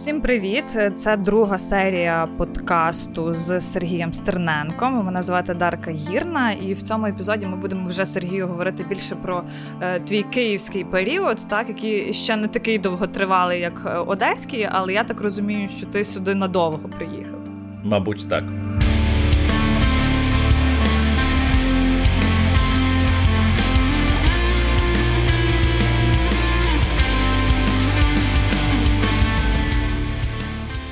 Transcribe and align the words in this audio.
Всім 0.00 0.20
привіт! 0.20 0.64
Це 0.94 1.16
друга 1.16 1.58
серія 1.58 2.28
подкасту 2.36 3.32
з 3.32 3.60
Сергієм 3.60 4.12
Стерненком. 4.12 5.04
Мене 5.04 5.22
звати 5.22 5.54
Дарка 5.54 5.90
Гірна, 5.90 6.52
і 6.52 6.74
в 6.74 6.82
цьому 6.82 7.06
епізоді 7.06 7.46
ми 7.46 7.56
будемо 7.56 7.88
вже 7.88 8.06
Сергію 8.06 8.46
говорити 8.48 8.84
більше 8.88 9.16
про 9.16 9.44
е, 9.80 10.00
твій 10.00 10.22
київський 10.22 10.84
період, 10.84 11.38
так 11.48 11.68
який 11.68 12.12
ще 12.12 12.36
не 12.36 12.48
такий 12.48 12.78
довготривалий, 12.78 13.60
як 13.60 13.82
е, 13.86 13.98
одеський, 13.98 14.68
але 14.72 14.92
я 14.92 15.04
так 15.04 15.20
розумію, 15.20 15.68
що 15.68 15.86
ти 15.86 16.04
сюди 16.04 16.34
надовго 16.34 16.88
приїхав. 16.88 17.40
Мабуть, 17.84 18.28
так. 18.28 18.44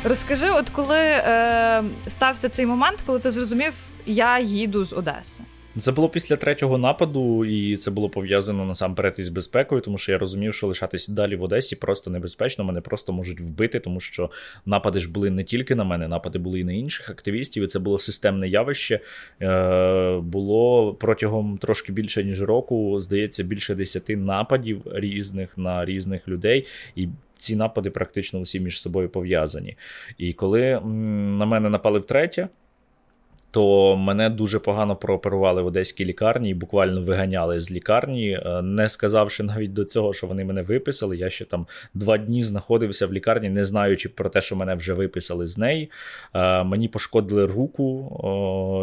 Розкажи, 0.09 0.51
от 0.51 0.71
коли 0.71 0.99
е, 0.99 1.85
стався 2.07 2.49
цей 2.49 2.67
момент, 2.67 3.03
коли 3.07 3.19
ти 3.19 3.31
зрозумів, 3.31 3.73
я 4.07 4.39
їду 4.39 4.85
з 4.85 4.93
Одеси. 4.93 5.43
Це 5.77 5.93
було 5.93 6.09
після 6.09 6.37
третього 6.37 6.79
нападу, 6.79 7.45
і 7.45 7.77
це 7.77 7.91
було 7.91 8.09
пов'язано 8.09 8.65
насамперед 8.65 9.15
із 9.19 9.29
безпекою, 9.29 9.81
тому 9.81 9.99
що 9.99 10.13
я 10.13 10.19
розумів, 10.19 10.55
що 10.55 10.67
лишатись 10.67 11.09
далі 11.09 11.37
в 11.37 11.43
Одесі 11.43 11.77
просто 11.77 12.11
небезпечно. 12.11 12.65
Мене 12.65 12.81
просто 12.81 13.13
можуть 13.13 13.41
вбити, 13.41 13.81
тому 13.81 14.01
що 14.01 14.31
напади 14.67 15.01
ж 15.01 15.11
були 15.13 15.31
не 15.31 15.45
тільки 15.45 15.75
на 15.75 15.85
мене, 15.85 16.09
напади 16.09 16.39
були 16.39 16.61
і 16.61 16.65
на 16.65 16.73
інших 16.73 17.11
активістів. 17.11 17.65
і 17.65 17.67
Це 17.67 17.79
було 17.79 17.99
системне 17.99 18.49
явище. 18.49 19.01
Е, 19.43 20.19
Було 20.19 20.95
протягом 20.95 21.59
трошки 21.59 21.93
більше 21.93 22.25
ніж 22.25 22.43
року, 22.43 23.01
здається, 23.01 23.43
більше 23.43 23.75
десяти 23.75 24.17
нападів 24.17 24.83
різних 24.93 25.59
на 25.59 25.85
різних 25.85 26.29
людей. 26.29 26.67
І 26.97 27.09
ці 27.39 27.57
напади 27.57 27.91
практично 27.91 28.41
усі 28.41 28.61
між 28.61 28.81
собою 28.81 29.09
пов'язані. 29.09 29.77
І 30.19 30.33
коли 30.33 30.81
на 30.81 31.47
мене 31.47 31.71
напали 31.71 31.99
втретє 31.99 32.49
то 33.51 33.97
мене 33.97 34.31
дуже 34.31 34.59
погано 34.59 34.97
прооперували 34.97 35.63
в 35.63 35.67
одеській 35.67 36.05
лікарні 36.05 36.51
і 36.51 36.55
буквально 36.55 37.03
виганяли 37.03 37.61
з 37.61 37.71
лікарні, 37.71 38.31
е, 38.31 38.63
не 38.63 38.89
сказавши 38.89 39.43
навіть 39.43 39.73
до 39.73 39.85
цього, 39.85 40.13
що 40.13 40.27
вони 40.27 40.45
мене 40.45 40.63
виписали. 40.63 41.17
Я 41.17 41.31
ще 41.31 41.45
там 41.45 41.67
два 41.95 42.19
дні 42.19 42.43
знаходився 42.43 43.07
в 43.07 43.13
лікарні, 43.13 43.49
не 43.51 43.65
знаючи 43.65 44.09
про 44.09 44.29
те, 44.29 44.41
що 44.41 44.57
мене 44.57 44.75
вже 44.75 44.95
виписали 44.95 45.47
з 45.47 45.59
неї. 45.59 45.91
Е, 46.35 46.65
мені 46.65 46.89
пошкодили 46.89 47.47
руку, 47.47 48.15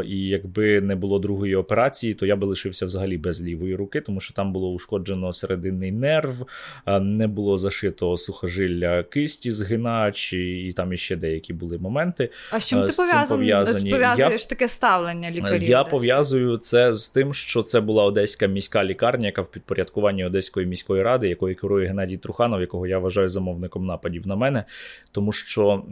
і 0.08 0.28
якби 0.28 0.82
не 0.82 0.96
було 0.96 1.20
другої 1.20 1.56
операції, 1.56 2.14
то 2.14 2.26
я 2.26 2.36
би 2.36 2.48
лишився 2.48 2.86
взагалі 2.86 3.18
без 3.18 3.44
лівої 3.44 3.76
руки, 3.76 4.02
тому 4.02 4.20
що 4.20 4.34
там 4.34 4.54
було 4.54 4.72
ушкоджено 4.72 5.34
серединний 5.34 5.92
нерв, 5.92 6.46
е, 6.86 7.00
не 7.00 7.28
було 7.28 7.58
зашито 7.58 8.18
сухожилля 8.18 9.04
кисті, 9.04 9.52
згинач, 9.52 10.34
і 10.34 10.74
там 10.76 10.94
іще 10.94 11.16
деякі 11.16 11.54
були 11.54 11.78
моменти. 11.78 12.30
А 12.52 12.60
з 12.60 12.66
чим 12.66 12.86
ти 12.86 12.94
пов'язаний? 13.30 13.92
пов'язуєш 13.92 14.46
таке 14.56 14.67
ставлення 14.67 15.31
лікарів. 15.31 15.64
Я 15.64 15.84
пов'язую 15.84 16.58
це 16.58 16.94
з 16.94 17.09
тим, 17.09 17.34
що 17.34 17.61
це 17.61 17.81
була 17.81 18.03
одеська 18.03 18.48
міська 18.48 18.84
лікарня, 18.84 19.25
яка 19.25 19.42
в 19.42 19.47
підпорядкуванні 19.47 20.25
Одеської 20.25 20.67
міської 20.67 21.03
ради, 21.03 21.30
якою 21.30 21.56
керує 21.56 21.88
Геннадій 21.88 22.17
Труханов, 22.17 22.62
якого 22.62 22.88
я 22.88 23.00
вважаю 23.00 23.30
замовником 23.30 23.86
нападів 23.86 24.28
на 24.28 24.36
мене. 24.36 24.64
Тому 25.12 25.31
що 25.31 25.84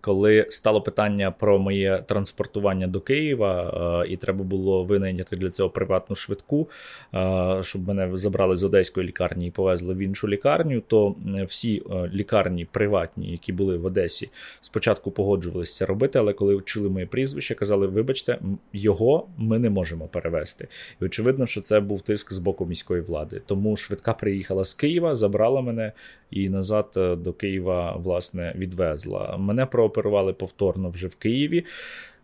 коли 0.00 0.46
стало 0.48 0.80
питання 0.80 1.30
про 1.30 1.58
моє 1.58 2.04
транспортування 2.06 2.86
до 2.86 3.00
Києва, 3.00 4.02
е, 4.04 4.12
і 4.12 4.16
треба 4.16 4.44
було 4.44 4.84
винайняти 4.84 5.36
для 5.36 5.50
цього 5.50 5.70
приватну 5.70 6.16
швидку, 6.16 6.68
е, 7.14 7.58
щоб 7.62 7.88
мене 7.88 8.10
забрали 8.16 8.56
з 8.56 8.64
одеської 8.64 9.06
лікарні 9.06 9.46
і 9.46 9.50
повезли 9.50 9.94
в 9.94 9.98
іншу 9.98 10.28
лікарню, 10.28 10.82
то 10.86 11.14
всі 11.48 11.82
е, 11.90 12.10
лікарні 12.14 12.64
приватні, 12.64 13.30
які 13.30 13.52
були 13.52 13.76
в 13.76 13.84
Одесі, 13.84 14.30
спочатку 14.60 15.10
погоджувалися 15.10 15.78
це 15.78 15.86
робити, 15.86 16.18
але 16.18 16.32
коли 16.32 16.60
чули 16.64 16.88
моє 16.88 17.06
прізвище, 17.06 17.54
казали, 17.54 17.86
ви 17.86 18.03
вибачте, 18.04 18.38
його 18.72 19.26
ми 19.38 19.58
не 19.58 19.70
можемо 19.70 20.08
перевести. 20.08 20.68
І 21.00 21.04
очевидно, 21.04 21.46
що 21.46 21.60
це 21.60 21.80
був 21.80 22.00
тиск 22.00 22.32
з 22.32 22.38
боку 22.38 22.66
міської 22.66 23.00
влади. 23.00 23.42
Тому 23.46 23.76
швидка 23.76 24.12
приїхала 24.12 24.64
з 24.64 24.74
Києва, 24.74 25.14
забрала 25.14 25.60
мене 25.60 25.92
і 26.30 26.48
назад 26.48 26.94
е, 26.96 27.16
до 27.16 27.32
Києва 27.32 27.96
власне 27.96 28.54
відвезла. 28.56 29.36
Мене 29.36 29.66
прооперували 29.66 30.32
повторно 30.32 30.90
вже 30.90 31.06
в 31.06 31.14
Києві. 31.14 31.64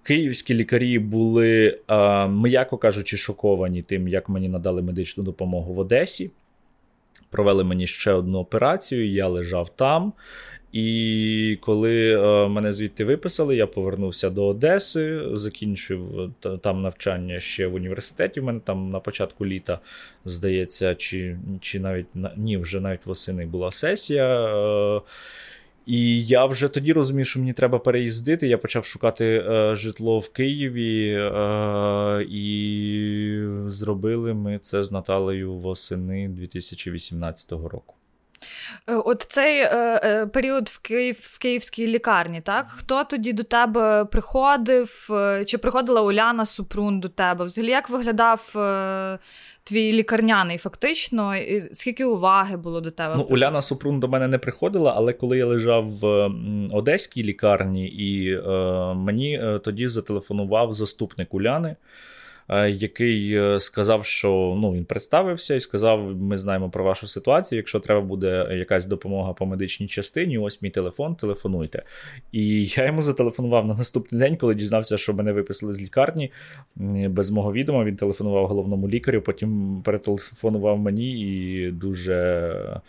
Київські 0.03 0.55
лікарі 0.55 0.99
були, 0.99 1.79
е, 1.89 2.29
м'яко 2.29 2.79
кажучи, 2.79 3.17
шоковані 3.17 3.83
тим, 3.83 4.09
як 4.09 4.29
мені 4.29 4.49
надали 4.49 4.83
медичну 4.83 5.25
допомогу 5.25 5.75
в 5.75 5.79
Одесі. 5.79 6.31
Провели 7.31 7.65
мені 7.65 7.87
ще 7.87 8.13
одну 8.13 8.39
операцію, 8.39 9.11
я 9.11 9.29
лежав 9.29 9.69
там. 9.69 10.13
І 10.73 11.59
коли 11.61 12.13
е, 12.13 12.49
мене 12.49 12.73
звідти 12.73 13.05
виписали, 13.05 13.57
я 13.57 13.67
повернувся 13.67 14.31
до 14.31 14.47
Одеси, 14.47 15.21
закінчив 15.33 16.21
е, 16.21 16.59
там 16.59 16.83
навчання 16.83 17.41
ще 17.41 17.67
в 17.67 17.75
університеті. 17.75 18.41
У 18.41 18.45
мене 18.45 18.61
там 18.65 18.91
на 18.91 19.01
початку 19.01 19.47
літа, 19.47 19.79
здається, 20.25 20.95
чи 20.95 21.37
чи 21.61 21.81
навіть 21.81 22.07
ні, 22.37 22.57
вже 22.57 22.81
навіть 22.81 23.07
восени 23.07 23.47
була 23.47 23.73
сесія. 23.73 24.47
Е, 24.97 25.01
і 25.87 26.25
я 26.25 26.47
вже 26.47 26.69
тоді 26.69 26.93
розумів, 26.93 27.27
що 27.27 27.41
мені 27.41 27.53
треба 27.53 27.79
переїздити. 27.79 28.49
Я 28.49 28.59
почав 28.59 28.85
шукати 28.85 29.25
е, 29.25 29.75
житло 29.75 30.19
в 30.19 30.29
Києві, 30.29 31.13
е, 31.13 32.27
і 32.31 33.43
зробили 33.67 34.35
ми 34.35 34.59
це 34.59 34.85
з 34.85 34.93
Наталею 34.93 35.55
восени 35.55 36.29
2018 36.29 37.53
року. 37.53 37.95
Е, 38.87 38.95
от 38.95 39.27
цей 39.29 39.61
е, 39.61 40.01
е, 40.05 40.27
період 40.27 40.69
в 40.69 40.79
Київ 40.79 41.17
в 41.21 41.39
київській 41.39 41.87
лікарні, 41.87 42.41
так 42.41 42.67
хто 42.71 43.05
тоді 43.05 43.33
до 43.33 43.43
тебе 43.43 44.05
приходив? 44.05 45.09
Чи 45.47 45.59
приходила 45.59 46.01
Уляна 46.01 46.47
Супрун 46.47 47.01
до 47.01 47.09
тебе? 47.09 47.45
Взагалі, 47.45 47.71
як 47.71 47.91
виглядав 47.91 48.53
е, 48.57 49.19
твій 49.65 49.93
лікарняний 49.93 50.59
фактично? 50.59 51.37
І 51.37 51.75
Скільки 51.75 52.05
уваги 52.05 52.57
було 52.57 52.81
до 52.81 52.91
тебе? 52.91 53.15
Ну, 53.17 53.23
Уляна 53.23 53.63
Супрун 53.63 54.01
до 54.01 54.09
мене 54.09 54.29
не 54.29 54.39
приходила, 54.39 54.93
але 54.97 55.13
коли 55.13 55.39
я 55.39 55.47
лежав 55.47 55.85
в 55.99 56.31
одеській 56.73 57.25
лікарні, 57.25 57.89
і 57.89 58.35
е, 58.35 58.41
мені 58.95 59.39
е, 59.43 59.59
тоді 59.59 59.89
зателефонував 59.89 60.73
заступник 60.73 61.35
Уляни. 61.35 61.77
Е, 62.53 62.71
який 62.71 63.35
е, 63.35 63.61
сказав, 63.61 64.05
що 64.05 64.57
ну 64.61 64.73
він 64.73 64.85
представився 64.85 65.55
і 65.55 65.61
сказав: 65.61 66.17
Ми 66.17 66.39
знаємо 66.39 66.71
про 66.71 66.85
вашу 66.85 67.07
ситуацію. 67.07 67.57
Якщо 67.57 67.81
треба 67.81 68.01
буде 68.01 68.49
якась 68.51 68.87
допомога 68.87 69.33
по 69.33 69.47
медичній 69.47 69.87
частині, 69.87 70.39
ось 70.39 70.63
мій 70.63 70.71
телефон, 70.71 71.15
телефонуйте. 71.15 71.83
І 72.33 72.65
я 72.65 72.87
йому 72.87 73.03
зателефонував 73.03 73.67
на 73.67 73.75
наступний 73.75 74.21
день, 74.21 74.37
коли 74.37 74.55
дізнався, 74.55 74.99
що 74.99 75.15
мене 75.15 75.33
виписали 75.33 75.73
з 75.73 75.83
лікарні 75.83 76.33
без 77.09 77.31
мого 77.31 77.53
відома. 77.53 77.85
Він 77.85 77.97
телефонував 77.97 78.47
головному 78.47 78.89
лікарю, 78.89 79.23
потім 79.23 79.83
перетелефонував 79.85 80.79
мені 80.79 81.21
і 81.21 81.71
дуже 81.71 82.81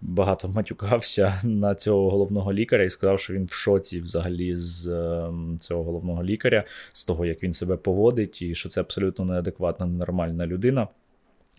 багато 0.00 0.48
матюкався 0.48 1.40
на 1.44 1.74
цього 1.74 2.10
головного 2.10 2.52
лікаря 2.52 2.84
і 2.84 2.90
сказав, 2.90 3.20
що 3.20 3.34
він 3.34 3.44
в 3.44 3.52
шоці 3.52 4.00
взагалі 4.00 4.56
з 4.56 4.86
ем, 4.86 5.56
цього 5.60 5.84
головного 5.84 6.24
лікаря, 6.24 6.64
з 6.92 7.04
того, 7.04 7.26
як 7.26 7.42
він 7.42 7.52
себе 7.52 7.76
поводить, 7.76 8.42
і 8.42 8.54
що 8.54 8.68
це 8.68 8.80
абсолютно 8.80 9.24
неадекватна, 9.24 9.86
нормальна 9.86 10.46
людина 10.46 10.88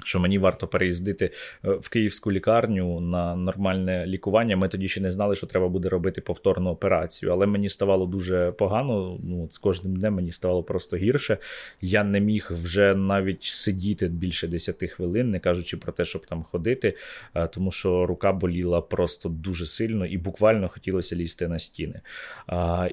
що 0.04 0.20
мені 0.20 0.40
варто 0.40 0.68
переїздити 0.68 1.32
е, 1.66 1.72
в 1.72 1.90
київську 1.90 2.32
лікарню 2.32 3.00
на 3.00 3.36
нормальне 3.36 4.06
лікування. 4.08 4.58
Ми 4.58 4.68
тоді 4.68 4.88
ще 4.88 5.02
не 5.02 5.12
знали, 5.12 5.36
що 5.36 5.48
треба 5.48 5.70
буде 5.70 5.90
робити 5.90 6.22
повторну 6.22 6.70
операцію. 6.70 7.32
Але 7.32 7.46
мені 7.46 7.70
ставало 7.70 8.06
дуже 8.06 8.52
погано. 8.52 9.18
Ну 9.24 9.48
з 9.52 9.58
кожним 9.58 9.96
днем 9.96 10.14
мені 10.14 10.32
ставало 10.32 10.64
просто 10.64 10.98
гірше. 10.98 11.38
Я 11.82 12.04
не 12.04 12.20
міг 12.20 12.48
вже 12.52 12.96
навіть 12.96 13.44
сидіти 13.44 14.08
більше 14.08 14.48
10 14.48 14.90
хвилин, 14.90 15.32
не 15.32 15.40
кажучи 15.40 15.78
про 15.78 15.92
те, 15.92 16.06
щоб 16.06 16.26
там 16.26 16.44
ходити, 16.44 16.94
е, 17.36 17.48
тому 17.48 17.72
що 17.72 18.06
рука 18.06 18.34
боліла 18.34 18.82
просто 18.82 19.30
дуже 19.30 19.66
сильно 19.66 20.06
і 20.06 20.18
буквально 20.18 20.70
хотілося 20.70 21.16
лізти 21.16 21.48
на 21.48 21.60
стіни. 21.60 22.02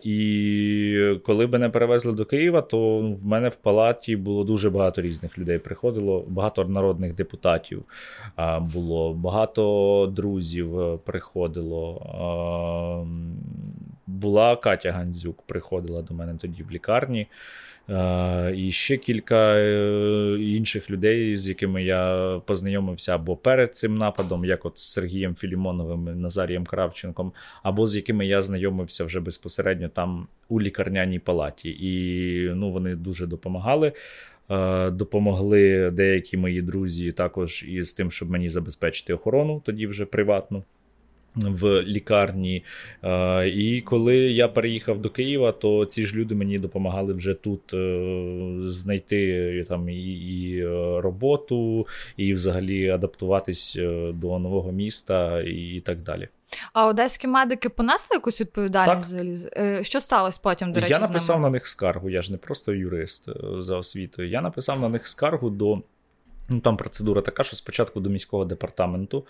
І 0.03 1.19
коли 1.25 1.47
мене 1.47 1.69
перевезли 1.69 2.13
до 2.13 2.25
Києва, 2.25 2.63
то 2.63 2.99
в 2.99 3.27
мене 3.27 3.49
в 3.49 3.57
палаті 3.57 4.17
було 4.17 4.45
дуже 4.45 4.71
багато 4.71 5.03
різних 5.03 5.39
людей. 5.39 5.59
Приходило 5.59 6.25
багато 6.29 6.65
народних 6.65 6.96
народних 6.97 7.15
депутатів 7.15 7.85
було, 8.61 9.15
багато 9.15 10.13
друзів 10.17 10.81
е, 10.81 10.99
приходило. 11.05 13.07
Була 14.07 14.57
Катя 14.57 14.93
Гандзюк, 14.93 15.43
приходила 15.47 16.03
до 16.03 16.15
мене 16.15 16.35
тоді 16.35 16.63
в 16.63 16.71
лікарні. 16.71 17.27
І 18.57 18.71
ще 18.73 18.97
кілька 18.97 19.57
е, 19.57 20.37
інших 20.41 20.91
людей, 20.91 21.37
з 21.37 21.49
якими 21.49 21.85
я 21.85 22.41
познайомився 22.47 23.15
або 23.15 23.37
перед 23.37 23.77
цим 23.77 23.95
нападом, 23.95 24.45
як 24.45 24.65
от 24.65 24.79
з 24.79 24.93
Сергієм 24.93 25.35
Філімоновим, 25.35 26.21
Назарієм 26.21 26.65
Кравченком, 26.65 27.33
або 27.63 27.87
з 27.87 27.97
якими 27.97 28.27
я 28.27 28.43
знайомився 28.43 29.05
вже 29.05 29.21
безпосередньо 29.21 29.89
там 29.89 30.27
у 30.49 30.61
лікарняній 30.61 31.19
палаті. 31.19 31.71
І 31.81 32.51
ну, 32.55 32.71
вони 32.73 32.95
дуже 32.95 33.27
допомагали. 33.27 33.93
Е, 34.51 34.91
допомогли 34.91 35.91
деякі 35.91 36.37
мої 36.37 36.63
друзі 36.63 37.13
також 37.13 37.65
із 37.69 37.93
тим, 37.93 38.11
щоб 38.11 38.31
мені 38.31 38.49
забезпечити 38.49 39.15
охорону, 39.15 39.63
тоді 39.65 39.87
вже 39.87 40.07
приватну. 40.07 40.63
В 41.37 41.83
лікарні. 41.83 42.65
І 43.55 43.83
коли 43.85 44.17
я 44.17 44.49
переїхав 44.49 45.01
до 45.01 45.11
Києва, 45.11 45.53
то 45.53 45.85
ці 45.85 46.07
ж 46.07 46.17
люди 46.17 46.35
мені 46.35 46.59
допомагали 46.59 47.13
вже 47.13 47.35
тут 47.35 47.75
е, 47.75 48.57
знайти 48.61 49.65
там 49.69 49.89
і, 49.89 49.95
і 49.95 50.61
е, 50.61 51.01
роботу, 51.01 51.87
і 52.17 52.35
взагалі 52.35 52.89
адаптуватись 52.89 53.77
е, 53.79 54.13
до 54.13 54.39
нового 54.39 54.73
міста 54.73 55.41
і 55.41 55.83
так 55.85 56.03
далі. 56.03 56.29
А 56.73 56.87
одеські 56.87 57.27
медики 57.27 57.69
понесли 57.69 58.15
якусь 58.15 58.41
відповідальність 58.41 59.07
взагалі? 59.07 59.85
Що 59.85 60.01
сталося 60.01 60.41
потім? 60.43 60.73
До 60.73 60.81
речі, 60.81 60.93
я 60.93 60.99
написав 60.99 61.41
на 61.41 61.51
них 61.51 61.67
скаргу. 61.67 62.11
Я 62.11 62.23
ж 62.23 62.33
не 62.33 62.39
просто 62.39 62.73
юрист 62.73 63.29
за 63.59 63.77
освітою. 63.77 64.29
Я 64.29 64.43
написав 64.43 64.81
на 64.81 64.89
них 64.89 65.09
скаргу 65.09 65.51
до. 65.51 65.83
Ну, 66.49 66.61
Там 66.61 66.77
процедура 66.77 67.21
така, 67.21 67.43
що 67.43 67.57
спочатку 67.57 68.01
до 68.01 68.11
міського 68.11 68.45
департаменту 68.45 69.27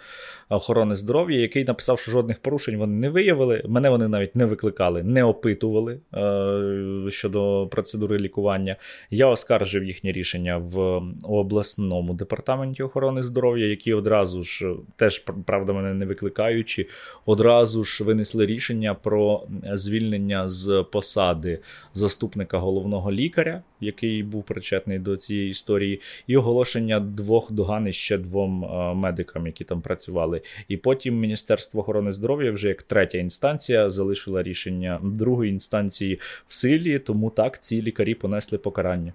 охорони 0.48 0.94
здоров'я, 0.94 1.40
який 1.40 1.64
написав, 1.64 2.00
що 2.00 2.10
жодних 2.10 2.38
порушень 2.38 2.76
вони 2.76 2.94
не 2.94 3.08
виявили. 3.08 3.62
Мене 3.68 3.90
вони 3.90 4.08
навіть 4.08 4.36
не 4.36 4.44
викликали, 4.44 5.02
не 5.02 5.24
опитували 5.24 6.00
е- 6.14 7.10
щодо 7.10 7.68
процедури 7.70 8.18
лікування. 8.18 8.76
Я 9.10 9.26
оскаржив 9.26 9.84
їхнє 9.84 10.12
рішення 10.12 10.56
в 10.56 11.02
обласному 11.22 12.14
департаменті 12.14 12.82
охорони 12.82 13.22
здоров'я, 13.22 13.66
які 13.66 13.94
одразу 13.94 14.42
ж 14.42 14.74
теж 14.96 15.18
правда 15.46 15.72
мене 15.72 15.94
не 15.94 16.06
викликаючи, 16.06 16.86
одразу 17.26 17.84
ж 17.84 18.04
винесли 18.04 18.46
рішення 18.46 18.94
про 18.94 19.46
звільнення 19.72 20.48
з 20.48 20.84
посади 20.92 21.58
заступника 21.94 22.58
головного 22.58 23.12
лікаря, 23.12 23.62
який 23.80 24.22
був 24.22 24.44
причетний 24.44 24.98
до 24.98 25.16
цієї 25.16 25.50
історії, 25.50 26.00
і 26.26 26.36
оголошення 26.36 27.05
двох 27.06 27.52
догани 27.52 27.92
ще 27.92 28.18
двом 28.18 28.64
е, 28.64 28.94
медикам, 28.94 29.46
які 29.46 29.64
там 29.64 29.80
працювали. 29.80 30.42
І 30.68 30.76
потім 30.76 31.20
Міністерство 31.20 31.80
охорони 31.80 32.12
здоров'я, 32.12 32.52
вже 32.52 32.68
як 32.68 32.82
третя 32.82 33.18
інстанція, 33.18 33.90
залишила 33.90 34.42
рішення 34.42 35.00
другої 35.02 35.50
інстанції 35.50 36.20
в 36.46 36.54
силі, 36.54 36.98
тому 36.98 37.30
так 37.30 37.62
ці 37.62 37.82
лікарі 37.82 38.14
понесли 38.14 38.58
покарання. 38.58 39.12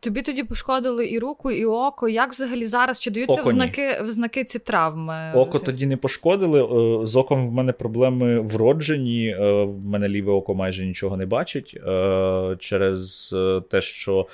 Тобі 0.00 0.22
тоді 0.22 0.42
пошкодили 0.42 1.10
і 1.10 1.18
руку, 1.18 1.50
і 1.50 1.64
око. 1.64 2.08
Як 2.08 2.32
взагалі 2.32 2.66
зараз? 2.66 3.00
Чи 3.00 3.10
даються 3.10 3.42
в 3.42 3.50
знаки, 3.50 4.00
в 4.02 4.10
знаки 4.10 4.44
ці 4.44 4.58
травми? 4.58 5.32
Око 5.34 5.58
тоді 5.58 5.86
не 5.86 5.96
пошкодили. 5.96 6.62
Е, 6.62 7.06
з 7.06 7.16
оком 7.16 7.48
в 7.48 7.52
мене 7.52 7.72
проблеми 7.72 8.40
вроджені. 8.40 9.28
Е, 9.28 9.64
в 9.64 9.84
мене 9.84 10.08
ліве 10.08 10.32
око 10.32 10.54
майже 10.54 10.86
нічого 10.86 11.16
не 11.16 11.26
бачить 11.26 11.80
е, 11.86 12.56
через 12.58 13.34
те, 13.70 13.80
що 13.80 14.26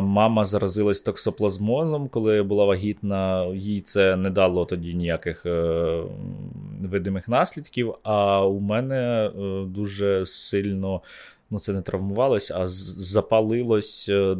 мама 0.00 0.44
заразилась 0.44 1.00
токсоплазмозом, 1.00 2.08
коли 2.08 2.36
я 2.36 2.42
була 2.42 2.64
вагітна. 2.64 3.46
Їй 3.54 3.80
це 3.80 4.16
не 4.16 4.30
дало 4.30 4.64
тоді 4.64 4.94
ніяких 4.94 5.46
видимих 6.82 7.28
наслідків. 7.28 7.94
А 8.02 8.46
у 8.46 8.60
мене 8.60 9.30
дуже 9.66 10.26
сильно 10.26 11.00
ну 11.50 11.58
це 11.58 11.72
не 11.72 11.82
травмувалось, 11.82 12.50
а 12.50 12.66
запалилось 12.66 14.08
е, 14.08 14.36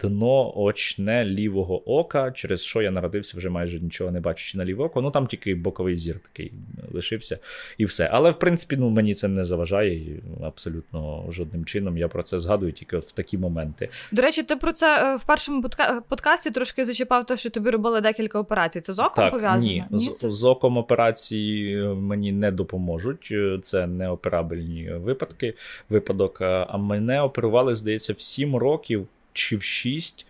дно 0.00 0.58
очне 0.58 1.24
лівого 1.24 1.92
ока, 1.98 2.30
через 2.30 2.62
що 2.62 2.82
я 2.82 2.90
народився, 2.90 3.38
вже 3.38 3.50
майже 3.50 3.80
нічого 3.80 4.10
не 4.10 4.20
бачачи 4.20 4.58
на 4.58 4.64
ліве 4.64 4.84
око. 4.84 5.00
Ну 5.00 5.10
там 5.10 5.26
тільки 5.26 5.54
боковий 5.54 5.96
зір 5.96 6.18
такий 6.18 6.52
лишився 6.92 7.38
і 7.78 7.84
все. 7.84 8.08
Але 8.12 8.30
в 8.30 8.38
принципі, 8.38 8.76
ну 8.76 8.90
мені 8.90 9.14
це 9.14 9.28
не 9.28 9.44
заважає 9.44 10.22
абсолютно 10.44 11.24
жодним 11.28 11.64
чином. 11.64 11.98
Я 11.98 12.08
про 12.08 12.22
це 12.22 12.38
згадую 12.38 12.72
тільки 12.72 12.98
в 12.98 13.12
такі 13.12 13.38
моменти. 13.38 13.88
До 14.12 14.22
речі, 14.22 14.42
ти 14.42 14.56
про 14.56 14.72
це 14.72 15.14
е, 15.14 15.16
в 15.16 15.24
першому 15.24 15.62
подкасті 16.08 16.50
трошки 16.50 16.84
зачіпав, 16.84 17.26
те, 17.26 17.36
що 17.36 17.50
тобі 17.50 17.70
робили 17.70 18.00
декілька 18.00 18.38
операцій. 18.38 18.80
Це 18.80 18.92
з 18.92 18.98
оком 18.98 19.24
так, 19.24 19.32
пов'язано? 19.32 19.72
Ні, 19.72 19.84
ні 19.90 19.98
з, 19.98 20.14
це... 20.14 20.30
з 20.30 20.44
оком 20.44 20.76
операції 20.76 21.78
е, 21.78 21.94
мені 21.94 22.32
не 22.32 22.50
допоможуть. 22.50 23.32
Це 23.62 23.86
не 23.86 24.08
операбельні 24.08 24.92
випадки. 24.92 25.54
випадки 25.88 26.11
випадок. 26.12 26.40
Е, 26.40 26.66
а 26.68 26.76
мене 26.76 27.22
оперували, 27.22 27.74
здається, 27.74 28.12
в 28.12 28.20
7 28.20 28.56
років 28.56 29.08
чи 29.32 29.56
в 29.56 29.62
6. 29.62 30.26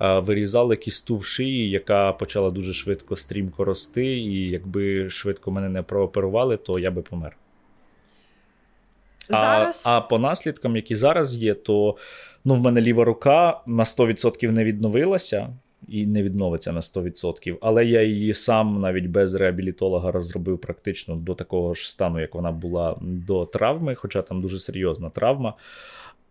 Е, 0.00 0.18
вирізали 0.18 0.76
кісту 0.76 1.16
в 1.16 1.24
шиї, 1.24 1.70
яка 1.70 2.12
почала 2.12 2.50
дуже 2.50 2.72
швидко 2.72 3.16
стрімко 3.16 3.64
рости, 3.64 4.06
і 4.06 4.50
якби 4.50 5.10
швидко 5.10 5.50
мене 5.50 5.68
не 5.68 5.82
прооперували, 5.82 6.56
то 6.56 6.78
я 6.78 6.90
би 6.90 7.02
помер. 7.02 7.36
Зараз... 9.28 9.84
А 9.86 9.96
а 9.96 10.00
по 10.00 10.18
наслідкам, 10.18 10.76
які 10.76 10.94
зараз 10.94 11.36
є, 11.36 11.54
то 11.54 11.96
ну, 12.44 12.54
в 12.54 12.60
мене 12.60 12.80
ліва 12.80 13.04
рука 13.04 13.60
на 13.66 13.84
100% 13.84 14.50
не 14.50 14.64
відновилася 14.64 15.48
і 15.88 16.06
не 16.06 16.22
відновиться 16.22 16.72
на 16.72 16.80
100%. 16.80 17.56
Але 17.60 17.86
я 17.86 18.02
її 18.02 18.34
сам 18.34 18.80
навіть 18.80 19.06
без 19.06 19.34
реабілітолога 19.34 20.12
розробив 20.12 20.58
практично 20.58 21.16
до 21.16 21.34
такого 21.34 21.74
ж 21.74 21.90
стану, 21.90 22.20
як 22.20 22.34
вона 22.34 22.52
була 22.52 22.96
до 23.00 23.46
травми, 23.46 23.94
хоча 23.94 24.22
там 24.22 24.42
дуже 24.42 24.58
серйозна 24.58 25.10
травма. 25.10 25.54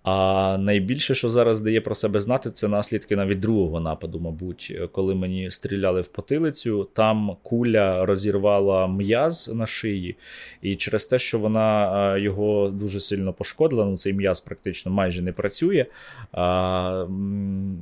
А 0.03 0.57
найбільше, 0.57 1.15
що 1.15 1.29
зараз 1.29 1.61
дає 1.61 1.81
про 1.81 1.95
себе 1.95 2.19
знати, 2.19 2.51
це 2.51 2.67
наслідки 2.67 3.15
навіть 3.15 3.39
другого 3.39 3.79
нападу, 3.79 4.19
мабуть, 4.19 4.79
коли 4.91 5.15
мені 5.15 5.51
стріляли 5.51 6.01
в 6.01 6.07
потилицю, 6.07 6.87
там 6.93 7.37
куля 7.43 8.05
розірвала 8.05 8.87
м'яз 8.87 9.51
на 9.53 9.65
шиї, 9.65 10.15
і 10.61 10.75
через 10.75 11.05
те, 11.05 11.19
що 11.19 11.39
вона 11.39 12.17
його 12.17 12.69
дуже 12.69 12.99
сильно 12.99 13.33
пошкодила, 13.33 13.85
ну 13.85 13.97
цей 13.97 14.13
м'яз 14.13 14.39
практично 14.39 14.91
майже 14.91 15.21
не 15.21 15.33
працює. 15.33 15.85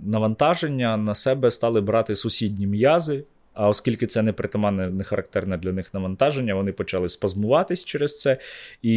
Навантаження 0.05 0.97
на 0.97 1.15
себе 1.15 1.51
стали 1.51 1.81
брати 1.81 2.15
сусідні 2.15 2.67
м'язи. 2.67 3.23
А 3.59 3.67
оскільки 3.67 4.07
це 4.07 4.21
не 4.21 4.33
притаманне, 4.33 4.87
не 4.87 5.03
характерне 5.03 5.57
для 5.57 5.71
них 5.71 5.93
навантаження, 5.93 6.55
вони 6.55 6.71
почали 6.71 7.09
спазмуватись 7.09 7.85
через 7.85 8.19
це. 8.19 8.37
І 8.81 8.93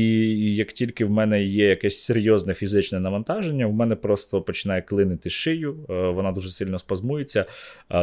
як 0.54 0.72
тільки 0.72 1.04
в 1.04 1.10
мене 1.10 1.44
є 1.44 1.68
якесь 1.68 2.00
серйозне 2.00 2.54
фізичне 2.54 3.00
навантаження, 3.00 3.66
в 3.66 3.72
мене 3.72 3.96
просто 3.96 4.42
починає 4.42 4.82
клинити 4.82 5.30
шию, 5.30 5.76
е, 5.90 5.92
вона 5.92 6.32
дуже 6.32 6.50
сильно 6.50 6.78
спазмується, 6.78 7.46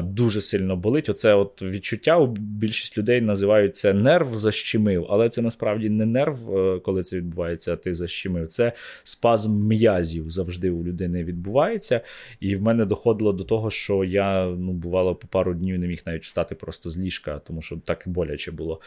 дуже 0.04 0.42
сильно 0.42 0.76
болить. 0.76 1.10
Оце 1.10 1.34
от 1.34 1.62
відчуття 1.62 2.30
більшість 2.38 2.98
людей 2.98 3.22
називають 3.22 3.76
це 3.76 3.94
нерв 3.94 4.38
защемив, 4.38 5.06
але 5.10 5.30
це 5.30 5.42
насправді 5.42 5.90
не 5.90 6.06
нерв, 6.06 6.58
е, 6.58 6.80
коли 6.80 7.04
це 7.04 7.16
відбувається, 7.16 7.74
а 7.74 7.76
ти 7.76 7.94
защемив. 7.94 8.48
Це 8.48 8.74
спазм 9.04 9.68
м'язів 9.68 10.30
завжди 10.30 10.70
у 10.70 10.84
людини 10.84 11.24
відбувається. 11.24 12.02
І 12.40 12.56
в 12.56 12.62
мене 12.62 12.86
доходило 12.86 13.34
до 13.34 13.44
того, 13.44 13.70
що 13.70 14.04
я 14.04 14.46
ну, 14.46 14.72
бувало 14.72 15.16
по 15.16 15.28
пару 15.28 15.54
днів 15.54 15.80
не 15.80 15.88
міг 15.88 16.02
навіть 16.06 16.24
встати 16.24 16.49
встати 16.50 16.56
просто 16.56 16.90
з 16.90 16.98
ліжка, 16.98 17.40
тому 17.40 17.62
що 17.62 17.78
так 17.78 18.04
боляче 18.06 18.51
було. 18.51 18.81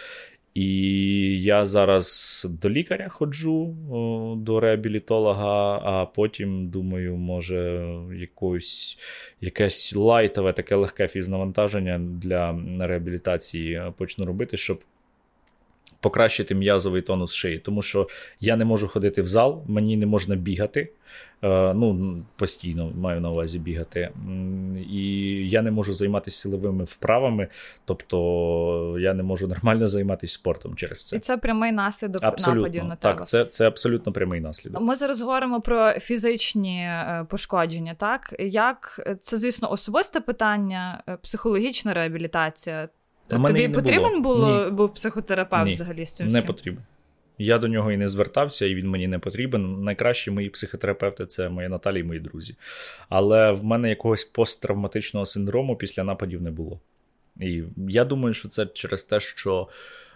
І 0.54 1.42
я 1.42 1.66
зараз 1.66 2.46
до 2.62 2.70
лікаря 2.70 3.08
ходжу, 3.08 3.76
до 4.38 4.60
реабілітолога, 4.60 5.80
а 5.84 6.06
потім 6.06 6.68
думаю, 6.68 7.16
може, 7.16 7.88
якусь, 8.14 8.98
якесь 9.40 9.94
лайтове, 9.96 10.52
таке 10.52 10.74
легке 10.74 11.08
фізнавантаження 11.08 11.98
для 11.98 12.60
реабілітації 12.80 13.82
почну 13.96 14.24
робити, 14.24 14.56
щоб 14.56 14.80
покращити 16.00 16.54
м'язовий 16.54 17.02
тонус 17.02 17.34
шиї, 17.34 17.58
тому 17.58 17.82
що 17.82 18.08
я 18.40 18.56
не 18.56 18.64
можу 18.64 18.88
ходити 18.88 19.22
в 19.22 19.26
зал, 19.26 19.64
мені 19.66 19.96
не 19.96 20.06
можна 20.06 20.36
бігати. 20.36 20.88
Е, 21.44 21.74
ну, 21.74 22.16
Постійно 22.36 22.92
маю 22.96 23.20
на 23.20 23.30
увазі 23.30 23.58
бігати. 23.58 24.10
І 24.90 25.04
я 25.48 25.62
не 25.62 25.70
можу 25.70 25.94
займатися 25.94 26.40
силовими 26.40 26.84
вправами, 26.84 27.48
тобто 27.84 28.96
я 28.98 29.14
не 29.14 29.22
можу 29.22 29.48
нормально 29.48 29.88
займатися 29.88 30.34
спортом 30.34 30.74
через 30.74 31.06
це. 31.06 31.16
І 31.16 31.18
це 31.18 31.36
прямий 31.36 31.72
наслідок 31.72 32.22
абсолютно, 32.22 32.62
нападів 32.62 32.84
на 32.84 32.96
тебе. 32.96 33.14
Так, 33.14 33.26
це 33.26 33.44
це 33.44 33.66
абсолютно 33.66 34.12
прямий 34.12 34.40
наслідок. 34.40 34.82
Ми 34.82 34.94
зараз 34.94 35.20
говоримо 35.20 35.60
про 35.60 35.92
фізичні 35.92 36.80
е, 36.80 37.26
пошкодження. 37.28 37.94
так? 37.94 38.34
Як 38.38 39.00
Це, 39.20 39.38
звісно, 39.38 39.72
особисте 39.72 40.20
питання, 40.20 41.02
е, 41.08 41.16
психологічна 41.22 41.94
реабілітація. 41.94 42.88
Тобі 43.26 43.68
потрібен 43.68 44.22
було, 44.22 44.70
був 44.70 44.94
психотерапевт 44.94 45.66
Ні, 45.66 45.72
взагалі 45.72 46.06
з 46.06 46.12
цим? 46.12 46.28
Не 46.28 46.42
потрібен. 46.42 46.82
Я 47.38 47.58
до 47.58 47.68
нього 47.68 47.92
і 47.92 47.96
не 47.96 48.08
звертався, 48.08 48.66
і 48.66 48.74
він 48.74 48.88
мені 48.88 49.08
не 49.08 49.18
потрібен. 49.18 49.82
Найкращі 49.82 50.30
мої 50.30 50.48
психотерапевти 50.48 51.26
це 51.26 51.48
моя 51.48 51.68
Наталі 51.68 52.00
і 52.00 52.04
мої 52.04 52.20
друзі. 52.20 52.54
Але 53.08 53.52
в 53.52 53.64
мене 53.64 53.88
якогось 53.88 54.24
посттравматичного 54.24 55.26
синдрому 55.26 55.76
після 55.76 56.04
нападів 56.04 56.42
не 56.42 56.50
було. 56.50 56.80
І 57.40 57.62
я 57.88 58.04
думаю, 58.04 58.34
що 58.34 58.48
це 58.48 58.66
через 58.66 59.04
те, 59.04 59.20
що 59.20 59.68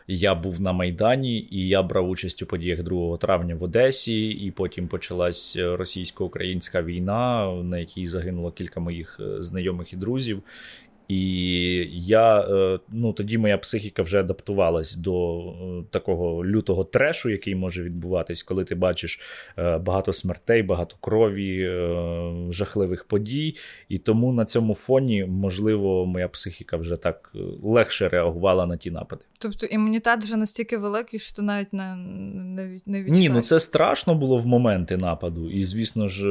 я 0.09 0.35
був 0.35 0.61
на 0.61 0.73
Майдані 0.73 1.49
і 1.51 1.69
я 1.69 1.83
брав 1.83 2.11
участь 2.11 2.43
у 2.43 2.47
подіях 2.47 2.83
2 2.83 3.17
травня 3.17 3.55
в 3.55 3.63
Одесі, 3.63 4.29
і 4.29 4.51
потім 4.51 4.89
почалась 4.89 5.57
російсько-українська 5.57 6.83
війна, 6.83 7.53
на 7.63 7.79
якій 7.79 8.07
загинуло 8.07 8.51
кілька 8.51 8.81
моїх 8.81 9.21
е, 9.21 9.43
знайомих 9.43 9.93
і 9.93 9.97
друзів. 9.97 10.43
І 11.09 11.21
я 11.93 12.41
е, 12.41 12.79
ну 12.89 13.13
тоді 13.13 13.39
моя 13.39 13.59
психіка 13.59 14.03
вже 14.03 14.21
адаптувалась 14.21 14.97
до 14.97 15.39
е, 15.39 15.85
такого 15.91 16.45
лютого 16.45 16.85
трешу, 16.85 17.31
який 17.31 17.55
може 17.55 17.83
відбуватись, 17.83 18.43
коли 18.43 18.65
ти 18.65 18.75
бачиш 18.75 19.21
е, 19.59 19.79
багато 19.79 20.13
смертей, 20.13 20.63
багато 20.63 20.97
крові, 21.01 21.71
жахливих 22.51 23.05
подій. 23.05 23.57
І 23.89 23.99
тому 23.99 24.33
на 24.33 24.45
цьому 24.45 24.75
фоні, 24.75 25.25
можливо, 25.25 26.07
моя 26.07 26.29
психіка 26.29 26.77
вже 26.77 26.97
так 26.97 27.33
легше 27.63 28.09
реагувала 28.09 28.67
на 28.67 28.77
ті 28.77 28.91
напади. 28.91 29.23
Тобто 29.39 29.67
імунітет 29.67 30.25
вже 30.25 30.37
настільки 30.37 30.77
великий, 30.77 31.21
що 31.21 31.37
ти 31.37 31.43
навіть 31.43 31.73
не 31.73 31.97
не, 31.97 32.63
не 32.87 33.03
відчуваєш? 33.03 33.09
Ні, 33.09 33.29
ну 33.29 33.41
це 33.41 33.61
страшно 33.61 34.15
було 34.15 34.37
в 34.37 34.47
моменти 34.47 34.97
нападу, 34.97 35.51
і 35.51 35.65
звісно 35.65 36.09
ж 36.09 36.29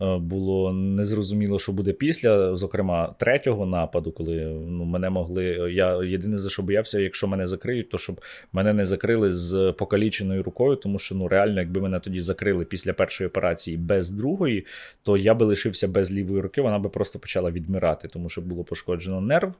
було 0.00 0.72
незрозуміло, 0.72 1.58
що 1.58 1.72
буде 1.72 1.92
після, 1.92 2.56
зокрема, 2.56 3.12
третього 3.18 3.66
нападу, 3.72 4.12
коли 4.12 4.34
ну, 4.68 4.84
мене 4.84 5.10
могли. 5.10 5.44
Я 5.72 6.02
єдине 6.02 6.38
за 6.38 6.50
що 6.50 6.62
боявся, 6.62 7.00
якщо 7.00 7.28
мене 7.28 7.46
закриють, 7.46 7.88
то 7.88 7.98
щоб 7.98 8.20
мене 8.52 8.72
не 8.72 8.84
закрили 8.84 9.32
з 9.32 9.74
покаліченою 9.78 10.42
рукою, 10.42 10.76
тому 10.76 10.98
що 10.98 11.14
ну 11.14 11.28
реально, 11.28 11.60
якби 11.60 11.80
мене 11.80 12.00
тоді 12.00 12.20
закрили 12.20 12.64
після 12.64 12.92
першої 12.92 13.28
операції 13.28 13.76
без 13.76 14.10
другої, 14.10 14.66
то 15.02 15.16
я 15.16 15.34
би 15.34 15.46
лишився 15.46 15.88
без 15.88 16.12
лівої 16.12 16.40
руки, 16.40 16.60
вона 16.60 16.78
би 16.78 16.88
просто 16.88 17.18
почала 17.18 17.50
відмирати, 17.50 18.08
тому 18.08 18.28
що 18.28 18.40
було 18.40 18.64
пошкоджено 18.64 19.20
нерв. 19.20 19.54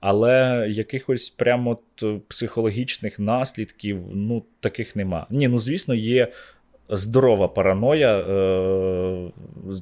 Але 0.00 0.66
якихось 0.70 1.30
прямо 1.30 1.78
психологічних 2.28 3.18
наслідків 3.18 4.00
ну 4.14 4.44
таких 4.60 4.96
нема. 4.96 5.26
Ні, 5.30 5.48
ну 5.48 5.58
звісно, 5.58 5.94
є 5.94 6.32
здорова 6.88 7.48
параноя. 7.48 8.18
Е, 8.18 9.30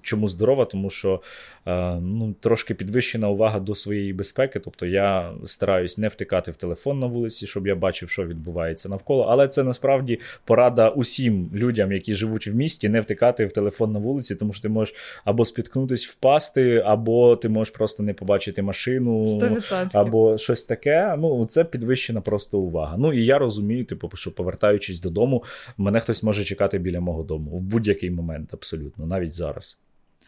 чому 0.02 0.28
здорова? 0.28 0.64
Тому 0.64 0.90
що 0.90 1.20
Е, 1.66 1.94
ну, 2.00 2.34
трошки 2.40 2.74
підвищена 2.74 3.28
увага 3.28 3.60
до 3.60 3.74
своєї 3.74 4.12
безпеки. 4.12 4.60
Тобто 4.60 4.86
я 4.86 5.32
стараюсь 5.46 5.98
не 5.98 6.08
втикати 6.08 6.50
в 6.50 6.56
телефон 6.56 6.98
на 6.98 7.06
вулиці, 7.06 7.46
щоб 7.46 7.66
я 7.66 7.74
бачив, 7.74 8.10
що 8.10 8.24
відбувається 8.24 8.88
навколо. 8.88 9.22
Але 9.22 9.48
це 9.48 9.64
насправді 9.64 10.20
порада 10.44 10.88
усім 10.88 11.50
людям, 11.54 11.92
які 11.92 12.14
живуть 12.14 12.46
в 12.46 12.54
місті, 12.54 12.88
не 12.88 13.00
втикати 13.00 13.46
в 13.46 13.52
телефон 13.52 13.92
на 13.92 13.98
вулиці, 13.98 14.36
тому 14.36 14.52
що 14.52 14.62
ти 14.62 14.68
можеш 14.68 14.94
або 15.24 15.44
спіткнутись, 15.44 16.06
впасти, 16.06 16.82
або 16.86 17.36
ти 17.36 17.48
можеш 17.48 17.74
просто 17.74 18.02
не 18.02 18.14
побачити 18.14 18.62
машину, 18.62 19.24
100%. 19.24 19.88
або 19.92 20.38
щось 20.38 20.64
таке. 20.64 21.16
Ну, 21.18 21.46
це 21.46 21.64
підвищена 21.64 22.20
просто 22.20 22.58
увага. 22.58 22.96
Ну 22.98 23.12
і 23.12 23.24
я 23.24 23.38
розумію, 23.38 23.84
типу, 23.84 24.10
що 24.14 24.34
повертаючись 24.34 25.00
додому, 25.00 25.44
мене 25.76 26.00
хтось 26.00 26.22
може 26.22 26.44
чекати 26.44 26.78
біля 26.78 26.93
мого 27.00 27.22
дому 27.22 27.50
в 27.50 27.60
будь-який 27.60 28.10
момент, 28.10 28.54
абсолютно, 28.54 29.06
навіть 29.06 29.34
зараз. 29.34 29.78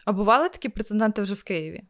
А 0.05 0.11
бували 0.11 0.49
такі 0.49 0.69
прецеденти 0.69 1.21
вже 1.21 1.33
в 1.33 1.43
Києві? 1.43 1.83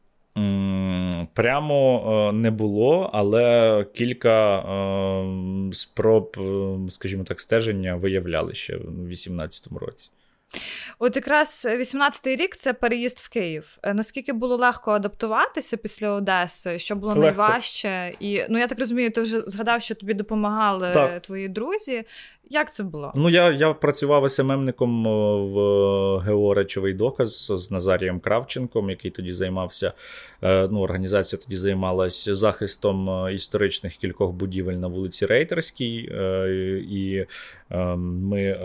Прямо 1.33 2.03
е, 2.29 2.33
не 2.33 2.51
було, 2.51 3.09
але 3.13 3.85
кілька 3.93 4.59
е, 4.59 5.73
спроб, 5.73 6.35
е, 6.37 6.77
скажімо 6.89 7.23
так, 7.23 7.41
стеження 7.41 7.95
виявляли 7.95 8.53
ще 8.53 8.77
в 8.77 8.79
2018 8.79 9.67
році. 9.71 10.09
От 10.99 11.15
якраз 11.15 11.67
18-й 11.69 12.35
рік 12.35 12.55
це 12.55 12.73
переїзд 12.73 13.17
в 13.17 13.29
Київ. 13.29 13.77
Наскільки 13.93 14.33
було 14.33 14.55
легко 14.55 14.91
адаптуватися 14.91 15.77
після 15.77 16.09
Одеси? 16.09 16.79
Що 16.79 16.95
було 16.95 17.07
легко. 17.07 17.21
найважче? 17.21 18.15
І 18.19 18.43
ну 18.49 18.59
я 18.59 18.67
так 18.67 18.79
розумію, 18.79 19.11
ти 19.11 19.21
вже 19.21 19.41
згадав, 19.41 19.81
що 19.81 19.95
тобі 19.95 20.13
допомагали 20.13 20.91
так. 20.93 21.21
твої 21.21 21.47
друзі. 21.47 22.03
Як 22.49 22.73
це 22.73 22.83
було? 22.83 23.11
Ну, 23.15 23.29
я 23.29 23.51
я 23.51 23.73
працював 23.73 24.31
СММником 24.31 25.03
в 25.53 25.57
ГО 26.19 26.53
речовий 26.53 26.93
доказ 26.93 27.51
з 27.55 27.71
Назарієм 27.71 28.19
Кравченком, 28.19 28.89
який 28.89 29.11
тоді 29.11 29.33
займався. 29.33 29.93
Е, 30.43 30.67
ну, 30.71 30.79
Організація 30.79 31.41
тоді 31.43 31.57
займалася 31.57 32.35
захистом 32.35 33.09
е, 33.09 33.33
історичних 33.33 33.95
кількох 33.95 34.31
будівель 34.31 34.73
на 34.73 34.87
вулиці 34.87 35.25
Рейтерській. 35.25 36.09
Е, 36.11 36.49
і 36.89 37.25
ми 37.95 38.57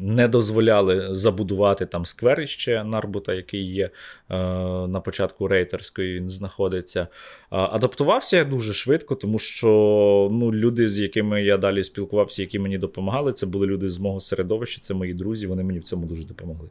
не 0.00 0.28
дозволяли 0.28 1.08
забудувати 1.14 1.86
там 1.86 2.04
скверище 2.04 2.84
Нарбута, 2.84 3.34
який 3.34 3.72
є 3.72 3.84
е, 3.84 3.90
на 4.86 5.00
початку 5.00 5.48
рейтерської, 5.48 6.14
він 6.14 6.30
знаходиться. 6.30 7.08
Адаптувався 7.50 8.36
я 8.36 8.44
дуже 8.44 8.72
швидко, 8.72 9.14
тому 9.14 9.38
що 9.38 9.68
ну, 10.32 10.52
люди, 10.52 10.88
з 10.88 10.98
якими 10.98 11.44
я 11.44 11.56
далі 11.56 11.84
спілкувався, 11.84 12.42
які 12.42 12.58
мені 12.58 12.78
допомагали, 12.78 13.32
це 13.32 13.46
були 13.46 13.66
люди 13.66 13.88
з 13.88 13.98
мого 13.98 14.20
середовища, 14.20 14.80
це 14.80 14.94
мої 14.94 15.14
друзі. 15.14 15.46
Вони 15.46 15.62
мені 15.62 15.78
в 15.78 15.84
цьому 15.84 16.06
дуже 16.06 16.24
допомогли. 16.24 16.68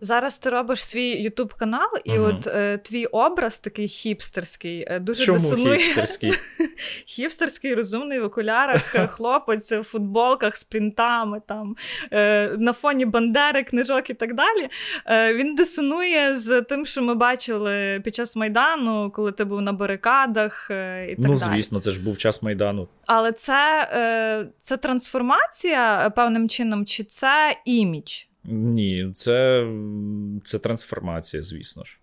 Зараз 0.00 0.38
ти 0.38 0.50
робиш 0.50 0.84
свій 0.84 1.10
Ютуб 1.10 1.54
канал, 1.54 1.88
і 2.04 2.18
угу. 2.18 2.28
от 2.28 2.46
е, 2.46 2.78
твій 2.78 3.06
образ 3.06 3.58
такий 3.58 3.88
хіпстерський, 3.88 4.84
е, 4.88 4.98
дуже 4.98 5.24
Чому 5.24 5.38
дисонує. 5.38 5.76
хіпстерський? 5.76 6.32
Хіпстерський, 7.06 7.74
розумний 7.74 8.20
в 8.20 8.24
окулярах, 8.24 8.94
е, 8.94 9.06
хлопець 9.12 9.72
в 9.72 9.82
футболках 9.82 10.56
з 10.56 10.64
принтами, 10.64 11.42
там, 11.46 11.76
е, 12.12 12.48
на 12.58 12.72
фоні 12.72 13.04
бандери, 13.04 13.62
книжок 13.62 14.10
і 14.10 14.14
так 14.14 14.34
далі. 14.34 14.68
Е, 15.06 15.34
Він 15.34 15.54
дисонує 15.54 16.36
з 16.36 16.62
тим, 16.62 16.86
що 16.86 17.02
ми 17.02 17.14
бачили 17.14 18.00
під 18.04 18.14
час 18.14 18.36
Майдану, 18.36 19.10
коли 19.10 19.32
ти 19.32 19.44
був 19.44 19.60
на 19.60 19.72
барикадах 19.72 20.70
е, 20.70 21.06
і 21.10 21.16
так 21.16 21.18
ну, 21.18 21.34
далі. 21.34 21.36
Звісно, 21.36 21.80
це 21.80 21.90
ж 21.90 22.02
був 22.02 22.18
час 22.18 22.42
Майдану. 22.42 22.88
Але 23.06 23.32
це, 23.32 23.88
е, 23.92 24.48
це 24.62 24.76
трансформація 24.76 26.12
певним 26.16 26.48
чином, 26.48 26.86
чи 26.86 27.04
це 27.04 27.56
імідж? 27.64 28.27
Ні, 28.50 29.10
це 29.14 29.66
це 30.44 30.58
трансформація, 30.58 31.42
звісно 31.42 31.84
ж. 31.84 31.98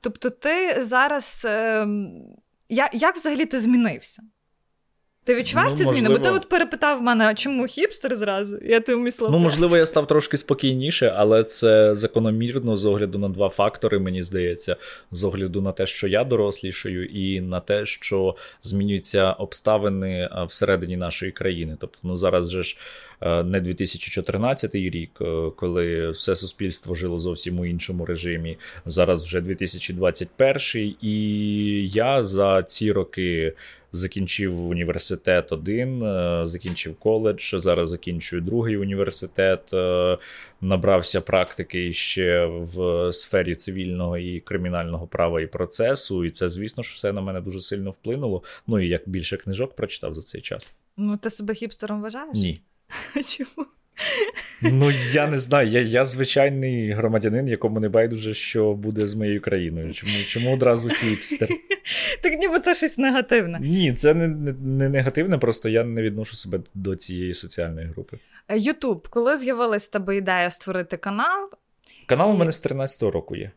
Тобто, 0.00 0.30
ти 0.30 0.82
зараз. 0.82 1.46
Е, 1.48 1.88
як 2.92 3.16
взагалі 3.16 3.46
ти 3.46 3.60
змінився? 3.60 4.22
Ти 5.24 5.34
відчуваєш 5.34 5.72
ну, 5.72 5.78
ці 5.78 5.84
зміни? 5.84 6.08
Бо 6.08 6.18
ти 6.18 6.30
от 6.30 6.48
перепитав 6.48 7.02
мене, 7.02 7.34
чому 7.34 7.66
хіпстер 7.66 8.16
зразу? 8.16 8.58
Я 8.62 8.80
ти 8.80 8.94
вмісла. 8.94 9.28
Ну, 9.30 9.38
можливо, 9.38 9.76
я 9.76 9.86
став 9.86 10.06
трошки 10.06 10.36
спокійніше, 10.36 11.14
але 11.16 11.44
це 11.44 11.94
закономірно 11.94 12.76
з 12.76 12.84
огляду 12.84 13.18
на 13.18 13.28
два 13.28 13.48
фактори, 13.48 13.98
мені 13.98 14.22
здається, 14.22 14.76
з 15.10 15.24
огляду 15.24 15.62
на 15.62 15.72
те, 15.72 15.86
що 15.86 16.08
я 16.08 16.24
дорослішаю, 16.24 17.04
і 17.04 17.40
на 17.40 17.60
те, 17.60 17.86
що 17.86 18.36
змінюються 18.62 19.32
обставини 19.32 20.28
всередині 20.48 20.96
нашої 20.96 21.32
країни. 21.32 21.76
Тобто, 21.80 21.98
ну 22.02 22.16
зараз 22.16 22.50
же 22.50 22.62
ж. 22.62 22.76
Е, 23.24 23.42
не 23.42 23.60
2014 23.60 24.74
рік, 24.74 25.10
е, 25.20 25.50
коли 25.56 26.10
все 26.10 26.34
суспільство 26.34 26.94
жило 26.94 27.18
зовсім 27.18 27.58
у 27.58 27.66
іншому 27.66 28.04
режимі. 28.04 28.58
Зараз 28.86 29.24
вже 29.24 29.40
2021, 29.40 30.94
і 31.02 31.88
я 31.88 32.22
за 32.22 32.62
ці 32.62 32.92
роки. 32.92 33.52
Закінчив 33.92 34.68
університет 34.68 35.52
один, 35.52 36.02
е, 36.02 36.42
закінчив 36.46 36.96
коледж. 36.96 37.54
Зараз 37.54 37.88
закінчую 37.88 38.42
другий 38.42 38.76
університет, 38.76 39.72
набрався 40.60 41.20
практики 41.20 41.92
ще 41.92 42.46
в 42.46 43.12
сфері 43.12 43.54
цивільного 43.54 44.18
і 44.18 44.40
кримінального 44.40 45.06
права 45.06 45.40
і 45.40 45.46
процесу. 45.46 46.24
І 46.24 46.30
це, 46.30 46.48
звісно 46.48 46.82
ж, 46.82 46.92
все 46.94 47.12
на 47.12 47.20
мене 47.20 47.40
дуже 47.40 47.60
сильно 47.60 47.90
вплинуло. 47.90 48.42
Ну 48.66 48.80
і 48.80 48.88
як 48.88 49.02
більше 49.06 49.36
книжок 49.36 49.76
прочитав 49.76 50.12
за 50.12 50.22
цей 50.22 50.40
час. 50.40 50.72
Ну, 50.96 51.16
ти 51.16 51.30
себе 51.30 51.54
хіпстером 51.54 52.02
вважаєш? 52.02 52.34
Ні. 52.34 52.60
Чому? 53.36 53.66
Ну, 54.62 54.90
я 55.12 55.26
не 55.26 55.38
знаю. 55.38 55.68
Я 55.68 55.80
я 55.80 56.04
звичайний 56.04 56.92
громадянин, 56.92 57.48
якому 57.48 57.80
не 57.80 57.88
байдуже, 57.88 58.34
що 58.34 58.72
буде 58.72 59.06
з 59.06 59.14
моєю 59.14 59.40
країною. 59.40 59.92
Чому 59.92 60.12
чому 60.26 60.54
одразу 60.54 60.90
хіпстер? 60.90 61.48
Так 62.22 62.40
ніби 62.40 62.60
це 62.60 62.74
щось 62.74 62.98
негативне. 62.98 63.58
Ні, 63.60 63.92
це 63.92 64.14
не, 64.14 64.28
не, 64.28 64.52
не 64.52 64.88
негативне, 64.88 65.38
просто 65.38 65.68
я 65.68 65.84
не 65.84 66.02
відношу 66.02 66.36
себе 66.36 66.60
до 66.74 66.96
цієї 66.96 67.34
соціальної 67.34 67.86
групи. 67.86 68.18
Ютуб, 68.54 69.08
коли 69.08 69.36
з'явилась 69.36 69.88
тебе 69.88 70.16
ідея 70.16 70.50
створити 70.50 70.96
канал? 70.96 71.50
Канал 72.06 72.30
у 72.30 72.36
мене 72.36 72.52
з 72.52 72.66
13-го 72.66 73.10
року 73.10 73.36
є. 73.36 73.50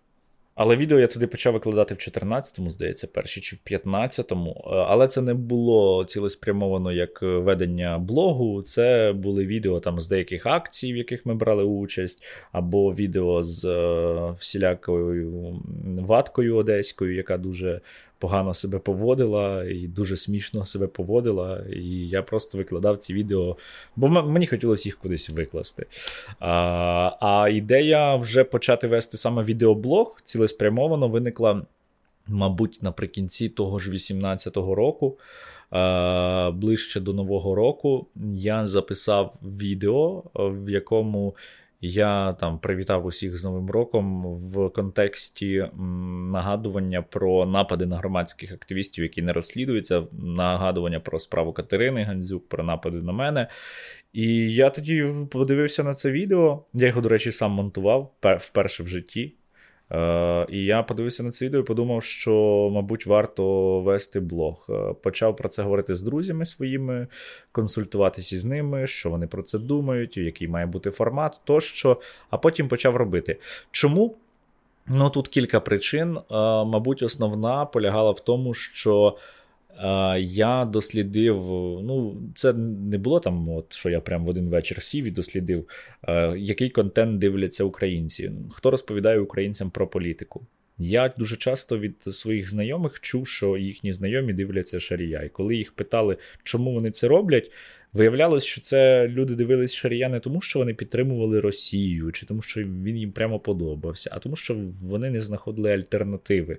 Але 0.56 0.76
відео 0.76 1.00
я 1.00 1.08
туди 1.08 1.28
почав 1.28 1.54
викладати 1.54 1.94
в 1.94 1.98
14-му, 1.98 2.70
здається, 2.70 3.08
перші 3.08 3.42
чи 3.42 3.56
в 3.56 3.60
15-му. 3.72 4.52
Е, 4.52 4.70
але 4.70 5.08
це 5.08 5.22
не 5.22 5.34
було 5.34 6.06
цілеспрямовано 6.06 6.92
як 6.92 7.22
ведення 7.22 8.00
блогу. 8.00 8.62
Це 8.62 9.14
були 9.16 9.46
відео 9.46 9.80
там 9.80 10.00
з 10.00 10.08
деяких 10.08 10.46
акцій, 10.46 10.94
в 10.94 10.98
яких 10.98 11.26
ми 11.26 11.36
брали 11.36 11.64
участь, 11.64 12.24
або 12.52 12.94
відео 12.94 13.44
з 13.44 13.66
е, 13.66 14.36
всілякою 14.40 15.56
ваткою 15.98 16.56
одеською, 16.56 17.16
яка 17.16 17.38
дуже 17.38 17.82
погано 18.26 18.54
себе 18.54 18.80
поводила 18.80 19.64
і 19.64 19.88
дуже 19.88 20.18
смішно 20.18 20.66
себе 20.66 20.88
поводила. 20.88 21.64
І 21.74 22.08
я 22.08 22.22
просто 22.22 22.58
викладав 22.58 22.98
ці 22.98 23.14
відео, 23.14 23.58
бо 23.96 24.08
мені 24.08 24.48
хотілося 24.48 24.90
їх 24.90 24.98
кудись 24.98 25.30
викласти. 25.30 25.86
А 26.40 27.12
а 27.22 27.50
ідея 27.50 28.16
вже 28.16 28.44
почати 28.44 28.88
вести 28.88 29.18
саме 29.18 29.44
відеоблог 29.44 30.20
цілеспрямовано 30.24 31.08
виникла, 31.08 31.62
мабуть, 32.28 32.80
наприкінці 32.82 33.50
того 33.50 33.80
ж 33.80 33.92
18-го 33.92 34.76
року. 34.76 35.18
Ближче 36.54 37.00
до 37.00 37.14
Нового 37.14 37.56
року 37.56 38.08
я 38.34 38.66
записав 38.66 39.34
відео, 39.44 40.24
в 40.36 40.70
якому 40.70 41.36
Я 41.82 42.34
там 42.34 42.60
привітав 42.60 43.06
усіх 43.06 43.38
з 43.38 43.46
Новим 43.46 43.70
роком 43.70 44.24
в 44.38 44.70
контексті 44.70 45.68
нагадування 46.32 47.02
про 47.02 47.46
напади 47.46 47.86
на 47.86 47.98
громадських 47.98 48.52
активістів, 48.52 49.04
які 49.04 49.22
не 49.22 49.34
розслідуються, 49.34 50.04
нагадування 50.12 51.00
про 51.00 51.20
справу 51.20 51.54
Катерини 51.54 52.04
Гандзюк, 52.04 52.50
про 52.50 52.64
напади 52.64 52.98
на 52.98 53.12
мене. 53.12 53.48
І 54.14 54.54
я 54.54 54.70
тоді 54.70 55.08
подивився 55.32 55.84
на 55.84 55.94
це 55.94 56.12
відео. 56.12 56.66
Я 56.74 56.88
його, 56.88 57.02
до 57.02 57.10
речі, 57.10 57.32
сам 57.32 57.52
монтував 57.52 58.16
вперше 58.22 58.84
в 58.84 58.88
житті. 58.88 59.36
Е, 59.96 60.46
І 60.50 60.66
я 60.66 60.84
подивився 60.84 61.24
на 61.24 61.32
це 61.32 61.46
відео 61.46 61.60
і 61.60 61.64
подумав, 61.64 62.04
що, 62.04 62.70
мабуть, 62.74 63.06
варто 63.06 63.80
вести 63.82 64.20
блог. 64.20 64.68
Е, 64.70 64.94
почав 65.04 65.36
про 65.36 65.50
це 65.50 65.64
говорити 65.64 65.96
з 65.96 66.04
друзями 66.04 66.46
своїми, 66.46 67.08
консультуватися 67.52 68.38
з 68.38 68.46
ними, 68.46 68.88
що 68.88 69.10
вони 69.10 69.28
про 69.28 69.44
це 69.44 69.60
думають, 69.60 70.18
який 70.18 70.48
має 70.48 70.66
бути 70.66 70.92
формат 70.92 71.42
тощо, 71.44 71.98
а 72.30 72.38
потім 72.38 72.68
почав 72.68 72.96
робити. 72.96 73.38
Чому? 73.72 74.16
Ну 74.88 75.10
тут 75.10 75.28
кілька 75.28 75.60
причин. 75.60 76.18
Е, 76.18 76.24
мабуть, 76.66 77.04
основна 77.04 77.66
полягала 77.66 78.12
в 78.12 78.20
тому, 78.20 78.54
що. 78.54 79.18
Я 80.20 80.66
дослідив, 80.66 81.36
ну, 81.84 82.18
це 82.36 82.54
не 82.54 82.98
було 82.98 83.20
там, 83.20 83.50
от, 83.50 83.74
що 83.74 83.90
я 83.90 84.02
прям 84.02 84.26
в 84.26 84.28
один 84.28 84.50
вечір 84.50 84.82
сів 84.82 85.06
і 85.06 85.12
дослідив, 85.12 85.68
який 86.38 86.70
контент 86.70 87.20
дивляться 87.20 87.64
українці. 87.64 88.32
Хто 88.52 88.72
розповідає 88.72 89.20
українцям 89.20 89.70
про 89.70 89.88
політику? 89.88 90.46
Я 90.78 91.14
дуже 91.18 91.36
часто 91.36 91.80
від 91.80 92.02
своїх 92.02 92.50
знайомих 92.50 93.00
чув, 93.00 93.28
що 93.28 93.58
їхні 93.58 93.94
знайомі 93.94 94.34
дивляться 94.34 94.80
шарія. 94.80 95.24
І 95.24 95.30
коли 95.30 95.56
їх 95.56 95.72
питали, 95.72 96.18
чому 96.44 96.74
вони 96.74 96.92
це 96.92 97.08
роблять, 97.08 97.52
Виявлялось, 97.96 98.44
що 98.44 98.62
це 98.62 99.08
люди 99.08 99.36
дивились 99.36 99.74
Шарія 99.74 100.10
не 100.10 100.20
тому, 100.20 100.42
що 100.42 100.60
вони 100.60 100.74
підтримували 100.74 101.40
Росію, 101.40 102.12
чи 102.12 102.26
тому, 102.26 102.42
що 102.42 102.62
він 102.62 102.98
їм 102.98 103.12
прямо 103.12 103.40
подобався, 103.40 104.10
а 104.14 104.20
тому, 104.20 104.36
що 104.36 104.56
вони 104.84 105.10
не 105.10 105.22
знаходили 105.22 105.74
альтернативи. 105.74 106.58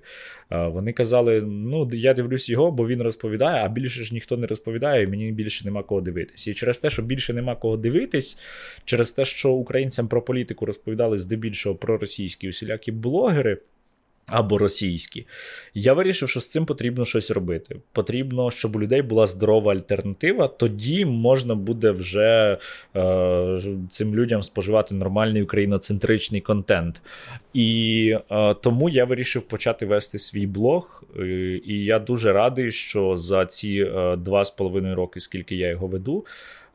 Вони 0.49 0.93
казали: 0.93 1.41
ну, 1.41 1.89
я 1.93 2.13
дивлюсь 2.13 2.49
його, 2.49 2.71
бо 2.71 2.87
він 2.87 3.01
розповідає, 3.01 3.65
а 3.65 3.67
більше 3.67 4.03
ж 4.03 4.13
ніхто 4.13 4.37
не 4.37 4.47
розповідає, 4.47 5.03
і 5.03 5.07
мені 5.07 5.31
більше 5.31 5.65
нема 5.65 5.83
кого 5.83 6.01
дивитись. 6.01 6.47
І 6.47 6.53
через 6.53 6.79
те, 6.79 6.89
що 6.89 7.01
більше 7.01 7.33
нема 7.33 7.55
кого 7.55 7.77
дивитись, 7.77 8.39
через 8.85 9.11
те, 9.11 9.25
що 9.25 9.51
українцям 9.51 10.07
про 10.07 10.21
політику 10.21 10.65
розповідали 10.65 11.17
здебільшого 11.17 11.75
про 11.75 11.97
російські 11.97 12.49
усілякі 12.49 12.91
блогери 12.91 13.57
або 14.27 14.57
російські. 14.57 15.25
Я 15.73 15.93
вирішив, 15.93 16.29
що 16.29 16.39
з 16.41 16.49
цим 16.49 16.65
потрібно 16.65 17.05
щось 17.05 17.31
робити. 17.31 17.75
Потрібно, 17.91 18.51
щоб 18.51 18.75
у 18.75 18.81
людей 18.81 19.01
була 19.01 19.25
здорова 19.27 19.73
альтернатива, 19.73 20.47
тоді 20.47 21.05
можна 21.05 21.55
буде 21.55 21.91
вже 21.91 22.57
е, 22.95 23.61
цим 23.89 24.15
людям 24.15 24.43
споживати 24.43 24.95
нормальний 24.95 25.43
україноцентричний 25.43 26.41
контент. 26.41 27.01
І 27.53 28.15
е, 28.31 28.53
тому 28.53 28.89
я 28.89 29.05
вирішив 29.05 29.41
почати 29.41 29.85
вести 29.85 30.19
свій 30.19 30.47
блог. 30.47 31.03
Е, 31.19 31.25
і 31.65 31.85
я 31.85 31.99
дуже 31.99 32.33
радий, 32.33 32.71
що 32.71 33.15
за 33.15 33.45
ці 33.45 33.91
е, 33.95 34.15
два 34.15 34.45
з 34.45 34.51
половиною 34.51 34.95
роки, 34.95 35.19
скільки 35.19 35.55
я 35.55 35.69
його 35.69 35.87
веду. 35.87 36.25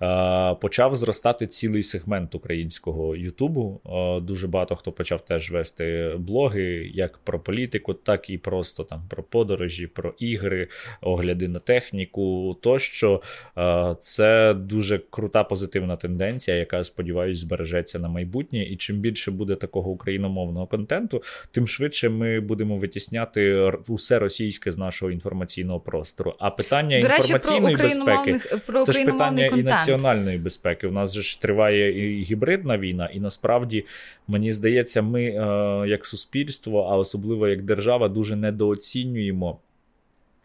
Е, 0.03 0.55
почав 0.55 0.95
зростати 0.95 1.47
цілий 1.47 1.83
сегмент 1.83 2.35
українського 2.35 3.17
Ютубу. 3.17 3.81
Е, 3.87 4.21
дуже 4.21 4.49
багато 4.49 4.77
хто 4.77 4.93
почав 4.93 5.21
теж 5.25 5.51
вести 5.51 6.15
блоги, 6.19 6.91
як 6.95 7.19
про 7.19 7.41
політику, 7.41 7.95
так 7.95 8.31
і 8.31 8.39
просто 8.39 8.85
там 8.85 9.03
про 9.09 9.23
подорожі, 9.23 9.87
про 9.87 10.15
ігри, 10.19 10.69
огляди 11.01 11.49
на 11.49 11.59
техніку. 11.59 12.57
Тощо 12.61 13.23
е, 13.59 13.97
це 14.01 14.55
дуже 14.55 15.01
крута 15.11 15.45
позитивна 15.45 15.97
тенденція, 15.97 16.57
яка 16.57 16.85
сподіваюся 16.85 17.41
збережеться 17.41 17.99
на 17.99 18.09
майбутнє. 18.09 18.63
І 18.63 18.77
чим 18.77 18.97
більше 18.97 19.31
буде 19.31 19.55
такого 19.55 19.91
україномовного 19.91 20.67
контенту, 20.67 21.23
тим 21.51 21.69
швидше 21.69 22.09
ми 22.09 22.41
будемо 22.41 22.77
витісняти 22.77 23.73
усе 23.89 24.19
російське 24.19 24.71
з 24.71 24.79
нашого 24.79 25.13
інформаційного 25.13 25.81
простору. 25.81 26.35
А 26.39 26.51
питання 26.51 27.01
До 27.01 27.07
інформаційної 27.07 27.77
речі, 27.77 27.99
про 28.05 28.15
безпеки 28.17 28.59
про 28.67 28.83
це 28.83 28.93
ж 28.93 29.05
питання 29.05 29.49
контент. 29.49 29.69
і 29.69 29.71
національної 29.71 29.92
національної 29.93 30.39
безпеки. 30.39 30.87
У 30.87 30.93
нас 30.93 31.15
же 31.15 31.23
ж 31.23 31.41
триває 31.41 32.19
і 32.19 32.23
гібридна 32.23 32.79
війна, 32.79 33.07
і 33.07 33.21
насправді 33.21 33.85
мені 34.29 34.53
здається, 34.53 35.03
ми, 35.03 35.25
е, 35.25 35.35
як 35.89 36.07
суспільство, 36.07 36.89
а 36.91 36.97
особливо 36.97 37.49
як 37.49 37.63
держава, 37.63 38.09
дуже 38.09 38.37
недооцінюємо 38.37 39.59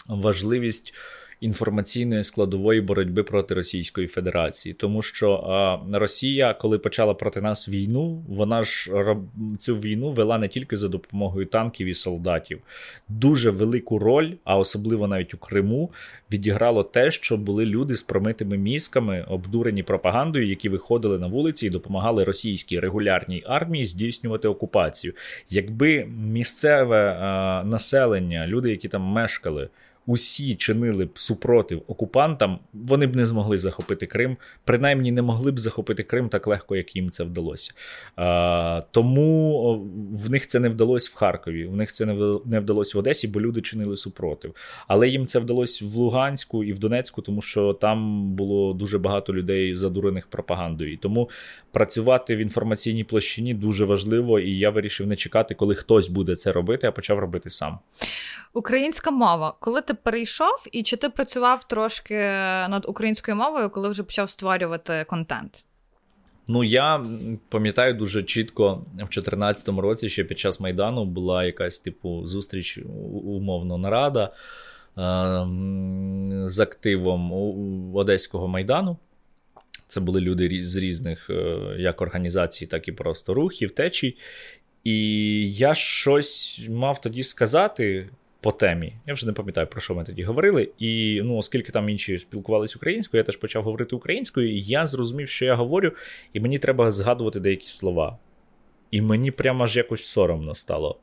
важливість 0.08 0.94
інформаційної 1.42 2.24
складової 2.24 2.82
боротьби 2.82 3.24
проти 3.24 3.54
Російської 3.54 4.08
Федерації, 4.08 4.74
тому 4.74 5.02
що 5.02 5.82
Росія, 5.94 6.54
коли 6.54 6.78
почала 6.78 7.14
проти 7.14 7.42
нас 7.42 7.70
війну, 7.70 8.24
вона 8.30 8.64
ж 8.64 8.92
цю 9.58 9.76
війну 9.76 10.12
вела 10.12 10.38
не 10.38 10.48
тільки 10.48 10.78
за 10.78 10.88
допомогою 10.88 11.46
танків 11.46 11.88
і 11.88 11.94
солдатів. 11.94 12.60
Дуже 13.10 13.50
велику 13.50 14.00
роль, 14.00 14.32
а 14.44 14.58
особливо 14.58 15.08
навіть 15.08 15.34
у 15.34 15.38
Криму, 15.38 15.92
відіграло 16.32 16.84
те, 16.84 17.12
що 17.12 17.38
були 17.38 17.66
люди 17.66 17.96
з 17.96 18.02
промитими 18.02 18.58
мізками, 18.58 19.26
обдурені 19.28 19.84
пропагандою, 19.84 20.48
які 20.48 20.70
виходили 20.70 21.20
на 21.20 21.28
вулиці 21.28 21.68
і 21.68 21.70
допомагали 21.70 22.24
російській 22.24 22.80
регулярній 22.80 23.44
армії 23.48 23.86
здійснювати 23.86 24.48
окупацію. 24.48 25.14
Якби 25.50 26.06
місцеве 26.06 27.14
населення, 27.66 28.48
люди, 28.48 28.72
які 28.72 28.88
там 28.88 29.02
мешкали 29.02 29.70
усі 30.08 30.56
чинили 30.56 31.06
б 31.06 31.20
супротив 31.20 31.82
окупантам, 31.88 32.60
вони 32.74 33.08
б 33.08 33.16
не 33.16 33.26
змогли 33.26 33.58
захопити 33.58 34.06
Крим, 34.06 34.38
принаймні 34.64 35.12
не 35.12 35.22
могли 35.22 35.52
б 35.52 35.60
захопити 35.60 36.04
Крим 36.04 36.30
так 36.30 36.48
легко, 36.48 36.76
як 36.76 36.96
їм 36.96 37.12
це 37.12 37.24
вдалося. 37.24 37.74
А, 38.16 38.82
Тому 38.92 39.74
в 40.12 40.30
них 40.30 40.48
це 40.48 40.60
не 40.60 40.70
вдалося 40.70 41.10
в 41.14 41.16
Харкові, 41.18 41.66
в 41.66 41.76
них 41.76 41.92
це 41.92 42.06
не 42.46 42.60
вдалося 42.60 42.98
в 42.98 43.00
Одесі, 43.00 43.28
бо 43.28 43.42
люди 43.42 43.62
чинили 43.62 43.98
супротив. 43.98 44.56
Але 44.88 45.10
їм 45.10 45.26
це 45.26 45.40
вдалося 45.40 45.86
в 45.86 45.96
Луганську 45.96 46.64
і 46.64 46.74
в 46.74 46.80
Донецьку, 46.80 47.22
тому 47.22 47.42
що 47.42 47.74
там 47.74 48.30
було 48.34 48.74
дуже 48.74 48.98
багато 48.98 49.34
людей 49.34 49.76
задурених 49.76 50.28
пропагандою. 50.28 50.98
Тому 50.98 51.30
працювати 51.72 52.36
в 52.36 52.40
інформаційній 52.40 53.04
площині 53.04 53.54
дуже 53.54 53.86
важливо, 53.86 54.40
і 54.40 54.58
я 54.58 54.70
вирішив 54.70 55.08
не 55.08 55.16
чекати, 55.16 55.56
коли 55.56 55.76
хтось 55.76 56.10
буде 56.10 56.36
це 56.36 56.52
робити, 56.52 56.88
а 56.88 56.92
почав 56.92 57.20
робити 57.20 57.50
сам. 57.50 57.80
Українська 58.58 59.12
мова, 59.12 59.54
коли 59.60 59.82
ти 59.82 59.94
перейшов, 59.94 60.68
і 60.72 60.84
чи 60.84 60.98
ти 60.98 61.10
працював 61.10 61.68
трошки 61.68 62.16
над 62.70 62.86
українською 62.88 63.38
мовою, 63.38 63.70
коли 63.70 63.90
вже 63.90 64.04
почав 64.04 64.30
створювати 64.30 65.06
контент? 65.10 65.64
Ну, 66.48 66.64
я 66.64 67.06
пам'ятаю 67.50 67.94
дуже 67.94 68.24
чітко 68.24 68.74
в 68.74 68.98
2014 68.98 69.70
році, 69.70 70.10
ще 70.10 70.24
під 70.24 70.40
час 70.40 70.60
Майдану 70.60 71.06
була 71.06 71.44
якась 71.44 71.80
типу 71.80 72.28
зустріч, 72.28 72.80
умовно, 73.26 73.78
нарада 73.78 74.26
е- 74.26 74.32
з 76.50 76.60
активом 76.60 77.34
Одеського 77.96 78.48
майдану. 78.48 78.98
Це 79.88 80.00
були 80.00 80.22
люди 80.22 80.64
з 80.64 80.76
різних 80.76 81.30
е, 81.30 81.58
як 81.78 82.02
організацій, 82.02 82.66
так 82.66 82.88
і 82.88 82.92
просто 82.92 83.34
рухів, 83.34 83.72
течій. 83.72 84.18
І 84.84 84.98
я 85.54 85.74
щось 85.76 86.68
мав 86.70 87.02
тоді 87.02 87.24
сказати 87.24 88.10
по 88.42 88.52
темі. 88.52 88.94
Я 89.06 89.14
вже 89.14 89.26
не 89.26 89.34
пам'ятаю, 89.34 89.68
про 89.68 89.82
що 89.82 89.96
ми 89.96 90.04
тоді 90.04 90.24
говорили. 90.24 90.70
І 90.80 91.22
ну, 91.24 91.38
оскільки 91.38 91.72
там 91.72 91.90
інші 91.90 92.20
спілкувалися 92.20 92.76
українською, 92.78 93.20
я 93.20 93.24
теж 93.24 93.38
почав 93.38 93.64
говорити 93.64 93.96
українською, 93.96 94.58
і 94.58 94.62
я 94.62 94.86
зрозумів, 94.86 95.30
що 95.30 95.46
я 95.46 95.56
говорю, 95.56 95.92
і 96.34 96.40
мені 96.40 96.60
треба 96.60 96.92
згадувати 96.92 97.40
деякі 97.40 97.70
слова. 97.70 98.18
І 98.92 99.02
мені 99.02 99.32
прямо 99.32 99.64
аж 99.64 99.78
якось 99.78 100.06
соромно 100.06 100.56
стало. 100.56 101.00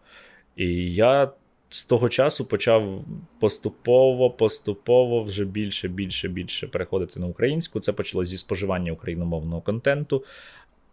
І 0.57 0.94
я 0.94 1.31
з 1.68 1.85
того 1.85 2.09
часу 2.09 2.44
почав 2.44 3.05
поступово, 3.40 4.31
поступово 4.31 5.23
вже 5.23 5.44
більше, 5.44 5.88
більше, 5.88 6.29
більше 6.29 6.66
переходити 6.66 7.20
на 7.20 7.27
українську. 7.27 7.81
Це 7.81 7.92
почалося 7.92 8.31
зі 8.31 8.37
споживання 8.37 8.92
україномовного 8.92 9.61
контенту 9.61 10.25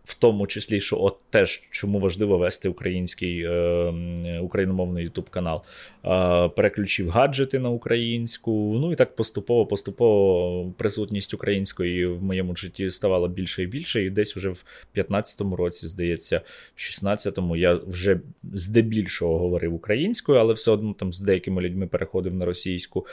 в 0.03 0.13
тому 0.13 0.47
числі, 0.47 0.81
що 0.81 1.01
от 1.01 1.17
теж 1.29 1.63
чому 1.71 1.99
важливо 1.99 2.37
вести 2.37 2.69
український 2.69 3.43
е, 3.43 4.39
україномовний 4.41 5.09
youtube 5.09 5.29
канал, 5.29 5.61
е, 6.05 6.49
переключив 6.49 7.09
гаджети 7.09 7.59
на 7.59 7.69
українську. 7.69 8.77
Ну 8.81 8.91
і 8.91 8.95
так 8.95 9.15
поступово-поступово 9.15 10.73
присутність 10.77 11.33
української 11.33 12.05
в 12.05 12.23
моєму 12.23 12.55
житті 12.55 12.91
ставала 12.91 13.27
більше 13.27 13.63
і 13.63 13.67
більше. 13.67 14.03
І 14.05 14.09
десь 14.09 14.35
вже 14.35 14.49
в 14.49 14.63
15-му 14.95 15.55
році, 15.55 15.87
здається, 15.87 16.41
в 16.75 16.79
16-му 16.79 17.55
я 17.55 17.79
вже 17.87 18.19
здебільшого 18.53 19.39
говорив 19.39 19.73
українською, 19.73 20.39
але 20.39 20.53
все 20.53 20.71
одно 20.71 20.93
там 20.93 21.13
з 21.13 21.19
деякими 21.19 21.61
людьми 21.61 21.87
переходив 21.87 22.33
на 22.33 22.45
російську. 22.45 23.05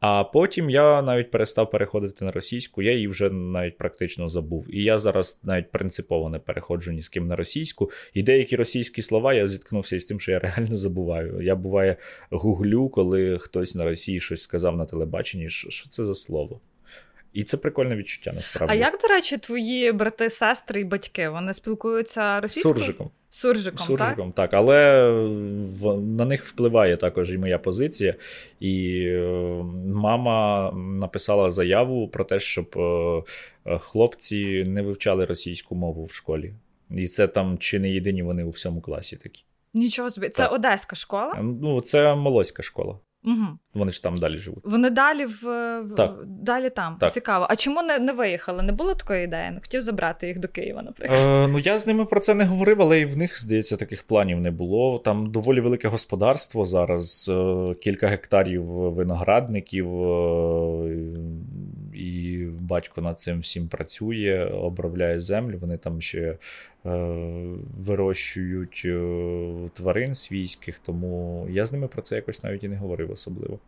А 0.00 0.24
потім 0.24 0.70
я 0.70 1.02
навіть 1.02 1.30
перестав 1.30 1.70
переходити 1.70 2.24
на 2.24 2.32
російську, 2.32 2.82
я 2.82 2.92
її 2.92 3.08
вже 3.08 3.30
навіть 3.30 3.78
практично 3.78 4.28
забув. 4.28 4.66
І 4.70 4.82
я 4.82 4.98
зараз 4.98 5.40
навіть 5.44 5.70
принципово 5.70 6.28
не 6.28 6.38
переходжу 6.38 6.92
ні 6.92 7.02
з 7.02 7.08
ким 7.08 7.26
на 7.26 7.36
російську. 7.36 7.90
І 8.14 8.22
деякі 8.22 8.56
російські 8.56 9.02
слова 9.02 9.34
я 9.34 9.46
зіткнувся 9.46 9.96
із 9.96 10.04
тим, 10.04 10.20
що 10.20 10.32
я 10.32 10.38
реально 10.38 10.76
забуваю. 10.76 11.42
Я 11.42 11.54
буває 11.54 11.96
гуглю, 12.30 12.88
коли 12.88 13.38
хтось 13.38 13.74
на 13.74 13.84
Росії 13.84 14.20
щось 14.20 14.42
сказав 14.42 14.76
на 14.76 14.86
телебаченні, 14.86 15.48
що, 15.48 15.88
це 15.88 16.04
за 16.04 16.14
слово. 16.14 16.60
І 17.36 17.44
це 17.44 17.56
прикольне 17.56 17.96
відчуття 17.96 18.32
насправді. 18.34 18.72
А 18.72 18.76
як, 18.76 18.98
до 19.02 19.08
речі, 19.08 19.38
твої 19.38 19.92
брати, 19.92 20.30
сестри 20.30 20.80
і 20.80 20.84
батьки 20.84 21.28
вони 21.28 21.54
спілкуються 21.54 22.40
російською? 22.40 22.74
Суржиком. 22.74 23.10
Суржиком, 23.30 23.78
Суржиком, 23.78 24.32
так? 24.32 24.50
так. 24.50 24.54
Але 24.54 25.10
на 26.02 26.24
них 26.24 26.44
впливає 26.44 26.96
також 26.96 27.32
і 27.32 27.38
моя 27.38 27.58
позиція. 27.58 28.14
І 28.60 29.04
е, 29.06 29.28
мама 29.86 30.72
написала 30.72 31.50
заяву 31.50 32.08
про 32.08 32.24
те, 32.24 32.40
щоб 32.40 32.74
е, 33.66 33.78
хлопці 33.78 34.64
не 34.64 34.82
вивчали 34.82 35.24
російську 35.24 35.74
мову 35.74 36.04
в 36.04 36.12
школі. 36.12 36.54
І 36.90 37.08
це 37.08 37.26
там 37.26 37.58
чи 37.58 37.78
не 37.78 37.90
єдині 37.90 38.22
вони 38.22 38.44
у 38.44 38.50
всьому 38.50 38.80
класі 38.80 39.16
такі. 39.16 39.44
Нічого 39.74 40.10
собі. 40.10 40.28
Це 40.28 40.42
так. 40.42 40.52
одеська 40.52 40.96
школа? 40.96 41.38
Ну, 41.42 41.80
це 41.80 42.14
молоська 42.14 42.62
школа. 42.62 42.98
Угу. 43.24 43.46
Вони 43.74 43.92
ж 43.92 44.02
там 44.02 44.18
далі 44.18 44.36
живуть. 44.36 44.64
Вони 44.64 44.90
далі 44.90 45.26
в, 45.26 45.42
так. 45.96 46.16
далі 46.26 46.70
там. 46.70 46.96
Так. 47.00 47.12
Цікаво. 47.12 47.46
А 47.50 47.56
чому 47.56 47.82
не 47.82 47.98
не 47.98 48.12
виїхали? 48.12 48.62
Не 48.62 48.72
було 48.72 48.94
такої 48.94 49.24
ідеї? 49.24 49.50
Не 49.50 49.60
хотів 49.60 49.80
забрати 49.80 50.26
їх 50.28 50.38
до 50.38 50.48
Києва, 50.48 50.82
наприклад. 50.82 51.20
Е, 51.20 51.48
Ну 51.48 51.58
я 51.58 51.78
з 51.78 51.86
ними 51.86 52.04
про 52.04 52.20
це 52.20 52.34
не 52.34 52.44
говорив, 52.44 52.82
але 52.82 53.00
і 53.00 53.04
в 53.04 53.16
них, 53.16 53.40
здається, 53.40 53.76
таких 53.76 54.02
планів 54.02 54.40
не 54.40 54.50
було. 54.50 54.98
Там 54.98 55.30
доволі 55.30 55.60
велике 55.60 55.88
господарство 55.88 56.64
зараз, 56.64 57.32
е, 57.34 57.74
кілька 57.74 58.08
гектарів 58.08 58.64
виноградників, 58.64 59.86
е, 60.02 61.16
і 61.96 62.46
батько 62.60 63.00
над 63.00 63.20
цим 63.20 63.40
всім 63.40 63.68
працює, 63.68 64.50
обробляє 64.52 65.20
землю. 65.20 65.58
Вони 65.60 65.78
там 65.78 66.00
ще 66.00 66.36
Е, 66.86 66.88
вирощують 67.78 68.82
е, 68.84 69.70
тварин 69.72 70.14
свійських, 70.14 70.78
тому 70.78 71.46
я 71.50 71.66
з 71.66 71.72
ними 71.72 71.88
про 71.88 72.02
це 72.02 72.16
якось 72.16 72.44
навіть 72.44 72.64
і 72.64 72.68
не 72.68 72.76
говорив 72.76 73.10
особливо. 73.10 73.58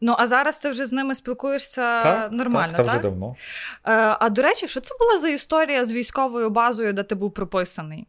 Ну, 0.00 0.14
а 0.18 0.26
зараз 0.26 0.58
ти 0.58 0.70
вже 0.70 0.86
з 0.86 0.92
ними 0.92 1.14
спілкуєшся 1.14 2.00
так, 2.00 2.32
нормально. 2.32 2.74
Так, 2.76 2.86
та 2.86 2.92
вже 2.92 3.02
давно. 3.02 3.36
Е, 3.84 4.16
а 4.20 4.30
до 4.30 4.42
речі, 4.42 4.68
що 4.68 4.80
це 4.80 4.94
була 5.00 5.20
за 5.20 5.28
історія 5.28 5.84
з 5.84 5.92
військовою 5.92 6.50
базою, 6.50 6.92
де 6.92 7.02
ти 7.02 7.14
був 7.14 7.34
прописаний? 7.34 8.06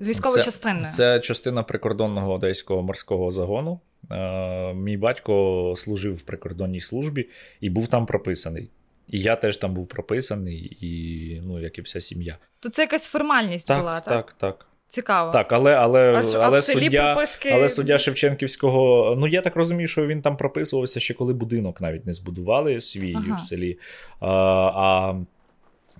З 0.00 0.08
військовою 0.08 0.42
це, 0.42 0.44
частиною? 0.44 0.90
Це 0.90 1.20
частина 1.20 1.62
прикордонного 1.62 2.32
одеського 2.32 2.82
морського 2.82 3.30
загону. 3.30 3.80
Мій 4.74 4.96
батько 4.96 5.74
служив 5.76 6.14
в 6.14 6.22
прикордонній 6.22 6.80
службі 6.80 7.28
і 7.60 7.70
був 7.70 7.86
там 7.86 8.06
прописаний. 8.06 8.70
І 9.10 9.20
я 9.20 9.36
теж 9.36 9.56
там 9.56 9.74
був 9.74 9.88
прописаний, 9.88 10.76
і 10.80 11.40
ну, 11.44 11.60
як 11.60 11.78
і 11.78 11.82
вся 11.82 12.00
сім'я. 12.00 12.38
То 12.60 12.68
це 12.68 12.82
якась 12.82 13.06
формальність 13.06 13.68
так, 13.68 13.78
була, 13.80 14.00
так? 14.00 14.26
Так, 14.26 14.32
так. 14.38 14.66
Цікаво. 14.88 15.32
Так, 15.32 15.52
але 15.52 15.74
але, 15.74 16.12
а, 16.12 16.38
але, 16.38 16.58
а 16.58 16.62
суддя 16.62 17.14
прописки... 17.14 17.50
але 17.50 17.68
суддя 17.68 17.98
Шевченківського. 17.98 19.14
Ну 19.18 19.26
я 19.26 19.40
так 19.40 19.56
розумію, 19.56 19.88
що 19.88 20.06
він 20.06 20.22
там 20.22 20.36
прописувався 20.36 21.00
ще 21.00 21.14
коли 21.14 21.34
будинок 21.34 21.80
навіть 21.80 22.06
не 22.06 22.14
збудували 22.14 22.80
свій 22.80 23.14
ага. 23.14 23.36
в 23.36 23.40
селі. 23.40 23.78
А, 24.20 24.28
а 24.74 25.14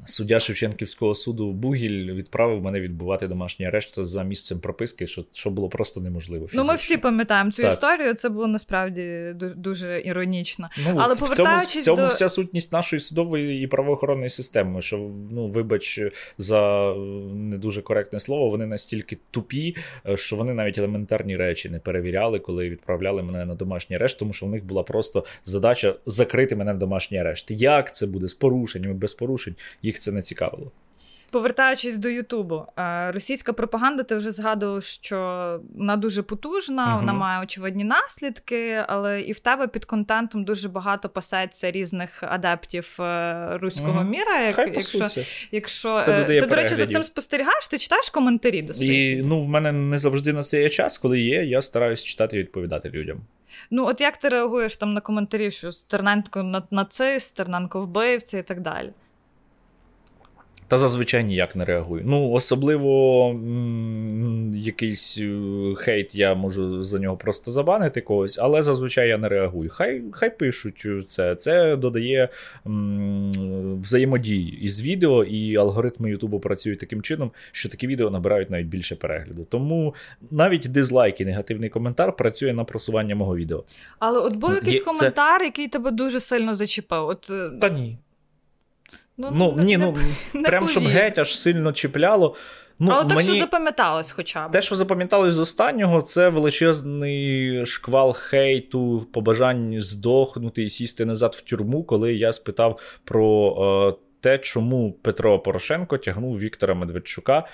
Суддя 0.05 0.41
Шевченківського 0.41 1.15
суду 1.15 1.53
Бугіль 1.53 2.13
відправив 2.13 2.63
мене 2.63 2.81
відбувати 2.81 3.27
домашній 3.27 3.67
арешт 3.67 4.07
за 4.07 4.23
місцем 4.23 4.61
прописки, 4.61 5.07
що 5.07 5.25
що 5.33 5.51
було 5.51 5.69
просто 5.69 6.01
неможливо. 6.01 6.47
Фізично. 6.47 6.63
Ну, 6.63 6.69
ми 6.69 6.77
всі 6.77 6.97
пам'ятаємо 6.97 7.51
цю 7.51 7.63
так. 7.63 7.73
історію. 7.73 8.15
Це 8.15 8.29
було 8.29 8.47
насправді 8.47 9.35
дуже 9.57 10.03
іронічно. 10.05 10.71
Ну, 10.85 10.95
Але 10.99 11.15
в 11.15 11.19
повертаючись 11.19 11.85
цьому, 11.85 11.97
в 11.97 11.99
цьому 11.99 12.03
до... 12.03 12.09
вся 12.09 12.29
сутність 12.29 12.73
нашої 12.73 13.01
судової 13.01 13.65
і 13.65 13.67
правоохоронної 13.67 14.31
системи. 14.31 14.83
Що 14.83 15.11
ну, 15.31 15.49
вибач 15.49 16.01
за 16.39 16.95
не 17.35 17.59
дуже 17.59 17.83
коректне 17.83 18.21
слово, 18.21 18.51
вони 18.51 18.67
настільки 18.67 19.19
тупі, 19.31 19.77
що 20.15 20.37
вони 20.37 20.55
навіть 20.55 20.79
елементарні 20.79 21.37
речі 21.37 21.69
не 21.69 21.79
перевіряли, 21.79 22.39
коли 22.39 22.71
відправляли 22.71 23.23
мене 23.23 23.47
на 23.47 23.55
домашній 23.55 23.97
арешт, 23.97 24.19
тому 24.19 24.33
що 24.33 24.47
в 24.47 24.49
них 24.49 24.65
була 24.65 24.83
просто 24.83 25.25
задача 25.45 25.95
закрити 26.07 26.57
мене 26.57 26.73
на 26.73 26.79
домашній 26.79 27.19
арешт. 27.19 27.51
Як 27.51 27.95
це 27.95 28.07
буде 28.07 28.29
з 28.29 28.35
порушеннями, 28.35 28.95
без 28.95 29.15
порушень? 29.15 29.55
Їх 29.91 30.01
це 30.01 30.13
не 30.13 30.23
цікавило. 30.23 30.73
Повертаючись 31.31 31.99
до 31.99 32.09
Ютубу, 32.09 32.65
е, 32.79 33.13
російська 33.13 33.53
пропаганда, 33.53 34.03
ти 34.03 34.17
вже 34.17 34.31
згадував, 34.31 34.83
що 34.83 35.61
вона 35.75 35.97
дуже 35.97 36.23
потужна, 36.23 36.87
uh 36.87 36.97
вона 36.97 37.13
має 37.13 37.43
очевидні 37.43 37.85
наслідки, 37.85 38.85
але 38.89 39.21
і 39.21 39.33
в 39.33 39.41
тебе 39.41 39.67
під 39.69 39.85
контентом 39.85 40.45
дуже 40.45 40.69
багато 40.69 41.09
пасеться 41.09 41.71
різних 41.71 42.23
адептів 42.23 42.97
е, 43.01 43.59
руського 43.61 44.01
uh 44.01 44.09
міра. 44.09 44.41
Як, 44.41 44.55
Хай 44.55 44.73
якщо 44.75 45.07
якщо 45.51 46.01
це 46.01 46.25
ти, 46.25 46.41
до 46.41 46.57
речі, 46.57 46.75
за 46.75 46.87
цим 46.87 47.05
спостерігаєш, 47.05 47.69
ти 47.69 47.79
читаєш 47.79 48.11
коментарі 48.11 48.63
до 48.63 48.73
своїх? 48.73 49.19
І 49.19 49.23
ну, 49.23 49.45
в 49.45 49.49
мене 49.49 49.73
не 49.73 49.99
завжди 49.99 50.33
на 50.33 50.43
це 50.43 50.63
є 50.63 50.69
час, 50.69 50.99
коли 50.99 51.21
є, 51.21 51.45
я 51.45 51.63
стараюсь 51.63 52.05
читати 52.05 52.37
і 52.37 52.41
відповідати 52.41 52.91
людям. 52.91 53.21
Ну, 53.71 53.87
от 53.87 54.01
як 54.01 54.17
ти 54.17 54.29
реагуєш 54.29 54.77
там 54.77 54.95
на 54.95 55.01
коментарі, 55.01 55.51
що 55.51 55.73
Стерненко 55.73 56.65
нацист, 56.71 57.27
Стерненко 57.27 57.81
вбивця 57.81 58.39
і 58.39 58.43
так 58.43 58.61
далі? 58.61 58.91
Та 60.71 60.79
зазвичай 60.79 61.25
ніяк 61.25 61.57
не 61.57 61.65
реагую. 61.65 62.03
Ну, 62.07 62.31
особливо 62.31 63.29
м- 63.31 64.55
якийсь 64.55 65.19
е, 65.19 65.39
хейт, 65.77 66.15
я 66.15 66.35
можу 66.35 66.83
за 66.83 66.99
нього 66.99 67.17
просто 67.17 67.51
забанити 67.51 68.01
когось, 68.01 68.39
але 68.39 68.63
зазвичай 68.63 69.09
я 69.09 69.19
не 69.19 69.29
реагую. 69.29 69.71
Хай 69.71 70.03
хай 70.13 70.39
пишуть 70.39 70.87
це. 71.07 71.35
Це 71.35 71.77
додає 71.77 72.29
м- 72.67 73.81
взаємодії 73.83 74.61
із 74.65 74.83
відео, 74.83 75.25
і 75.25 75.57
алгоритми 75.57 76.11
Ютубу 76.11 76.41
працюють 76.41 76.79
таким 76.79 77.03
чином, 77.03 77.31
що 77.53 77.69
такі 77.69 77.87
відео 77.87 78.11
набирають 78.11 78.51
навіть 78.51 78.67
більше 78.67 78.97
перегляду. 78.97 79.47
Тому 79.51 79.95
навіть 80.31 80.69
дизлайк 80.69 81.21
і 81.21 81.25
негативний 81.25 81.69
коментар 81.69 82.17
працює 82.17 82.53
на 82.53 82.65
просування 82.65 83.15
мого 83.15 83.37
відео. 83.37 83.65
Але 83.99 84.19
от 84.19 84.37
був 84.37 84.55
якийсь 84.55 84.77
Є, 84.79 84.85
коментар, 84.85 85.39
це... 85.41 85.45
який 85.45 85.69
тебе 85.69 85.91
дуже 85.91 86.21
сильно 86.21 86.55
зачіпав. 86.55 87.09
От... 87.09 87.31
Е, 87.31 87.51
Та 87.61 87.69
ні. 87.69 87.99
Ну, 89.21 89.31
ну 89.33 89.65
ні, 89.65 89.77
ну 89.77 89.97
не 90.35 90.49
прям 90.49 90.69
щоб 90.69 90.85
геть 90.85 91.19
аж 91.19 91.39
сильно 91.39 91.73
чіпляло. 91.73 92.37
Ну, 92.83 92.93
Але 92.93 93.05
мені... 93.05 93.29
те, 93.29 93.35
що 93.35 93.35
запам'яталось 93.35 94.11
хоча 94.11 94.49
б. 94.49 94.51
Те, 94.51 94.63
що 94.63 94.75
запам'яталось 94.75 95.35
з 95.35 95.39
останнього, 95.39 96.03
це 96.03 96.29
величезний 96.29 97.67
шквал 97.67 98.13
хейту, 98.13 99.07
побажань 99.13 99.81
здохнути 99.81 100.63
і 100.63 100.71
сісти 100.71 101.05
назад 101.05 101.35
в 101.35 101.41
тюрму, 101.41 101.85
коли 101.85 102.15
я 102.15 102.33
спитав 102.33 102.81
про. 103.05 103.97
Е, 103.97 104.11
те, 104.21 104.39
чому 104.39 104.93
Петро 104.93 105.39
Порошенко 105.39 105.99
тягнув 105.99 106.39
Віктора 106.39 106.75
Медведчука 106.75 107.39
е, 107.39 107.45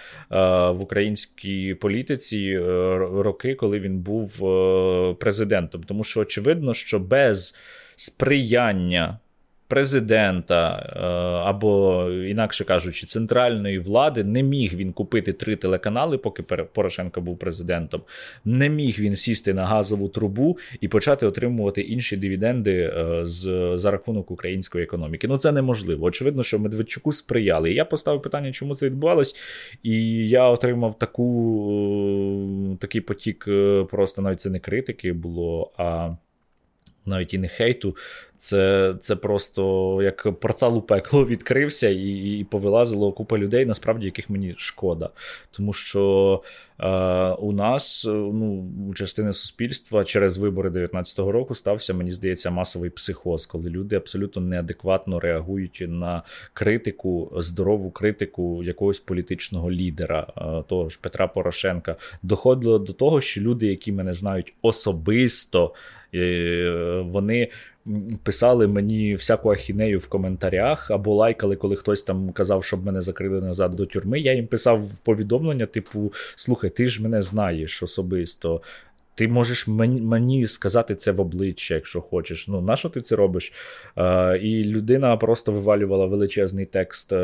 в 0.70 0.80
українській 0.80 1.74
політиці 1.74 2.60
е, 2.62 2.62
роки, 2.98 3.54
коли 3.54 3.80
він 3.80 3.98
був 3.98 4.44
е, 4.44 5.14
президентом. 5.14 5.82
Тому 5.82 6.04
що 6.04 6.20
очевидно, 6.20 6.74
що 6.74 6.98
без 6.98 7.58
сприяння 7.96 9.18
президента 9.68 10.92
е, 10.96 11.00
або, 11.48 12.04
інакше 12.10 12.64
кажучи, 12.64 13.06
центральної 13.06 13.78
влади 13.78 14.24
не 14.24 14.42
міг 14.42 14.74
він 14.74 14.92
купити 14.92 15.32
три 15.32 15.56
телеканали, 15.56 16.18
поки 16.18 16.42
Порошенко 16.42 17.20
був 17.20 17.38
президентом. 17.38 18.02
Не 18.44 18.68
міг 18.68 18.98
він 18.98 19.16
сісти 19.16 19.54
на 19.54 19.66
газову 19.66 20.08
трубу 20.08 20.58
і 20.80 20.88
почати 20.88 21.26
отримувати 21.26 21.80
інші 21.80 22.16
дивіденди 22.16 22.72
е, 22.72 23.20
з 23.26 23.72
за 23.74 23.90
рахунок 23.90 24.30
української 24.30 24.84
економіки. 24.84 25.28
Ну 25.28 25.38
це 25.38 25.52
неможливо. 25.52 26.06
Очевидно, 26.06 26.42
що 26.42 26.58
Медведчуку 26.58 27.12
сприяли. 27.12 27.72
Я 27.72 27.84
поставив 27.84 28.22
питання, 28.22 28.52
чому 28.52 28.74
це 28.74 28.86
відбувалось, 28.86 29.36
і 29.82 30.28
я 30.28 30.44
отримав 30.48 30.98
таку 30.98 31.26
е, 32.72 32.76
такий 32.80 33.00
потік, 33.00 33.48
просто 33.90 34.22
навіть 34.22 34.40
це 34.40 34.50
не 34.50 34.58
критики 34.58 35.12
було. 35.12 35.72
а 35.76 36.10
навіть 37.06 37.34
і 37.34 37.38
не 37.38 37.48
хейту, 37.48 37.96
це 38.36 38.94
це 39.00 39.16
просто 39.16 40.02
як 40.02 40.40
портал 40.40 40.78
у 40.78 40.82
пекло 40.82 41.26
відкрився 41.26 41.88
і 41.88 42.26
і 42.38 42.44
повилазило 42.44 43.12
купа 43.12 43.38
людей, 43.38 43.66
насправді 43.66 44.06
яких 44.06 44.30
мені 44.30 44.54
шкода. 44.56 45.10
Тому 45.50 45.72
що 45.72 46.42
е, 46.78 46.88
у 47.28 47.52
нас, 47.52 48.04
ну, 48.08 48.68
у 48.90 48.94
частини 48.94 49.32
суспільства 49.32 50.04
через 50.04 50.36
вибори 50.36 50.70
19-го 50.70 51.32
року 51.32 51.54
стався, 51.54 51.94
мені 51.94 52.10
здається, 52.10 52.50
масовий 52.50 52.90
психоз, 52.90 53.46
коли 53.46 53.70
люди 53.70 53.96
абсолютно 53.96 54.42
неадекватно 54.42 55.20
реагують 55.20 55.84
на 55.88 56.22
критику, 56.52 57.32
здорову 57.36 57.90
критику 57.90 58.64
якогось 58.64 59.00
політичного 59.00 59.70
лідера, 59.70 60.26
е, 60.36 60.62
того 60.68 60.88
ж 60.88 60.98
Петра 61.02 61.26
Порошенка. 61.26 61.96
Доходило 62.22 62.78
до 62.78 62.92
того, 62.92 63.20
що 63.20 63.40
люди, 63.40 63.66
які 63.66 63.92
мене 63.92 64.14
знають 64.14 64.54
особисто. 64.62 65.74
Е, 66.14 67.04
вони 67.06 67.48
писали 68.22 68.66
мені 68.66 69.14
всяку 69.14 69.50
ахінею 69.50 69.98
в 69.98 70.06
коментарях 70.06 70.90
або 70.90 71.14
лайкали, 71.14 71.56
коли 71.56 71.76
хтось 71.76 72.02
там 72.02 72.32
казав, 72.32 72.64
щоб 72.64 72.84
мене 72.84 73.02
закрили 73.02 73.40
назад 73.40 73.76
до 73.76 73.86
тюрми. 73.86 74.20
Я 74.20 74.32
їм 74.32 74.46
писав 74.46 74.98
повідомлення: 75.04 75.66
типу: 75.66 76.12
слухай, 76.36 76.70
ти 76.70 76.86
ж 76.86 77.02
мене 77.02 77.22
знаєш 77.22 77.82
особисто. 77.82 78.62
Ти 79.14 79.28
можеш 79.28 79.68
мені 79.68 80.48
сказати 80.48 80.94
це 80.94 81.12
в 81.12 81.20
обличчя, 81.20 81.74
якщо 81.74 82.00
хочеш. 82.00 82.48
Ну, 82.48 82.60
на 82.60 82.76
що 82.76 82.88
ти 82.88 83.00
це 83.00 83.16
робиш? 83.16 83.52
Е, 83.96 84.38
І 84.38 84.64
людина 84.64 85.16
просто 85.16 85.52
вивалювала 85.52 86.06
величезний 86.06 86.66
текст 86.66 87.12
е, 87.12 87.16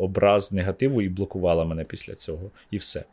образ 0.00 0.52
негативу 0.52 1.02
і 1.02 1.08
блокувала 1.08 1.64
мене 1.64 1.84
після 1.84 2.14
цього. 2.14 2.50
І 2.70 2.76
все. 2.78 3.04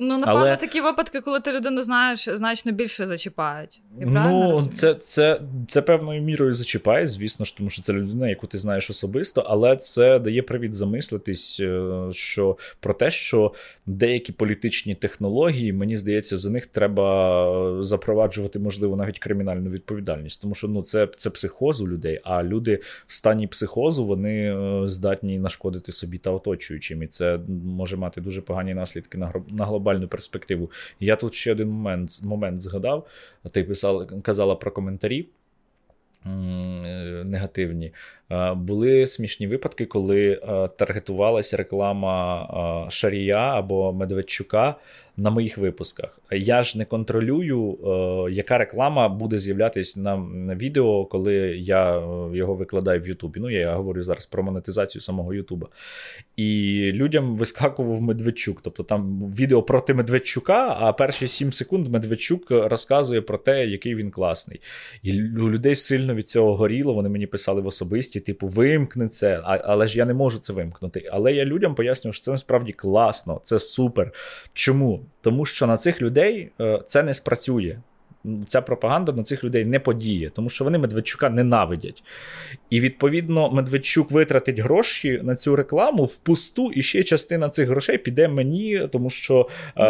Ну, 0.00 0.18
напевно, 0.18 0.40
Але... 0.40 0.56
такі 0.56 0.80
випадки, 0.80 1.20
коли 1.20 1.40
ти 1.40 1.52
людину 1.52 1.82
знаєш, 1.82 2.28
значно 2.32 2.72
більше 2.72 3.06
зачіпають. 3.06 3.82
Я 4.00 4.06
ну, 4.06 4.68
це 4.70 4.94
це, 4.94 5.40
це 5.68 5.82
певною 5.82 6.22
мірою 6.22 6.52
зачіпає, 6.52 7.06
звісно 7.06 7.44
ж, 7.44 7.56
тому 7.56 7.70
що 7.70 7.82
це 7.82 7.92
людина, 7.92 8.28
яку 8.28 8.46
ти 8.46 8.58
знаєш 8.58 8.90
особисто, 8.90 9.40
але 9.40 9.76
це 9.76 10.18
дає 10.18 10.42
привід 10.42 10.74
замислитись, 10.74 11.60
е, 11.60 11.92
що 12.12 12.56
про 12.80 12.94
те, 12.94 13.10
що 13.10 13.52
деякі 13.86 14.32
політичні 14.32 14.94
технології, 14.94 15.72
мені 15.72 15.96
здається, 15.96 16.36
за 16.36 16.50
них 16.50 16.66
треба 16.66 17.82
запроваджувати, 17.82 18.58
можливо, 18.58 18.96
навіть 18.96 19.18
кримінальну 19.18 19.70
відповідальність, 19.70 20.42
тому 20.42 20.54
що 20.54 20.68
ну, 20.68 20.82
це 20.82 21.08
це 21.16 21.30
психоз 21.30 21.80
у 21.80 21.88
людей, 21.88 22.20
а 22.24 22.42
люди 22.42 22.80
в 23.06 23.14
стані 23.14 23.46
психозу 23.46 24.06
вони 24.06 24.54
е, 24.54 24.86
здатні 24.86 25.38
нашкодити 25.38 25.92
собі 25.92 26.18
та 26.18 26.30
оточуючим, 26.30 27.02
і 27.02 27.06
це 27.06 27.38
може 27.64 27.96
мати 27.96 28.20
дуже 28.20 28.40
погані 28.40 28.74
наслідки 28.74 29.18
на 29.18 29.32
на 29.48 29.64
глобальну 29.88 30.08
перспективу. 30.08 30.70
Я 31.00 31.16
тут 31.16 31.34
ще 31.34 31.52
один 31.52 31.68
момент 31.68 32.20
момент 32.22 32.60
згадав. 32.60 33.06
Ти 33.52 33.64
писала, 33.64 34.06
казала 34.22 34.54
про 34.54 34.70
коментарі. 34.70 35.28
Е, 36.26 36.28
негативні. 37.24 37.92
Були 38.54 39.06
смішні 39.06 39.46
випадки, 39.46 39.86
коли 39.86 40.40
таргетувалася 40.76 41.56
реклама 41.56 42.86
Шарія 42.90 43.38
або 43.38 43.92
Медведчука 43.92 44.74
на 45.18 45.30
моїх 45.30 45.58
випусках. 45.58 46.20
Я 46.30 46.62
ж 46.62 46.78
не 46.78 46.84
контролюю, 46.84 47.78
яка 48.30 48.58
реклама 48.58 49.08
буде 49.08 49.38
з'являтися 49.38 50.00
на, 50.00 50.16
на 50.16 50.54
відео, 50.54 51.04
коли 51.04 51.34
я 51.58 51.94
його 52.32 52.54
викладаю 52.54 53.00
в 53.00 53.08
Ютубі. 53.08 53.40
Ну, 53.40 53.50
я 53.50 53.74
говорю 53.74 54.02
зараз 54.02 54.26
про 54.26 54.42
монетизацію 54.42 55.02
самого 55.02 55.34
Ютуба. 55.34 55.68
І 56.36 56.90
людям 56.94 57.36
вискакував 57.36 58.02
Медведчук. 58.02 58.60
Тобто 58.62 58.82
там 58.82 59.32
відео 59.38 59.62
проти 59.62 59.94
Медведчука, 59.94 60.76
а 60.80 60.92
перші 60.92 61.28
7 61.28 61.52
секунд 61.52 61.88
Медведчук 61.88 62.50
розказує 62.50 63.20
про 63.20 63.38
те, 63.38 63.66
який 63.66 63.94
він 63.94 64.10
класний. 64.10 64.60
І 65.02 65.22
у 65.22 65.50
людей 65.50 65.74
сильно 65.74 66.14
від 66.14 66.28
цього 66.28 66.56
горіло. 66.56 66.94
Вони 66.94 67.08
мені 67.08 67.26
писали 67.26 67.60
в 67.60 67.66
особисті, 67.66 68.17
типу, 68.20 68.46
вимкни 68.46 69.08
це, 69.08 69.40
але 69.44 69.88
ж 69.88 69.98
я 69.98 70.04
не 70.04 70.14
можу 70.14 70.38
це 70.38 70.52
вимкнути. 70.52 71.08
Але 71.12 71.32
я 71.32 71.44
людям 71.44 71.74
пояснюю, 71.74 72.12
що 72.12 72.22
це 72.22 72.30
насправді 72.30 72.72
класно, 72.72 73.40
це 73.42 73.60
супер. 73.60 74.12
Чому? 74.52 75.00
Тому 75.20 75.44
що 75.44 75.66
на 75.66 75.76
цих 75.76 76.02
людей 76.02 76.50
е, 76.60 76.82
це 76.86 77.02
не 77.02 77.14
спрацює 77.14 77.78
ця 78.46 78.60
пропаганда 78.62 79.12
на 79.12 79.22
цих 79.22 79.44
людей 79.44 79.64
не 79.64 79.80
подіє, 79.80 80.30
тому 80.34 80.48
що 80.48 80.64
вони 80.64 80.78
Медведчука 80.78 81.30
ненавидять. 81.30 82.02
І 82.70 82.80
відповідно 82.80 83.50
Медведчук 83.50 84.10
витратить 84.10 84.58
гроші 84.58 85.20
на 85.22 85.36
цю 85.36 85.56
рекламу 85.56 86.04
впусту, 86.04 86.70
і 86.70 86.82
ще 86.82 87.02
частина 87.02 87.48
цих 87.48 87.68
грошей 87.68 87.98
піде 87.98 88.28
мені, 88.28 88.88
тому 88.92 89.10
що 89.10 89.48
ну, 89.76 89.84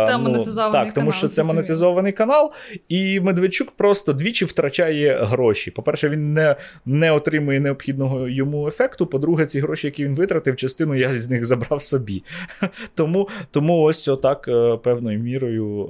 ну, 0.67 0.73
так, 0.73 0.73
канал, 0.73 0.93
тому 0.95 1.13
що 1.13 1.29
це 1.29 1.43
монетизований 1.43 2.13
канал, 2.13 2.53
і 2.89 3.21
Медведчук 3.21 3.71
просто 3.71 4.13
двічі 4.13 4.45
втрачає 4.45 5.25
гроші. 5.25 5.71
По-перше, 5.71 6.09
він 6.09 6.33
не 6.33 6.57
не 6.87 7.13
отримує 7.13 7.61
необхідного 7.61 8.29
йому 8.29 8.69
ефекту. 8.69 9.07
По-друге, 9.07 9.47
ці 9.47 9.61
гроші, 9.61 9.87
які 9.87 10.05
він 10.05 10.15
витратив, 10.15 10.57
частину 10.57 10.95
я 10.95 11.13
з 11.13 11.31
них 11.31 11.45
забрав 11.45 11.83
собі. 11.83 12.23
Тому 12.95 13.29
тому 13.51 13.83
ось 13.83 14.09
отак 14.09 14.49
е, 14.49 14.77
певною 14.77 15.19
мірою 15.19 15.89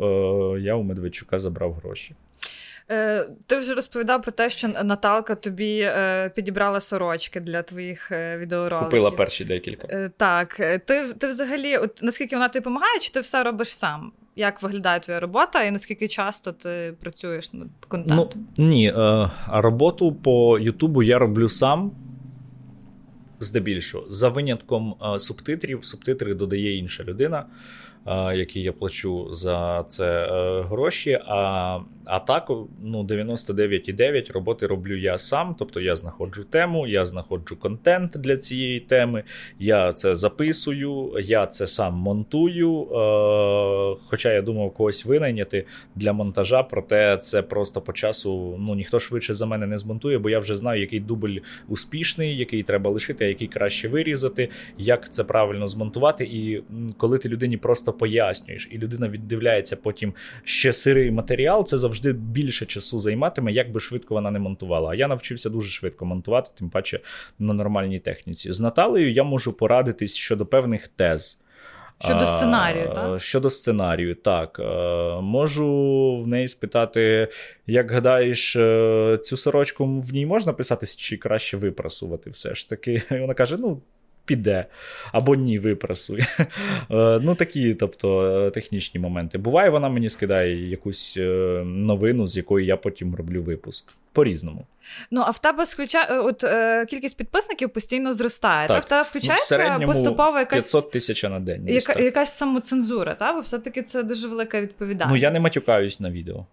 е, 0.57 0.61
я 0.61 0.75
у 0.75 0.83
Медведчука 0.83 1.39
забрав 1.39 1.73
гроші. 1.73 2.15
Е, 2.91 3.29
ти 3.47 3.57
вже 3.57 3.75
розповідав 3.75 4.23
про 4.23 4.33
те, 4.33 4.51
що 4.51 4.69
Наталка 4.69 5.35
тобі 5.35 5.81
е, 5.81 6.33
підібрала 6.35 6.81
сорочки 6.81 7.41
для 7.41 7.63
твоїх 7.63 8.13
е, 8.13 8.39
відеороликів. 8.39 8.91
Купила 8.91 9.11
перші 9.11 9.45
декілька. 9.45 10.11
Так. 10.17 10.55
Ти 10.57 11.15
ти 11.19 11.27
взагалі, 11.27 11.77
от 11.77 12.03
наскільки 12.03 12.37
вона 12.37 12.49
тобі 12.49 12.61
допомагає, 12.61 12.99
чи 13.01 13.13
ти 13.13 13.21
все 13.21 13.43
робиш 13.43 13.69
сам? 13.69 14.13
Як 14.37 14.63
виглядає 14.63 15.01
твоя 15.01 15.21
робота, 15.21 15.63
і 15.63 15.71
наскільки 15.71 16.09
часто 16.09 16.53
ти 16.53 16.95
працюєш 17.01 17.53
над 17.53 17.69
контентом? 17.89 18.47
Ну, 18.59 18.65
Ні, 18.65 18.95
роботу 19.49 20.13
по 20.13 20.59
Ютубу 20.59 21.03
я 21.03 21.19
роблю 21.19 21.49
сам. 21.49 21.93
Здебільшого, 23.41 24.05
за 24.09 24.29
винятком 24.29 24.95
субтитрів, 25.19 25.85
субтитри 25.85 26.35
додає 26.35 26.79
інша 26.79 27.05
людина 27.05 27.45
які 28.35 28.61
я 28.61 28.73
плачу 28.73 29.29
за 29.31 29.85
це 29.89 30.25
е, 30.25 30.63
гроші. 30.63 31.21
А 31.27 31.79
а 32.09 32.21
так, 32.21 32.51
ну 32.83 33.05
99,9 33.05 34.33
роботи 34.33 34.67
роблю 34.67 34.97
я 34.97 35.19
сам. 35.19 35.55
Тобто 35.59 35.81
я 35.81 35.97
знаходжу 35.97 36.45
тему, 36.45 36.87
я 36.87 37.07
знаходжу 37.07 37.57
контент 37.57 38.13
для 38.17 38.37
цієї 38.37 38.81
теми, 38.81 39.23
я 39.59 39.93
це 39.93 40.17
записую, 40.17 41.13
я 41.21 41.47
це 41.47 41.67
сам 41.67 41.95
монтую. 41.95 42.83
Е, 42.83 43.97
хоча 44.07 44.33
я 44.33 44.43
думав 44.43 44.71
когось 44.71 45.05
винайняти 45.05 45.65
для 45.95 46.13
монтажа, 46.13 46.63
проте 46.63 47.17
це 47.17 47.43
просто 47.43 47.81
по 47.81 47.93
часу 47.93 48.57
ну 48.59 48.75
ніхто 48.75 49.01
швидше 49.01 49.35
за 49.35 49.47
мене 49.47 49.67
не 49.67 49.79
змонтує, 49.79 50.19
бо 50.19 50.31
я 50.31 50.39
вже 50.39 50.57
знаю, 50.57 50.81
який 50.81 51.01
дубль 51.01 51.39
успішний, 51.69 52.37
який 52.37 52.63
треба 52.63 52.91
лишити, 52.91 53.25
а 53.25 53.29
який 53.29 53.49
краще 53.49 53.89
вирізати, 53.89 54.49
як 54.79 55.13
це 55.13 55.25
правильно 55.25 55.69
змонтувати. 55.69 56.25
І 56.25 56.63
коли 56.97 57.19
ти 57.19 57.29
людині 57.29 57.57
просто 57.57 57.93
пояснюєш, 57.93 58.69
і 58.71 58.79
людина 58.79 59.09
віддивляється 59.09 59.77
потім 59.77 60.15
ще 60.45 60.73
сирий 60.73 61.11
матеріал, 61.11 61.65
це 61.65 61.79
завжди 61.79 61.98
більше 62.07 62.67
часу 62.67 62.99
займатиме, 62.99 63.53
як 63.53 63.73
би 63.73 63.81
швидко 63.81 64.15
вона 64.15 64.31
не 64.31 64.39
монтувала. 64.39 64.91
А 64.91 64.95
я 64.95 65.09
навчився 65.09 65.51
дуже 65.51 65.71
швидко 65.71 66.07
монтувати, 66.07 66.51
тим 66.59 66.71
паче 66.71 67.01
на 67.39 67.55
нормальній 67.55 67.99
техніці. 67.99 68.53
З 68.53 68.61
Наталею 68.61 69.13
я 69.13 69.25
можу 69.25 69.53
порадитись 69.53 70.15
щодо 70.15 70.47
певних 70.47 70.89
тез. 70.89 71.43
Щодо 72.01 72.27
сценарію, 72.27 72.93
так? 72.95 73.21
Щодо 73.21 73.51
сценарію, 73.51 74.15
так. 74.15 74.61
Можу 75.23 75.67
в 76.25 76.27
неї 76.27 76.49
спитати, 76.49 77.29
як 77.67 77.91
гадаєш, 77.91 78.57
е, 78.57 79.19
цю 79.23 79.37
сорочку 79.37 80.01
в 80.01 80.13
ній 80.13 80.27
можна 80.27 80.53
писати, 80.53 80.87
чи 80.87 81.17
краще 81.17 81.57
випрасувати 81.57 82.31
все 82.31 82.55
ж 82.55 82.69
таки. 82.69 83.03
І 83.11 83.19
вона 83.19 83.35
каже: 83.35 83.57
ну, 83.59 83.83
піде, 84.29 84.67
або 85.13 85.35
ні, 85.35 85.59
випрасує. 85.59 86.27
Е, 86.91 87.19
ну, 87.23 87.35
такі, 87.35 87.75
тобто, 87.75 88.23
е, 88.47 88.51
технічні 88.51 89.01
моменти. 89.01 89.39
Буває, 89.39 89.71
вона 89.71 89.89
мені 89.89 90.11
скидає 90.11 90.71
якусь 90.71 91.17
е, 91.17 91.63
новину, 91.65 92.27
з 92.27 92.37
якої 92.37 92.67
я 92.67 92.77
потім 92.77 93.15
роблю 93.15 93.43
випуск. 93.43 93.95
По-різному. 94.13 94.67
Ну, 95.11 95.23
а 95.27 95.31
в 95.31 95.39
тебе 95.39 95.67
сключа... 95.67 96.05
от 96.05 96.45
е, 96.45 96.87
кількість 96.87 97.17
підписників 97.17 97.71
постійно 97.71 98.13
зростає. 98.13 98.69
Так. 98.69 98.77
Та 98.77 98.81
в 98.81 98.89
тебе 98.89 99.03
включається 99.03 99.79
ну, 99.81 99.87
поступово 99.87 100.39
якась 100.39 100.73
500 100.73 100.91
тисяч 100.91 101.23
на 101.23 101.41
день. 101.41 101.69
Яка, 101.69 102.03
якась 102.03 102.37
самоцензура, 102.37 103.15
та? 103.15 103.33
бо 103.33 103.41
все-таки 103.41 103.83
це 103.83 104.03
дуже 104.03 104.29
велика 104.29 104.61
відповідальність. 104.61 105.11
Ну, 105.11 105.17
я 105.17 105.31
не 105.31 105.41
матюкаюсь 105.41 106.01
на 106.01 106.11
відео. 106.11 106.47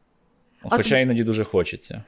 Хоча 0.69 0.95
т... 0.95 1.01
іноді 1.01 1.23
дуже 1.23 1.43
хочеться. 1.43 2.03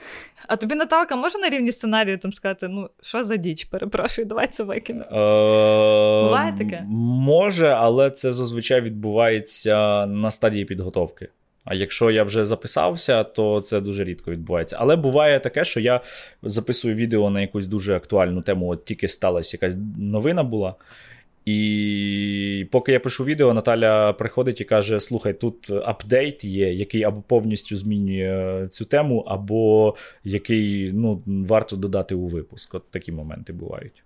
А 0.47 0.55
тобі 0.55 0.75
Наталка 0.75 1.15
може 1.15 1.39
на 1.39 1.49
рівні 1.49 1.71
сценарію 1.71 2.17
там 2.17 2.33
сказати: 2.33 2.67
ну, 2.67 2.89
що 3.01 3.23
за 3.23 3.35
діч, 3.35 3.63
перепрошую, 3.63 4.27
давай 4.27 4.47
це 4.47 4.63
викинемо. 4.63 5.05
Е... 5.05 6.23
Буває 6.23 6.53
таке? 6.57 6.83
Може, 6.87 7.67
але 7.67 8.11
це 8.11 8.33
зазвичай 8.33 8.81
відбувається 8.81 10.05
на 10.05 10.31
стадії 10.31 10.65
підготовки. 10.65 11.29
А 11.69 11.75
якщо 11.75 12.11
я 12.11 12.23
вже 12.23 12.45
записався, 12.45 13.23
то 13.23 13.61
це 13.61 13.81
дуже 13.81 14.03
рідко 14.03 14.31
відбувається. 14.31 14.77
Але 14.79 14.95
буває 14.95 15.39
таке, 15.39 15.65
що 15.65 15.79
я 15.79 16.01
записую 16.43 16.95
відео 16.95 17.29
на 17.29 17.41
якусь 17.41 17.67
дуже 17.67 17.95
актуальну 17.95 18.41
тему, 18.41 18.69
от 18.69 18.85
тільки 18.85 19.07
сталася 19.07 19.57
якась 19.61 19.77
новина 19.97 20.43
була. 20.43 20.75
І 21.47 22.67
поки 22.71 22.91
я 22.91 22.99
пишу 22.99 23.23
відео, 23.23 23.53
Наталя 23.53 24.13
приходить 24.13 24.61
і 24.61 24.65
каже: 24.65 24.99
Слухай, 24.99 25.33
тут 25.33 25.69
апдейт 25.85 26.43
є, 26.43 26.73
який 26.73 27.03
або 27.03 27.21
повністю 27.21 27.77
змінює 27.77 28.67
цю 28.67 28.85
тему, 28.85 29.19
або 29.27 29.95
який 30.23 30.91
ну, 30.93 31.23
варто 31.25 31.75
додати 31.75 32.15
у 32.15 32.25
випуск. 32.25 32.75
От 32.75 32.91
такі 32.91 33.11
моменти 33.11 33.53
бувають. 33.53 34.03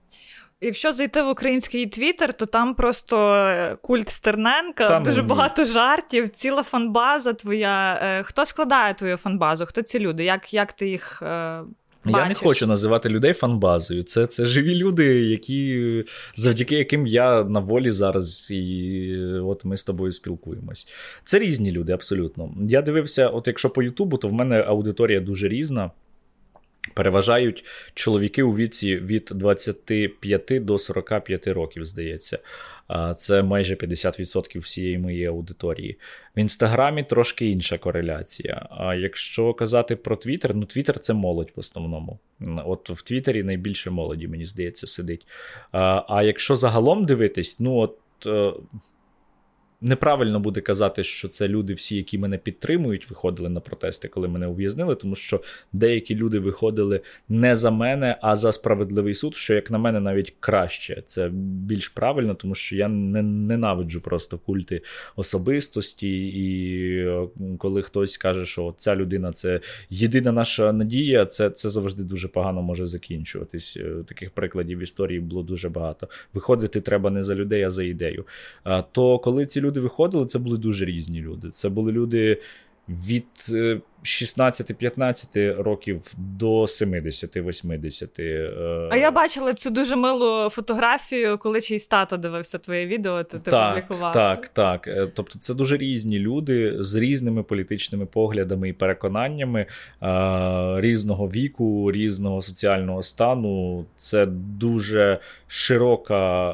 Якщо 0.64 0.94
зайти 0.94 1.22
в 1.22 1.30
український 1.30 1.88
твіттер, 1.88 2.34
то 2.34 2.46
там 2.46 2.76
просто 2.76 3.34
е, 3.34 3.78
культ 3.82 4.10
Стерненка, 4.10 4.88
там 4.88 5.04
дуже 5.04 5.22
ні. 5.22 5.28
багато 5.28 5.66
жартів, 5.66 6.30
ціла 6.30 6.64
фанбаза 6.64 7.34
твоя. 7.34 8.00
Е, 8.04 8.24
хто 8.24 8.46
складає 8.46 8.94
твою 8.94 9.18
фанбазу? 9.18 9.66
Хто 9.66 9.82
ці 9.82 10.00
люди? 10.00 10.24
Як 10.24 10.54
як 10.54 10.74
ти 10.74 10.90
їх 10.90 11.22
е, 11.22 11.62
Бачиш. 12.06 12.22
Я 12.22 12.30
не 12.30 12.36
хочу 12.36 12.68
називати 12.68 13.10
людей 13.10 13.34
фанбазою. 13.34 14.04
Це 14.04 14.28
це 14.28 14.46
живі 14.46 14.76
люди, 14.76 15.06
які 15.06 16.06
завдяки 16.36 16.76
яким 16.76 17.08
я 17.08 17.44
на 17.44 17.60
волі 17.60 17.92
зараз, 17.92 18.52
і 18.52 19.16
от 19.44 19.66
ми 19.66 19.78
з 19.78 19.84
тобою 19.84 20.12
спілкуємось. 20.12 20.88
Це 21.24 21.40
різні 21.40 21.72
люди, 21.72 21.94
абсолютно. 21.94 22.54
Я 22.70 22.82
дивився, 22.82 23.28
от 23.28 23.48
якщо 23.48 23.70
по 23.70 23.84
Ютубу, 23.84 24.18
то 24.18 24.28
в 24.28 24.34
мене 24.34 24.62
аудиторія 24.62 25.20
дуже 25.20 25.48
різна. 25.48 25.92
Переважають 26.94 27.66
чоловіки 27.94 28.44
у 28.44 28.56
віці 28.56 28.96
від 28.98 29.30
25 29.32 30.66
до 30.66 30.78
45 30.78 31.48
років, 31.48 31.86
здається. 31.86 32.40
Це 33.18 33.44
майже 33.44 33.76
50% 33.76 34.60
всієї 34.60 34.98
моєї 34.98 35.26
аудиторії. 35.26 36.00
В 36.36 36.40
інстаграмі 36.40 37.04
трошки 37.04 37.50
інша 37.50 37.78
кореляція. 37.78 38.68
А 38.72 38.96
якщо 38.96 39.54
казати 39.54 39.96
про 39.96 40.16
Твіттер, 40.16 40.56
ну 40.56 40.66
Твіттер 40.66 41.00
це 41.00 41.14
молодь 41.14 41.52
в 41.56 41.60
основному. 41.60 42.20
От 42.66 42.90
в 42.90 43.02
Твіттері 43.02 43.44
найбільше 43.44 43.90
молоді, 43.90 44.28
мені 44.28 44.46
здається, 44.46 44.88
сидить. 44.88 45.28
А 45.72 46.24
якщо 46.24 46.56
загалом 46.56 47.06
дивитись, 47.06 47.60
ну 47.60 47.76
от. 47.76 47.98
Неправильно 49.84 50.40
буде 50.40 50.62
казати, 50.62 51.04
що 51.04 51.28
це 51.28 51.48
люди, 51.48 51.74
всі, 51.74 51.96
які 51.96 52.18
мене 52.18 52.38
підтримують, 52.38 53.10
виходили 53.10 53.50
на 53.50 53.60
протести, 53.60 54.08
коли 54.08 54.28
мене 54.28 54.48
ув'язнили, 54.48 54.96
тому 54.96 55.16
що 55.16 55.42
деякі 55.74 56.16
люди 56.16 56.40
виходили 56.40 57.02
не 57.30 57.56
за 57.56 57.72
мене, 57.72 58.18
а 58.22 58.36
за 58.36 58.52
справедливий 58.52 59.14
суд, 59.14 59.36
що, 59.36 59.54
як 59.54 59.72
на 59.72 59.78
мене, 59.78 60.00
навіть 60.00 60.34
краще. 60.40 61.04
Це 61.06 61.30
більш 61.34 61.88
правильно, 61.88 62.36
тому 62.36 62.56
що 62.56 62.76
я 62.76 62.88
не 62.88 63.22
ненавиджу 63.22 64.02
просто 64.04 64.38
культи 64.38 64.82
особистості. 65.16 66.28
І 66.28 66.98
е, 66.98 67.28
коли 67.58 67.82
хтось 67.82 68.18
каже, 68.18 68.46
що 68.46 68.74
ця 68.78 68.96
людина 68.96 69.32
це 69.32 69.60
єдина 69.90 70.32
наша 70.32 70.74
надія, 70.74 71.26
це 71.26 71.50
це 71.50 71.70
завжди 71.70 72.04
дуже 72.04 72.28
погано 72.28 72.62
може 72.62 72.86
закінчуватись. 72.86 73.78
Е, 73.78 74.04
таких 74.08 74.32
прикладів 74.32 74.80
історії 74.80 75.20
було 75.20 75.44
дуже 75.44 75.70
багато. 75.70 76.08
Виходити 76.34 76.82
треба 76.82 77.10
не 77.10 77.24
за 77.24 77.36
людей, 77.36 77.64
а 77.64 77.72
за 77.72 77.84
ідею. 77.84 78.26
То 78.92 79.20
коли 79.20 79.46
ці 79.46 79.62
люди 79.62 79.71
виходили, 79.80 80.26
це 80.26 80.40
були 80.40 80.58
дуже 80.58 80.86
різні 80.86 81.22
люди. 81.22 81.50
Це 81.50 81.70
були 81.70 81.92
люди 81.92 82.42
від 82.90 83.26
е, 83.52 83.82
16-15 84.04 85.62
років 85.62 86.14
до 86.18 86.62
70-80. 86.62 88.08
Е, 88.20 88.88
а 88.92 88.98
я 88.98 89.12
бачила 89.12 89.54
цю 89.54 89.70
дуже 89.70 89.96
милу 89.96 90.50
фотографію, 90.50 91.38
коли 91.38 91.62
чийсь 91.62 91.88
тато 91.88 92.18
дивився 92.18 92.58
твоє 92.58 92.86
відео, 92.86 93.24
ти 93.24 93.40
так, 93.40 93.74
публікував. 93.74 94.14
Так, 94.14 94.48
так. 94.48 94.88
Е, 94.88 95.08
тобто 95.14 95.40
це 95.40 95.54
дуже 95.54 95.78
різні 95.78 96.20
люди 96.20 96.76
з 96.80 96.96
різними 96.96 97.44
політичними 97.44 98.06
поглядами 98.06 98.70
і 98.70 98.74
переконаннями 98.74 99.66
різного 100.78 101.28
віку, 101.28 101.92
різного 101.92 102.42
соціального 102.42 103.04
стану. 103.04 103.86
Це 103.96 104.26
дуже 104.60 105.20
широка 105.48 106.52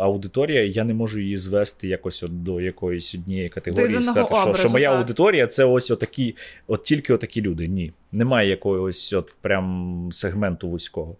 аудиторія. 0.00 0.64
Я 0.64 0.84
не 0.84 0.94
можу 0.94 1.20
її 1.20 1.36
звести 1.36 1.88
якось 1.88 2.24
до 2.28 2.60
якоїсь 2.60 3.14
однієї 3.14 3.48
категорії. 3.48 4.02
Сказати, 4.02 4.34
що, 4.34 4.54
що 4.54 4.70
моя 4.70 4.88
так. 4.90 4.98
аудиторія 4.98 5.46
це 5.46 5.64
ось 5.64 5.90
отакі. 5.90 6.36
От 6.66 6.81
тільки 6.82 7.14
отакі 7.14 7.42
люди. 7.42 7.68
Ні. 7.68 7.92
Немає 8.12 8.48
якогось 8.48 9.12
от 9.12 9.34
прям 9.40 10.08
сегменту 10.12 10.68
вузького. 10.68 11.16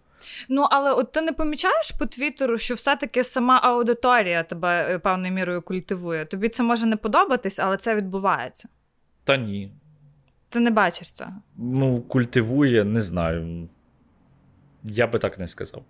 Ну, 0.48 0.66
але 0.70 0.92
от 0.92 1.12
ти 1.12 1.20
не 1.20 1.32
помічаєш 1.32 1.90
по 1.90 2.06
Твіттеру, 2.06 2.58
що 2.58 2.74
все-таки 2.74 3.24
сама 3.24 3.60
аудиторія 3.62 4.42
тебе 4.42 4.94
е, 4.94 4.98
певною 4.98 5.32
мірою 5.32 5.62
культивує. 5.62 6.24
Тобі 6.24 6.48
це 6.48 6.62
може 6.62 6.86
не 6.86 6.96
подобатись, 6.96 7.58
але 7.58 7.76
це 7.76 7.94
відбувається. 7.94 8.68
Та 9.24 9.36
ні. 9.36 9.72
Ти 10.48 10.60
не 10.60 10.70
бачиш 10.70 11.10
цього? 11.10 11.32
Ну, 11.56 12.00
культивує, 12.00 12.84
не 12.84 13.00
знаю. 13.00 13.68
Я 14.84 15.06
би 15.06 15.18
так 15.18 15.38
не 15.38 15.46
сказав. 15.46 15.82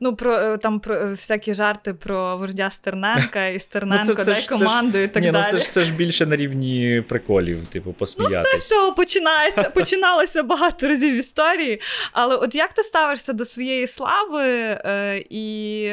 Ну, 0.00 0.16
про 0.16 0.34
е, 0.38 0.58
там 0.58 0.80
про 0.80 0.94
е, 0.94 1.04
всякі 1.04 1.54
жарти 1.54 1.94
про 1.94 2.36
вождя 2.36 2.70
Стерненка 2.70 3.46
і 3.46 3.60
Стерненко 3.60 4.04
ну, 4.08 4.14
це, 4.14 4.24
це 4.24 4.32
дай 4.32 4.42
це, 4.42 4.48
команду 4.48 4.92
це 4.92 5.04
і 5.04 5.08
так 5.08 5.22
ні, 5.22 5.30
далі. 5.30 5.44
Ну, 5.52 5.58
це 5.58 5.64
ж 5.64 5.70
це 5.70 5.82
ж 5.82 5.94
більше 5.94 6.26
на 6.26 6.36
рівні 6.36 7.04
приколів, 7.08 7.66
типу, 7.66 7.92
посміятися. 7.92 8.42
Ну, 8.52 8.58
все 8.58 8.68
цього 8.68 8.92
починається, 8.92 9.62
починалося 9.74 10.42
багато 10.42 10.88
разів 10.88 11.14
в 11.14 11.16
історії. 11.16 11.80
Але 12.12 12.36
от 12.36 12.54
як 12.54 12.72
ти 12.72 12.82
ставишся 12.82 13.32
до 13.32 13.44
своєї 13.44 13.86
слави 13.86 14.44
е, 14.44 15.24
і 15.30 15.90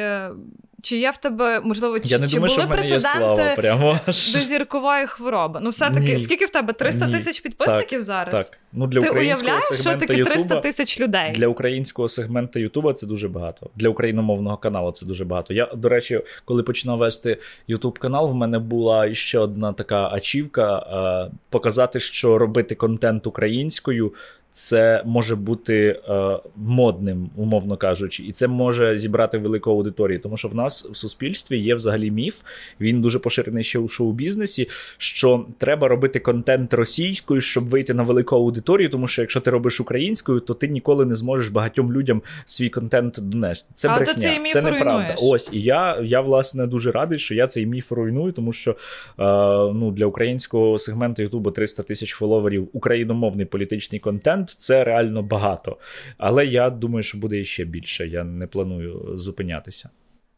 чи 0.84 0.96
є 0.96 1.10
в 1.10 1.16
тебе, 1.16 1.60
можливо, 1.60 2.00
чи, 2.00 2.08
Я 2.08 2.18
не 2.18 2.28
чи 2.28 2.34
думаю, 2.34 2.54
були 2.54 2.62
що 2.62 2.68
в 2.68 2.76
мене 2.76 2.88
є 2.88 3.00
слава 3.00 3.54
прямо. 3.56 4.00
до 4.06 4.12
зіркової 4.38 5.06
хвороби? 5.06 5.60
Ну, 5.62 5.70
все-таки, 5.70 6.18
скільки 6.18 6.44
в 6.44 6.50
тебе? 6.50 6.72
300 6.72 7.06
тисяч 7.08 7.40
підписників 7.40 7.98
так, 7.98 8.02
зараз? 8.02 8.48
Так. 8.48 8.58
Ну, 8.72 8.86
для 8.86 9.00
Ти 9.00 9.08
українського 9.08 9.52
уявляєш, 9.52 9.80
що 9.80 9.96
таке 9.96 10.24
300 10.24 10.60
тисяч 10.60 11.00
людей? 11.00 11.32
Для 11.32 11.48
українського 11.48 12.08
сегменту 12.08 12.58
Ютуба 12.58 12.92
це 12.92 13.06
дуже 13.06 13.28
багато. 13.28 13.70
Для 13.76 13.88
україномовного 13.88 14.56
каналу 14.56 14.92
це 14.92 15.06
дуже 15.06 15.24
багато. 15.24 15.54
Я, 15.54 15.66
до 15.74 15.88
речі, 15.88 16.20
коли 16.44 16.62
починав 16.62 16.98
вести 16.98 17.38
Ютуб 17.68 17.98
канал, 17.98 18.30
в 18.30 18.34
мене 18.34 18.58
була 18.58 19.14
ще 19.14 19.38
одна 19.38 19.72
така 19.72 20.08
ачівка: 20.12 20.78
е, 21.30 21.34
показати, 21.50 22.00
що 22.00 22.38
робити 22.38 22.74
контент 22.74 23.26
українською 23.26 24.12
це 24.56 25.02
може 25.04 25.36
бути 25.36 26.00
е, 26.08 26.38
модним, 26.56 27.30
умовно 27.36 27.76
кажучи, 27.76 28.22
і 28.22 28.32
це 28.32 28.48
може 28.48 28.98
зібрати 28.98 29.38
велику 29.38 29.70
аудиторію. 29.70 30.18
Тому 30.18 30.36
що 30.36 30.48
в 30.48 30.54
нас 30.54 30.84
в 30.84 30.96
суспільстві 30.96 31.58
є 31.58 31.74
взагалі 31.74 32.10
міф. 32.10 32.40
Він 32.80 33.00
дуже 33.00 33.18
поширений 33.18 33.64
ще 33.64 33.78
у 33.78 33.88
шоу-бізнесі. 33.88 34.68
Що 34.98 35.46
треба 35.58 35.88
робити 35.88 36.18
контент 36.18 36.74
російською, 36.74 37.40
щоб 37.40 37.64
вийти 37.64 37.94
на 37.94 38.02
велику 38.02 38.36
аудиторію. 38.36 38.88
Тому 38.88 39.06
що 39.06 39.22
якщо 39.22 39.40
ти 39.40 39.50
робиш 39.50 39.80
українською, 39.80 40.40
то 40.40 40.54
ти 40.54 40.68
ніколи 40.68 41.04
не 41.04 41.14
зможеш 41.14 41.48
багатьом 41.48 41.92
людям 41.92 42.22
свій 42.46 42.68
контент 42.68 43.18
донести. 43.18 43.72
Це 43.74 43.88
а 43.88 43.96
брехня, 43.96 44.14
ти 44.14 44.50
це 44.52 44.62
неправда. 44.62 45.14
Ось 45.22 45.52
і 45.52 45.60
я 45.60 46.00
я 46.02 46.20
власне 46.20 46.66
дуже 46.66 46.92
радий, 46.92 47.18
що 47.18 47.34
я 47.34 47.46
цей 47.46 47.66
міф 47.66 47.92
руйную, 47.92 48.32
тому 48.32 48.52
що 48.52 48.70
е, 48.70 48.76
ну 49.74 49.90
для 49.90 50.06
українського 50.06 50.78
сегменту 50.78 51.22
Ютубу 51.22 51.50
300 51.50 51.82
тисяч 51.82 52.14
фоловерів 52.14 52.68
україномовний 52.72 53.46
політичний 53.46 54.00
контент 54.00 54.43
це 54.50 54.84
реально 54.84 55.22
багато. 55.22 55.78
Але 56.18 56.46
я 56.46 56.70
думаю, 56.70 57.02
що 57.02 57.18
буде 57.18 57.44
ще 57.44 57.64
більше. 57.64 58.06
Я 58.06 58.24
не 58.24 58.46
планую 58.46 59.18
зупинятися. 59.18 59.90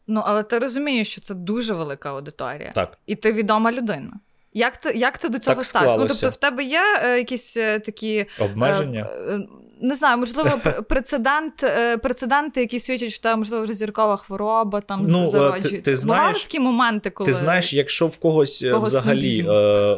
Ну, 0.07 0.21
але 0.25 0.43
ти 0.43 0.59
розумієш, 0.59 1.07
що 1.07 1.21
це 1.21 1.35
дуже 1.35 1.73
велика 1.73 2.09
аудиторія. 2.09 2.71
Так. 2.71 2.97
І 3.05 3.15
ти 3.15 3.33
відома 3.33 3.71
людина. 3.71 4.13
Як 4.53 4.77
ти 4.77 4.91
як 4.97 5.17
ти 5.17 5.29
до 5.29 5.39
цього 5.39 5.63
ставишся? 5.63 5.97
Ну, 5.97 6.07
тобто, 6.07 6.29
в 6.29 6.35
тебе 6.35 6.63
є 6.63 6.81
е, 7.03 7.17
якісь 7.17 7.57
е, 7.57 7.79
такі 7.79 8.25
обмеження? 8.39 9.09
Е, 9.11 9.33
е 9.33 9.47
не 9.81 9.95
знаю, 9.95 10.17
можливо, 10.17 10.61
прецедент, 10.89 11.63
е, 11.63 11.97
прецеденти, 11.97 12.61
які 12.61 12.79
свідчать, 12.79 13.11
що 13.11 13.23
там, 13.23 13.39
можливо, 13.39 13.63
вже 13.63 13.73
зіркова 13.73 14.17
хвороба 14.17 14.81
там 14.81 15.03
ну, 15.07 15.29
зароджується. 15.29 15.69
Ти, 15.69 15.81
ти 15.81 15.95
знаєш, 15.95 16.43
такі 16.43 16.59
моменти, 16.59 17.09
коли 17.09 17.31
ти 17.31 17.33
знаєш, 17.33 17.73
якщо 17.73 18.07
в 18.07 18.17
когось, 18.17 18.63
е, 18.63 18.71
когось 18.71 18.89
взагалі, 18.89 19.45
е, 19.47 19.51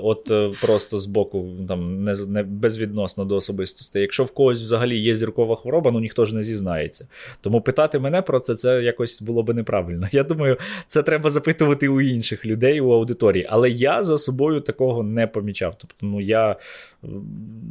от 0.04 0.32
е, 0.32 0.52
просто 0.62 0.98
з 0.98 1.06
боку, 1.06 1.50
там 1.68 2.04
не, 2.04 2.16
не 2.28 2.44
безвідносно 2.44 3.26
до 3.26 3.36
особистості, 3.36 4.00
якщо 4.00 4.24
в 4.24 4.32
когось 4.32 4.62
взагалі 4.62 4.98
є 4.98 5.16
зіркова 5.16 5.56
хвороба, 5.56 5.92
ну 5.92 6.00
ніхто 6.00 6.26
ж 6.26 6.36
не 6.36 6.44
зізнається. 6.44 7.08
Тому 7.42 7.62
питати 7.62 8.00
мене 8.00 8.22
про 8.22 8.40
це 8.40 8.56
це 8.56 8.84
якось 8.84 9.22
було 9.22 9.44
би 9.44 9.54
неправильно. 9.54 10.08
Я 10.12 10.24
думаю, 10.24 10.58
це 10.88 11.04
треба 11.04 11.30
запитувати 11.30 11.88
у 11.88 12.02
інших 12.02 12.46
людей 12.46 12.82
у 12.82 12.92
аудиторії. 12.92 13.48
Але 13.50 13.70
я 13.70 14.04
за 14.04 14.18
собою 14.18 14.62
такого 14.62 15.04
не 15.04 15.28
помічав. 15.28 15.76
Тобто, 15.78 15.96
ну 16.02 16.22
я 16.22 16.56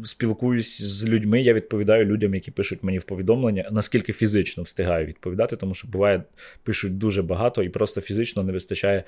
спілкуюсь 0.04 0.82
з 0.82 1.08
людьми, 1.08 1.42
я 1.42 1.52
відповідаю 1.54 1.97
людям, 2.04 2.34
які 2.34 2.50
пишуть 2.50 2.82
мені 2.82 2.98
в 2.98 3.04
повідомлення, 3.04 3.68
наскільки 3.72 4.12
фізично 4.12 4.62
встигаю 4.62 5.06
відповідати, 5.06 5.56
тому 5.56 5.74
що 5.74 5.88
буває, 5.88 6.22
пишуть 6.62 6.98
дуже 6.98 7.22
багато 7.22 7.62
і 7.62 7.68
просто 7.68 8.00
фізично 8.00 8.42
не 8.42 8.52
вистачає 8.52 9.04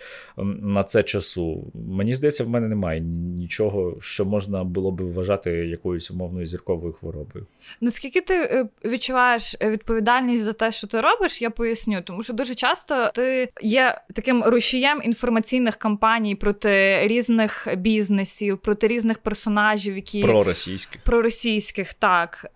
на 0.62 0.84
це 0.84 1.02
часу. 1.02 1.72
Мені 1.74 2.14
здається, 2.14 2.44
в 2.44 2.48
мене 2.48 2.68
немає 2.68 3.00
нічого, 3.00 3.96
що 4.00 4.24
можна 4.24 4.64
було 4.64 4.90
би 4.90 5.04
вважати 5.04 5.50
якоюсь 5.50 6.10
умовною 6.10 6.46
зірковою 6.46 6.92
хворобою. 6.92 7.46
Наскільки 7.80 8.20
ти 8.20 8.34
е, 8.34 8.68
відчуваєш 8.84 9.56
відповідальність 9.60 10.44
за 10.44 10.52
те, 10.52 10.72
що 10.72 10.86
ти 10.86 11.00
робиш, 11.00 11.42
я 11.42 11.50
поясню, 11.50 12.02
тому 12.04 12.22
що 12.22 12.32
дуже 12.32 12.54
часто 12.54 13.10
ти 13.14 13.48
є 13.62 14.00
таким 14.14 14.42
рушієм 14.44 15.00
інформаційних 15.04 15.76
кампаній 15.76 16.34
проти 16.34 17.06
різних 17.06 17.68
бізнесів, 17.76 18.58
проти 18.58 18.88
різних 18.88 19.18
персонажів, 19.18 19.96
які 19.96 20.22
проросійських. 20.22 21.02
Проросійських, 21.02 21.94
так. 21.94 22.46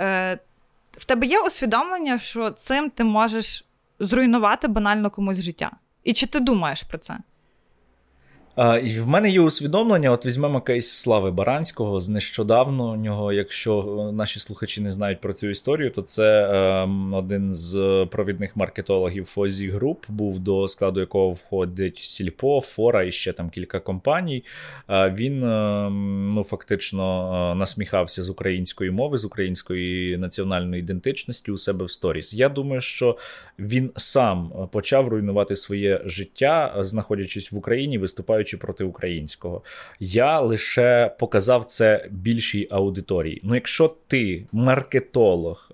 В 0.96 1.04
тебе 1.04 1.26
є 1.26 1.40
усвідомлення, 1.40 2.18
що 2.18 2.50
цим 2.50 2.90
ти 2.90 3.04
можеш 3.04 3.64
зруйнувати 3.98 4.68
банально 4.68 5.10
комусь 5.10 5.40
життя? 5.40 5.70
І 6.04 6.12
чи 6.12 6.26
ти 6.26 6.40
думаєш 6.40 6.82
про 6.82 6.98
це? 6.98 7.18
А, 8.56 8.78
і 8.78 9.00
В 9.00 9.08
мене 9.08 9.30
є 9.30 9.40
усвідомлення, 9.40 10.10
от 10.10 10.26
візьмемо 10.26 10.60
кейс 10.60 10.90
Слави 10.90 11.30
Баранського 11.30 12.00
з 12.00 12.08
нещодавно 12.08 12.96
нього. 12.96 13.32
Якщо 13.32 14.06
е, 14.08 14.12
наші 14.12 14.40
слухачі 14.40 14.80
не 14.80 14.92
знають 14.92 15.20
про 15.20 15.32
цю 15.32 15.48
історію, 15.48 15.90
то 15.90 16.02
це 16.02 16.48
е, 16.48 16.88
один 17.12 17.52
з 17.52 18.06
провідних 18.10 18.56
маркетологів 18.56 19.24
Фозі 19.24 19.70
Груп, 19.70 20.04
був 20.08 20.38
до 20.38 20.68
складу 20.68 21.00
якого 21.00 21.30
входить 21.30 21.98
Сільпо, 21.98 22.60
Фора 22.60 23.02
і 23.02 23.12
ще 23.12 23.32
там 23.32 23.50
кілька 23.50 23.80
компаній. 23.80 24.44
Е, 24.90 25.14
він 25.16 25.44
е, 25.44 25.90
ну 26.34 26.44
фактично 26.44 27.52
е, 27.52 27.54
насміхався 27.54 28.22
з 28.22 28.30
української 28.30 28.90
мови, 28.90 29.18
з 29.18 29.24
української 29.24 30.16
національної 30.16 30.82
ідентичності 30.82 31.52
у 31.52 31.56
себе 31.56 31.84
в 31.84 31.90
сторіс. 31.90 32.34
Я 32.34 32.48
думаю, 32.48 32.80
що 32.80 33.16
він 33.58 33.90
сам 33.96 34.68
почав 34.72 35.08
руйнувати 35.08 35.56
своє 35.56 36.00
життя, 36.04 36.74
знаходячись 36.80 37.52
в 37.52 37.56
Україні, 37.56 37.98
виступаючи 37.98 38.43
виступаючи 38.44 38.56
проти 38.56 38.84
українського. 38.84 39.62
Я 40.00 40.40
лише 40.40 41.10
показав 41.18 41.64
це 41.64 42.08
більшій 42.10 42.68
аудиторії. 42.70 43.40
Ну, 43.44 43.54
якщо 43.54 43.96
ти 44.06 44.46
маркетолог. 44.52 45.70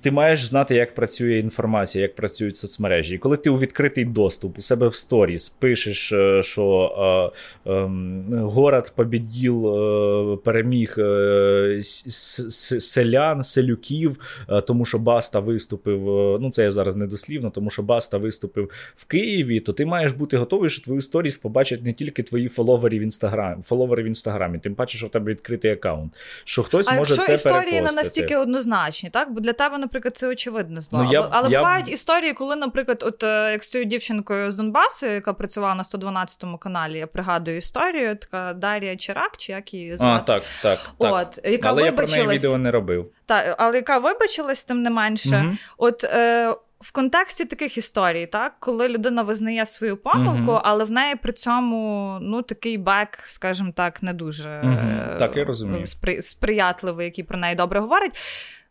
Ти 0.00 0.10
маєш 0.10 0.44
знати, 0.44 0.74
як 0.74 0.94
працює 0.94 1.38
інформація, 1.38 2.02
як 2.02 2.14
працюють 2.14 2.56
соцмережі. 2.56 3.14
І 3.14 3.18
коли 3.18 3.36
ти 3.36 3.50
у 3.50 3.58
відкритий 3.58 4.04
доступ 4.04 4.58
у 4.58 4.60
себе 4.60 4.88
в 4.88 4.94
сторіс 4.94 5.48
пишеш, 5.48 6.12
е, 6.12 6.42
що 6.42 7.32
е, 7.66 7.70
е, 7.70 7.88
город 8.32 8.92
побіділ, 8.96 9.66
е, 9.66 10.36
переміг 10.36 10.94
е, 10.98 11.78
селян, 11.80 13.42
селюків, 13.42 14.44
е, 14.48 14.60
тому 14.60 14.84
що 14.84 14.98
Баста 14.98 15.40
виступив. 15.40 16.00
Ну, 16.40 16.50
це 16.50 16.62
я 16.62 16.70
зараз 16.70 16.96
не 16.96 17.06
дослівно, 17.06 17.50
тому 17.50 17.70
що 17.70 17.82
Баста 17.82 18.18
виступив 18.18 18.70
в 18.96 19.04
Києві, 19.04 19.60
то 19.60 19.72
ти 19.72 19.86
маєш 19.86 20.12
бути 20.12 20.36
готовий, 20.36 20.70
що 20.70 20.82
твою 20.82 21.00
сторіс 21.00 21.36
побачать 21.36 21.82
не 21.82 21.92
тільки 21.92 22.22
твої 22.22 22.48
фоловери 22.48 22.98
в 22.98 23.02
інстаграмі, 23.02 23.62
фоловери 23.62 24.02
в 24.02 24.06
інстаграмі, 24.06 24.58
тим 24.58 24.74
паче, 24.74 24.98
що 24.98 25.06
в 25.06 25.10
тебе 25.10 25.30
відкритий 25.30 25.70
аккаунт. 25.70 26.12
Що 26.44 26.62
хтось 26.62 26.88
а 26.88 26.94
може 26.94 27.16
це 27.16 27.34
історії 27.34 27.82
не 27.82 27.92
настільки 27.92 28.36
однозначні, 28.36 29.10
так? 29.10 29.32
Бо 29.32 29.40
для 29.40 29.52
тебе, 29.52 29.65
наприклад, 29.72 30.16
це 30.16 30.28
очевидно 30.28 30.80
зло. 30.80 31.02
Ну, 31.02 31.12
я, 31.12 31.28
Але 31.30 31.50
я... 31.50 31.58
бувають 31.58 31.88
історії, 31.88 32.32
коли, 32.32 32.56
наприклад, 32.56 33.02
от 33.06 33.22
е, 33.22 33.52
як 33.52 33.64
з 33.64 33.70
цією 33.70 33.88
дівчинкою 33.90 34.50
з 34.50 34.54
Донбасу, 34.54 35.06
яка 35.06 35.32
працювала 35.32 35.74
на 35.74 35.84
112 35.84 36.44
каналі, 36.60 36.98
я 36.98 37.06
пригадую 37.06 37.56
історію, 37.56 38.16
така 38.16 38.52
Дар'я 38.52 38.96
Чирак, 38.96 39.36
чи 39.36 39.52
як 39.52 39.74
її 39.74 39.96
звати? 39.96 40.32
А, 40.32 40.34
так, 40.34 40.42
так, 40.62 40.78
От, 40.98 41.38
яка 41.44 41.68
Але 41.68 41.82
вибачилась... 41.82 42.10
я 42.10 42.16
про 42.16 42.26
неї 42.26 42.38
відео 42.38 42.58
не 42.58 42.70
робив. 42.70 43.10
Так, 43.26 43.56
але 43.58 43.76
яка 43.76 43.98
вибачилась, 43.98 44.64
тим 44.64 44.82
не 44.82 44.90
менше. 44.90 45.44
Угу. 45.46 45.56
От 45.78 46.04
е, 46.04 46.54
в 46.80 46.92
контексті 46.92 47.44
таких 47.44 47.78
історій, 47.78 48.26
так, 48.26 48.56
коли 48.60 48.88
людина 48.88 49.22
визнає 49.22 49.66
свою 49.66 49.96
помилку, 49.96 50.52
uh 50.52 50.60
але 50.64 50.84
в 50.84 50.90
неї 50.90 51.14
при 51.16 51.32
цьому 51.32 52.18
ну, 52.22 52.42
такий 52.42 52.78
бек, 52.78 53.18
скажімо 53.24 53.72
так, 53.76 54.02
не 54.02 54.12
дуже 54.12 54.48
uh 54.48 55.16
так, 55.16 55.36
я 55.36 55.44
розумію. 55.44 55.84
Спри- 55.84 56.22
сприятливий, 56.22 57.04
який 57.04 57.24
про 57.24 57.38
неї 57.38 57.54
добре 57.54 57.80
говорить. 57.80 58.12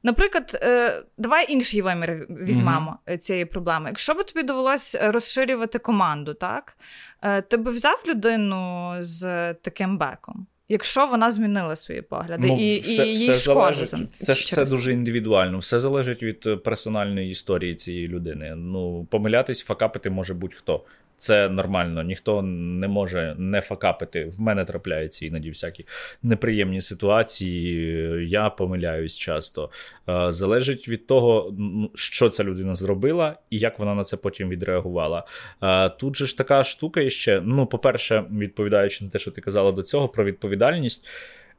Наприклад, 0.06 0.60
е, 0.64 1.04
давай 1.18 1.54
інший 1.54 1.82
вимір 1.82 2.28
візьмемо 2.30 2.98
mm-hmm. 3.08 3.18
цієї 3.18 3.46
проблеми. 3.46 3.90
Якщо 3.90 4.14
б 4.14 4.24
тобі 4.24 4.44
довелось 4.46 4.98
розширювати 5.02 5.80
команду, 5.80 6.34
так 6.34 6.78
е, 7.22 7.42
ти 7.42 7.58
б 7.58 7.70
взяв 7.70 8.04
людину 8.08 8.96
з 9.00 9.54
таким 9.54 9.98
беком. 9.98 10.48
Якщо 10.70 11.08
вона 11.08 11.32
змінила 11.32 11.76
свої 11.76 12.02
погляди, 12.02 12.48
ну, 12.48 12.58
і 12.60 12.80
все, 12.80 13.08
і 13.08 13.10
їй 13.10 13.16
все 13.16 13.36
шкода 13.36 13.74
залежить, 13.74 14.16
це 14.16 14.34
ж 14.34 14.46
все 14.46 14.66
дуже 14.76 14.94
індивідуально, 14.94 15.58
все 15.58 15.80
залежить 15.80 16.24
від 16.24 16.64
персональної 16.64 17.30
історії 17.30 17.76
цієї 17.76 18.08
людини. 18.08 18.54
Ну, 18.56 19.08
помилятись, 19.12 19.64
факапити 19.64 20.10
може 20.10 20.34
будь-хто. 20.34 20.84
Це 21.18 21.50
нормально, 21.50 22.04
ніхто 22.04 22.42
не 22.42 22.88
може 22.88 23.36
не 23.38 23.62
факапити. 23.62 24.26
В 24.26 24.42
мене 24.42 24.66
трапляються 24.66 25.26
іноді 25.26 25.50
всякі 25.50 25.86
неприємні 26.24 26.82
ситуації. 26.82 28.30
Я 28.30 28.50
помиляюсь 28.50 29.18
часто. 29.18 29.70
Е, 30.10 30.32
залежить 30.32 30.88
від 30.88 31.08
того, 31.08 31.56
що 31.96 32.30
ця 32.30 32.44
людина 32.44 32.76
зробила 32.76 33.36
і 33.50 33.60
як 33.60 33.80
вона 33.80 33.96
на 33.96 34.04
це 34.04 34.18
потім 34.18 34.50
відреагувала. 34.50 35.24
Е, 35.64 35.90
тут 35.90 36.16
же 36.16 36.26
ж 36.26 36.38
така 36.38 36.64
штука 36.64 37.10
ще. 37.10 37.42
Ну, 37.46 37.66
по-перше, 37.66 38.24
відповідаючи 38.32 39.04
на 39.04 39.10
те, 39.10 39.20
що 39.20 39.32
ти 39.32 39.42
казала 39.42 39.72
до 39.72 39.84
цього, 39.84 40.10
про 40.10 40.24
відповідальність. 40.24 41.08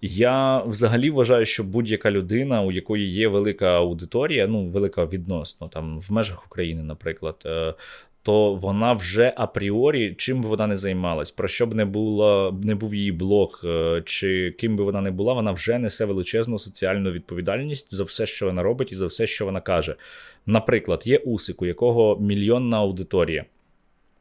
Я 0.00 0.62
взагалі 0.62 1.10
вважаю, 1.10 1.46
що 1.46 1.64
будь-яка 1.64 2.10
людина, 2.10 2.62
у 2.62 2.72
якої 2.72 3.12
є 3.12 3.28
велика 3.28 3.66
аудиторія, 3.66 4.46
ну 4.46 4.66
велика 4.66 5.04
відносно 5.04 5.68
там 5.68 6.00
в 6.00 6.12
межах 6.12 6.46
України, 6.46 6.82
наприклад, 6.82 7.42
е, 7.46 7.74
то 8.26 8.54
вона 8.54 8.92
вже 8.92 9.34
апріорі, 9.36 10.14
чим 10.18 10.42
би 10.42 10.48
вона 10.48 10.66
не 10.66 10.76
займалась, 10.76 11.30
про 11.30 11.48
що 11.48 11.66
б 11.66 11.74
не 11.74 11.84
було, 11.84 12.58
не 12.62 12.74
був 12.74 12.94
її 12.94 13.12
блог, 13.12 13.60
е, 13.64 14.02
чи 14.04 14.54
ким 14.58 14.76
би 14.76 14.84
вона 14.84 15.00
не 15.00 15.10
була, 15.10 15.32
вона 15.32 15.52
вже 15.52 15.78
несе 15.78 16.04
величезну 16.04 16.58
соціальну 16.58 17.10
відповідальність 17.10 17.94
за 17.94 18.04
все, 18.04 18.26
що 18.26 18.46
вона 18.46 18.62
робить, 18.62 18.92
і 18.92 18.94
за 18.94 19.06
все, 19.06 19.26
що 19.26 19.44
вона 19.44 19.60
каже. 19.60 19.94
Наприклад, 20.46 21.02
є 21.04 21.18
Усик, 21.18 21.62
у 21.62 21.66
якого 21.66 22.16
мільйонна 22.20 22.78
аудиторія. 22.78 23.44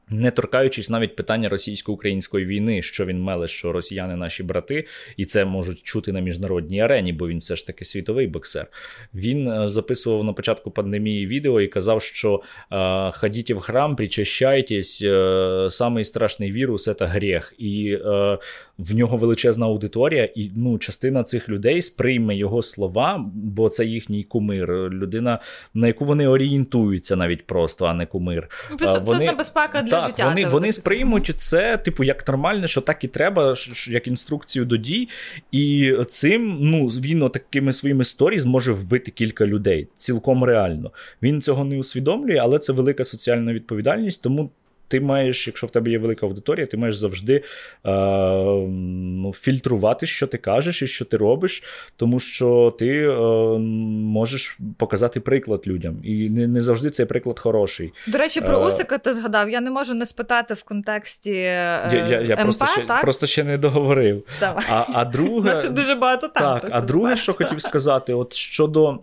Не 0.10 0.32
торкаючись 0.32 0.90
навіть 0.90 1.16
питання 1.16 1.50
російсько-української 1.50 2.46
війни, 2.46 2.82
що 2.82 3.06
він 3.06 3.22
меле, 3.22 3.48
що 3.48 3.72
росіяни 3.72 4.16
наші 4.16 4.44
брати, 4.44 4.88
і 5.18 5.26
це 5.26 5.46
можуть 5.46 5.84
чути 5.84 6.12
на 6.12 6.20
міжнародній 6.20 6.82
арені, 6.82 7.14
бо 7.14 7.28
він 7.28 7.38
все 7.38 7.56
ж 7.56 7.68
таки 7.68 7.86
світовий 7.86 8.28
боксер. 8.28 8.68
Він 9.14 9.48
е, 9.48 9.70
записував 9.70 10.24
на 10.24 10.34
початку 10.34 10.72
пандемії 10.72 11.28
відео 11.28 11.62
і 11.62 11.68
казав, 11.68 12.02
що 12.02 12.42
е, 12.72 13.12
ходіть 13.12 13.52
в 13.52 13.60
храм, 13.60 13.96
причащайтесь, 13.96 15.02
е, 15.06 15.68
самий 15.72 16.06
страшний 16.06 16.52
вірус 16.52 16.84
це 16.84 17.06
гріх. 17.06 17.54
І 17.58 17.98
е, 18.06 18.38
в 18.78 18.96
нього 18.96 19.18
величезна 19.18 19.66
аудиторія, 19.66 20.26
і 20.36 20.52
ну, 20.56 20.78
частина 20.78 21.24
цих 21.24 21.50
людей 21.50 21.82
сприйме 21.82 22.36
його 22.36 22.62
слова, 22.62 23.26
бо 23.34 23.70
це 23.70 23.86
їхній 23.86 24.24
кумир. 24.24 24.70
Людина, 24.90 25.40
на 25.74 25.88
яку 25.88 26.06
вони 26.06 26.28
орієнтуються 26.28 27.16
навіть 27.16 27.46
просто, 27.46 27.86
а 27.86 27.94
не 27.94 28.06
кумир. 28.06 28.50
Ну, 28.72 28.78
просто 28.78 29.00
вони, 29.00 29.20
Це 29.20 29.26
небезпека 29.26 29.82
для 29.82 29.95
так, 30.00 30.10
життя. 30.10 30.28
Вони 30.28 30.46
вони 30.46 30.74
сприймуть 30.74 31.32
це, 31.36 31.78
типу, 31.78 32.04
як 32.04 32.28
нормальне, 32.28 32.68
що 32.68 32.82
так 32.82 33.04
і 33.04 33.08
треба, 33.08 33.56
як 33.88 34.08
інструкцію 34.08 34.66
до 34.66 34.78
дій. 34.78 35.10
І 35.52 35.94
цим 36.08 36.58
ну, 36.62 36.88
він 36.88 37.30
такими 37.30 37.74
своїми 37.74 38.04
сторі 38.04 38.40
зможе 38.40 38.72
вбити 38.72 39.12
кілька 39.12 39.46
людей. 39.46 39.88
Цілком 39.96 40.44
реально. 40.44 40.92
Він 41.22 41.42
цього 41.42 41.66
не 41.66 41.78
усвідомлює, 41.78 42.38
але 42.38 42.60
це 42.60 42.74
велика 42.74 43.04
соціальна 43.04 43.54
відповідальність, 43.54 44.24
тому 44.24 44.50
ти 44.88 45.02
маєш, 45.02 45.48
якщо 45.48 45.68
в 45.68 45.72
тебе 45.72 45.92
є 45.92 45.98
велика 45.98 46.26
аудиторія, 46.26 46.66
ти 46.66 46.78
маєш 46.78 46.96
завжди 46.96 47.36
е, 47.36 47.44
ну, 47.86 49.34
фільтрувати, 49.34 50.06
що 50.06 50.28
ти 50.28 50.38
кажеш 50.38 50.82
і 50.82 50.88
що 50.88 51.06
ти 51.06 51.18
робиш, 51.18 51.64
тому 51.96 52.20
що 52.20 52.76
ти 52.80 53.08
е, 53.08 53.18
можеш 53.58 54.60
показати 54.78 55.20
приклад 55.20 55.62
людям. 55.68 55.98
І 56.04 56.30
не 56.30 56.48
не 56.48 56.62
завжди 56.62 56.90
цей 56.90 57.06
приклад 57.06 57.40
хороший. 57.40 57.94
До 58.08 58.18
речі, 58.18 58.42
про 58.42 58.62
е, 58.62 58.68
Усика 58.68 58.98
ти 58.98 59.14
згадав. 59.14 59.50
Я 59.50 59.62
не 59.62 59.72
можу 59.72 59.94
не 59.94 60.06
спитати 60.06 60.54
в 60.54 60.64
контексті. 60.64 61.32
Е, 61.32 61.90
я 61.94 62.08
я, 62.10 62.22
я 62.22 62.36
МП, 62.36 62.42
просто 62.42 62.66
ще 62.66 62.82
так? 62.82 63.02
просто 63.02 63.26
ще 63.26 63.44
не 63.44 63.58
договорив. 63.58 64.24
Давай. 64.40 64.64
А 64.70 64.86
а 64.94 65.06
друге, 65.06 65.70
дуже 65.70 65.96
багато 65.96 66.28
там. 66.28 66.60
Так, 66.60 66.70
а 66.74 66.82
друге, 66.82 67.16
що 67.16 67.34
хотів 67.34 67.62
сказати, 67.62 68.14
от 68.14 68.34
щодо 68.34 69.00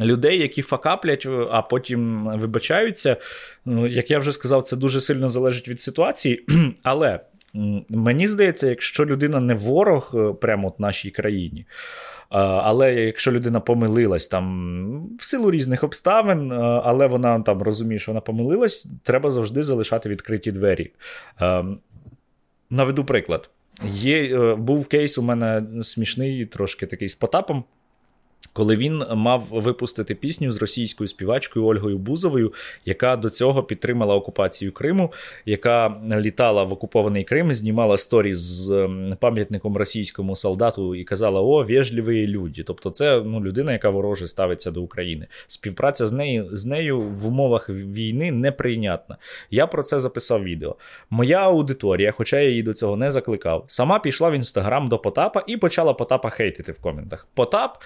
людей, 0.00 0.38
які 0.38 0.62
факаплять, 0.62 1.26
а 1.50 1.62
потім 1.62 2.30
вибачаються. 2.40 3.16
Ну, 3.64 3.86
як 3.86 4.10
я 4.10 4.18
вже 4.18 4.32
сказав, 4.32 4.62
це 4.62 4.76
дуже 4.76 5.00
сильно 5.00 5.28
залежить 5.28 5.68
від 5.68 5.80
ситуації. 5.80 6.44
Але 6.82 7.20
мені 7.88 8.28
здається, 8.28 8.68
якщо 8.68 9.06
людина 9.06 9.40
не 9.40 9.54
ворог 9.54 10.12
е, 10.14 10.32
прямо 10.32 10.68
от 10.68 10.80
нашій 10.80 11.10
країні. 11.10 11.66
Але 12.30 12.94
якщо 12.94 13.32
людина 13.32 13.60
помилилась 13.60 14.28
там 14.28 15.16
в 15.18 15.24
силу 15.24 15.50
різних 15.50 15.84
обставин, 15.84 16.52
але 16.52 17.06
вона 17.06 17.40
там 17.40 17.62
розуміє, 17.62 17.98
що 17.98 18.12
вона 18.12 18.20
помилилась, 18.20 18.88
треба 19.02 19.30
завжди 19.30 19.62
залишати 19.62 20.08
відкриті 20.08 20.52
двері. 20.52 20.90
Наведу 22.70 23.04
приклад. 23.04 23.50
Є, 23.84 24.22
е, 24.22 24.54
Був 24.54 24.86
кейс 24.86 25.18
у 25.18 25.22
мене 25.22 25.62
смішний, 25.82 26.46
трошки 26.46 26.86
такий 26.86 27.08
з 27.08 27.14
Потапом. 27.14 27.64
Коли 28.52 28.76
він 28.76 29.04
мав 29.14 29.46
випустити 29.50 30.14
пісню 30.14 30.50
з 30.50 30.56
російською 30.56 31.08
співачкою 31.08 31.66
Ольгою 31.66 31.98
Бузовою, 31.98 32.52
яка 32.84 33.16
до 33.16 33.30
цього 33.30 33.62
підтримала 33.62 34.14
окупацію 34.14 34.72
Криму, 34.72 35.12
яка 35.46 35.96
літала 36.10 36.64
в 36.64 36.72
окупований 36.72 37.24
Крим, 37.24 37.54
знімала 37.54 37.96
сторі 37.96 38.34
з 38.34 38.70
ем, 38.70 39.16
пам'ятником 39.20 39.76
російському 39.76 40.36
солдату 40.36 40.94
і 40.94 41.04
казала: 41.04 41.40
О, 41.40 41.64
вежливі 41.64 42.26
люди. 42.26 42.62
Тобто, 42.62 42.90
це 42.90 43.22
ну, 43.24 43.44
людина, 43.44 43.72
яка 43.72 43.90
вороже 43.90 44.28
ставиться 44.28 44.70
до 44.70 44.82
України. 44.82 45.26
Співпраця 45.46 46.06
з 46.06 46.12
нею 46.12 46.48
з 46.52 46.66
нею 46.66 47.00
в 47.00 47.26
умовах 47.26 47.68
війни 47.68 48.32
неприйнятна. 48.32 49.16
Я 49.50 49.66
про 49.66 49.82
це 49.82 50.00
записав 50.00 50.44
відео. 50.44 50.76
Моя 51.10 51.38
аудиторія, 51.38 52.12
хоча 52.12 52.40
я 52.40 52.48
її 52.48 52.62
до 52.62 52.74
цього 52.74 52.96
не 52.96 53.10
закликав, 53.10 53.64
сама 53.66 53.98
пішла 53.98 54.30
в 54.30 54.34
інстаграм 54.34 54.88
до 54.88 54.98
Потапа 54.98 55.44
і 55.46 55.56
почала 55.56 55.94
Потапа 55.94 56.30
хейтити 56.30 56.72
в 56.72 56.80
коментах. 56.80 57.26
Потап 57.34 57.78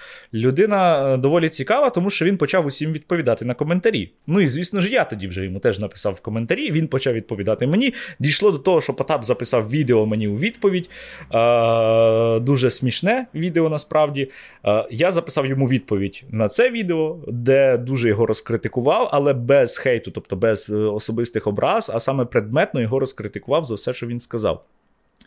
людина 0.45 1.13
е, 1.13 1.17
доволі 1.17 1.49
цікава, 1.49 1.89
тому 1.89 2.09
що 2.09 2.25
він 2.25 2.37
почав 2.37 2.65
усім 2.65 2.91
відповідати 2.91 3.45
на 3.45 3.53
коментарі. 3.53 4.11
Ну 4.27 4.41
і 4.41 4.47
звісно 4.47 4.81
ж, 4.81 4.89
я 4.89 5.03
тоді 5.03 5.27
вже 5.27 5.45
йому 5.45 5.59
теж 5.59 5.79
написав 5.79 6.13
в 6.13 6.19
коментарі. 6.19 6.71
Він 6.71 6.87
почав 6.87 7.13
відповідати 7.13 7.67
мені. 7.67 7.93
Дійшло 8.19 8.51
до 8.51 8.57
того, 8.57 8.81
що 8.81 8.93
Потап 8.93 9.25
записав 9.25 9.69
відео 9.69 10.05
мені 10.05 10.27
у 10.27 10.37
відповідь. 10.37 10.89
Е, 11.33 12.39
Дуже 12.39 12.69
смішне 12.69 13.27
відео 13.35 13.69
насправді. 13.69 14.31
Е, 14.65 14.85
Я 14.91 15.11
записав 15.11 15.45
йому 15.45 15.67
відповідь 15.67 16.23
на 16.29 16.47
це 16.47 16.69
відео, 16.69 17.17
де 17.27 17.77
дуже 17.77 18.07
його 18.07 18.25
розкритикував, 18.25 19.09
але 19.11 19.33
без 19.33 19.77
хейту, 19.77 20.11
тобто 20.11 20.35
без 20.35 20.69
е, 20.69 20.75
особистих 20.75 21.47
образ, 21.47 21.91
а 21.95 21.99
саме 21.99 22.25
предметно 22.25 22.81
його 22.81 22.99
розкритикував 22.99 23.65
за 23.65 23.75
все, 23.75 23.93
що 23.93 24.07
він 24.07 24.19
сказав. 24.19 24.63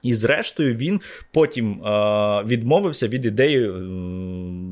І, 0.03 0.15
зрештою, 0.15 0.75
він 0.75 1.01
потім 1.33 1.73
е, 1.73 2.45
відмовився 2.47 3.09
від 3.09 3.25
ідеї 3.25 3.69
е, 3.69 3.73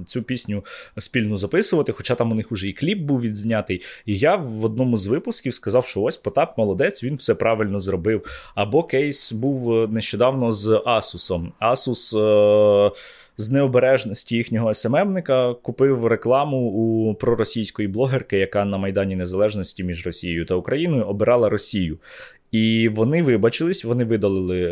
цю 0.07 0.23
пісню 0.23 0.65
спільно 0.99 1.37
записувати, 1.37 1.93
хоча 1.93 2.15
там 2.15 2.33
у 2.33 2.35
них 2.35 2.51
вже 2.51 2.69
і 2.69 2.73
кліп 2.73 2.99
був 2.99 3.21
відзнятий. 3.21 3.83
І 4.07 4.19
я 4.19 4.37
в 4.37 4.65
одному 4.65 4.97
з 4.97 5.07
випусків 5.07 5.55
сказав, 5.55 5.87
що 5.87 6.03
ось 6.03 6.17
Потап 6.17 6.59
молодець, 6.59 7.05
він 7.05 7.17
все 7.17 7.35
правильно 7.35 7.81
зробив. 7.81 8.51
Або 8.55 8.83
кейс 8.83 9.33
був 9.33 9.93
нещодавно 9.93 10.53
з 10.53 10.83
Асусом. 10.87 11.53
Асус. 11.59 12.15
Е, 12.15 12.91
з 13.37 13.51
необережності 13.51 14.37
їхнього 14.37 14.75
СММника 14.75 15.55
купив 15.55 16.07
рекламу 16.07 16.57
у 16.57 17.15
проросійської 17.15 17.89
блогерки, 17.89 18.39
яка 18.39 18.65
на 18.65 18.79
Майдані 18.79 19.17
Незалежності 19.17 19.85
між 19.85 20.07
Росією 20.07 20.45
та 20.45 20.55
Україною 20.55 21.05
обирала 21.05 21.49
Росію. 21.49 21.99
І 22.53 22.89
вони 22.89 23.23
вибачились, 23.23 23.85
вони 23.85 24.05
видалили 24.05 24.63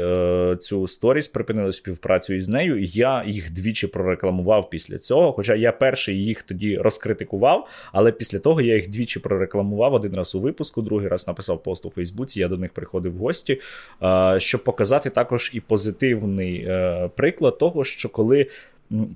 е, 0.53 0.57
цю 0.57 0.87
сторіс, 0.87 1.29
припинили 1.29 1.72
співпрацю 1.72 2.35
із 2.35 2.49
нею. 2.49 2.85
Я 2.85 3.25
їх 3.27 3.53
двічі 3.53 3.87
прорекламував 3.87 4.70
після 4.70 4.99
цього. 4.99 5.33
Хоча 5.33 5.55
я 5.55 5.72
перший 5.72 6.25
їх 6.25 6.43
тоді 6.43 6.77
розкритикував, 6.77 7.68
але 7.93 8.12
після 8.12 8.39
того 8.39 8.61
я 8.61 8.75
їх 8.75 8.91
двічі 8.91 9.20
прорекламував 9.20 9.95
один 9.95 10.14
раз 10.14 10.35
у 10.35 10.41
випуску, 10.41 10.83
другий 10.83 11.09
раз 11.09 11.27
написав 11.27 11.62
пост 11.62 11.87
у 11.87 11.91
Фейсбуці. 11.91 12.41
Я 12.41 12.49
до 12.49 12.57
них 12.57 12.72
приходив 12.72 13.14
в 13.14 13.18
гості, 13.18 13.61
е, 14.03 14.37
щоб 14.41 14.64
показати 14.64 15.11
також 15.11 15.51
і 15.55 15.61
позитивний 15.61 16.57
е, 16.57 17.11
приклад 17.16 17.59
того, 17.59 17.85
що 17.85 18.09
коли, 18.09 18.47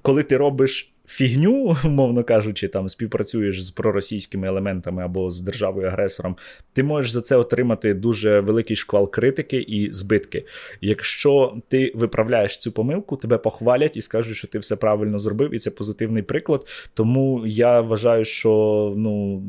коли 0.03 0.23
ти 0.23 0.37
робиш 0.37 0.93
фігню, 1.09 1.77
умовно 1.85 2.25
кажучи, 2.25 2.69
там 2.69 2.89
співпрацюєш 2.89 3.65
з 3.65 3.71
проросійськими 3.71 4.49
елементами 4.49 5.05
або 5.05 5.31
з 5.31 5.41
державою-агресором, 5.41 6.37
ти 6.73 6.83
можеш 6.83 7.11
за 7.11 7.21
це 7.21 7.37
отримати 7.37 7.95
дуже 7.95 8.41
великий 8.41 8.77
шквал 8.77 9.11
критики 9.11 9.57
і 9.57 9.93
збитки. 9.93 10.45
Якщо 10.81 11.57
ти 11.69 11.93
виправляєш 11.95 12.59
цю 12.59 12.73
помилку, 12.73 13.17
тебе 13.17 13.39
похвалять 13.39 13.97
і 13.97 14.01
скажуть, 14.01 14.37
що 14.37 14.49
ти 14.49 14.59
все 14.59 14.77
правильно 14.77 15.19
зробив, 15.19 15.55
і 15.55 15.59
це 15.59 15.71
позитивний 15.71 16.23
приклад. 16.23 16.67
Тому 16.95 17.47
я 17.47 17.81
вважаю, 17.81 18.25
що 18.25 18.95
ну 18.97 19.43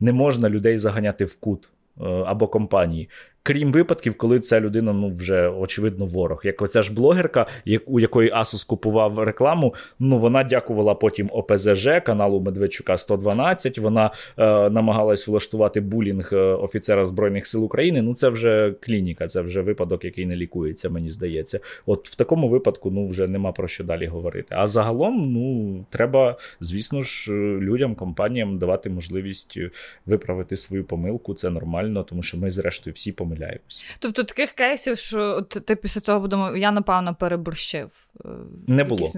не 0.00 0.12
можна 0.12 0.50
людей 0.50 0.78
заганяти 0.78 1.24
в 1.24 1.34
кут. 1.34 1.68
Е, 2.00 2.04
або 2.26 2.48
компанії 2.48 3.08
крім 3.42 3.72
випадків, 3.72 4.14
коли 4.16 4.40
ця 4.40 4.60
людина 4.60 4.92
ну 4.92 5.14
вже 5.14 5.48
очевидно 5.48 6.06
ворог. 6.06 6.40
Як 6.44 6.62
оця 6.62 6.82
ж 6.82 6.94
блогерка, 6.94 7.46
у 7.86 8.00
якої 8.00 8.32
Asus 8.32 8.66
купував 8.66 9.18
рекламу, 9.18 9.74
ну 9.98 10.18
вона 10.18 10.44
дякувала 10.44 10.94
потім 10.94 11.30
ОПЗЖ 11.32 11.88
каналу 12.06 12.40
Медведчука 12.40 12.96
112. 12.96 13.78
Вона 13.78 14.10
е, 14.38 14.70
намагалась 14.70 15.28
влаштувати 15.28 15.80
булінг 15.80 16.30
е, 16.32 16.36
офіцера 16.36 17.04
Збройних 17.04 17.46
сил 17.46 17.64
України. 17.64 18.02
Ну 18.02 18.14
це 18.14 18.28
вже 18.28 18.74
клініка, 18.80 19.26
це 19.26 19.40
вже 19.40 19.60
випадок, 19.60 20.04
який 20.04 20.26
не 20.26 20.36
лікується, 20.36 20.90
мені 20.90 21.10
здається. 21.10 21.60
От 21.86 22.08
в 22.08 22.14
такому 22.14 22.48
випадку 22.48 22.90
ну 22.90 23.08
вже 23.08 23.28
нема 23.28 23.52
про 23.52 23.68
що 23.68 23.84
далі 23.84 24.06
говорити. 24.06 24.54
А 24.58 24.66
загалом, 24.66 25.32
ну 25.32 25.84
треба, 25.90 26.36
звісно 26.60 27.02
ж, 27.02 27.32
людям, 27.60 27.94
компаніям 27.94 28.58
давати 28.58 28.90
можливість 28.90 29.58
виправити 30.06 30.56
свою 30.56 30.84
помилку. 30.84 31.34
Це 31.34 31.50
нормально, 31.50 32.02
тому 32.02 32.22
що 32.22 32.38
ми, 32.38 32.50
зрештою, 32.50 32.94
всі 32.94 33.12
помиляємо 33.12 33.27
помиляємось. 33.28 33.84
Тобто 33.98 34.24
таких 34.24 34.52
кейсів, 34.52 34.98
що 34.98 35.20
от 35.20 35.48
ти 35.48 35.76
після 35.76 36.00
цього 36.00 36.20
подумав, 36.20 36.56
я 36.56 36.72
напевно 36.72 37.14
переборщив. 37.14 38.08
Е, 38.24 38.28
не 38.66 38.84
було. 38.84 39.10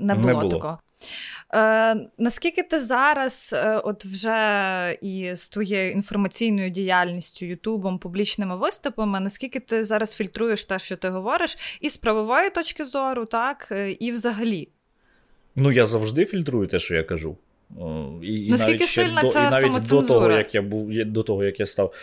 Не 0.00 0.14
було, 0.14 0.26
Не 0.26 0.34
було. 0.34 0.50
такого. 0.50 0.78
Е, 1.54 2.10
Наскільки 2.18 2.62
ти 2.62 2.80
зараз, 2.80 3.54
е, 3.58 3.76
от 3.76 4.04
вже 4.04 4.98
і 5.00 5.30
з 5.34 5.48
твоєю 5.48 5.92
інформаційною 5.92 6.70
діяльністю, 6.70 7.46
Ютубом, 7.46 7.98
публічними 7.98 8.56
виступами, 8.56 9.20
наскільки 9.20 9.60
ти 9.60 9.84
зараз 9.84 10.14
фільтруєш 10.14 10.64
те, 10.64 10.78
що 10.78 10.96
ти 10.96 11.08
говориш, 11.08 11.58
і 11.80 11.90
з 11.90 11.96
правової 11.96 12.50
точки 12.50 12.84
зору, 12.84 13.24
так, 13.24 13.68
е, 13.70 13.90
і 13.90 14.12
взагалі? 14.12 14.68
Ну, 15.56 15.72
я 15.72 15.86
завжди 15.86 16.24
фільтрую 16.24 16.66
те, 16.66 16.78
що 16.78 16.94
я 16.94 17.02
кажу. 17.02 17.36
І, 18.22 18.46
і 18.46 18.50
навіть 18.50 18.88
сильна 18.88 19.22
до, 19.22 19.28
ця 19.28 19.48
і 19.48 19.50
навіть 19.50 19.88
до 19.88 20.02
того, 20.02 20.30
як 20.30 20.54
я 20.54 20.62
був 20.62 21.04
до 21.04 21.22
того, 21.22 21.44
як 21.44 21.60
я 21.60 21.66
став 21.66 21.94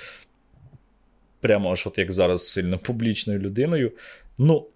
прямо 1.42 1.72
аж 1.72 1.88
от 1.88 1.98
як 1.98 2.12
зараз 2.12 2.48
сильно 2.48 2.78
публічною 2.78 3.40
людиною. 3.40 3.92
Ну, 4.38 4.68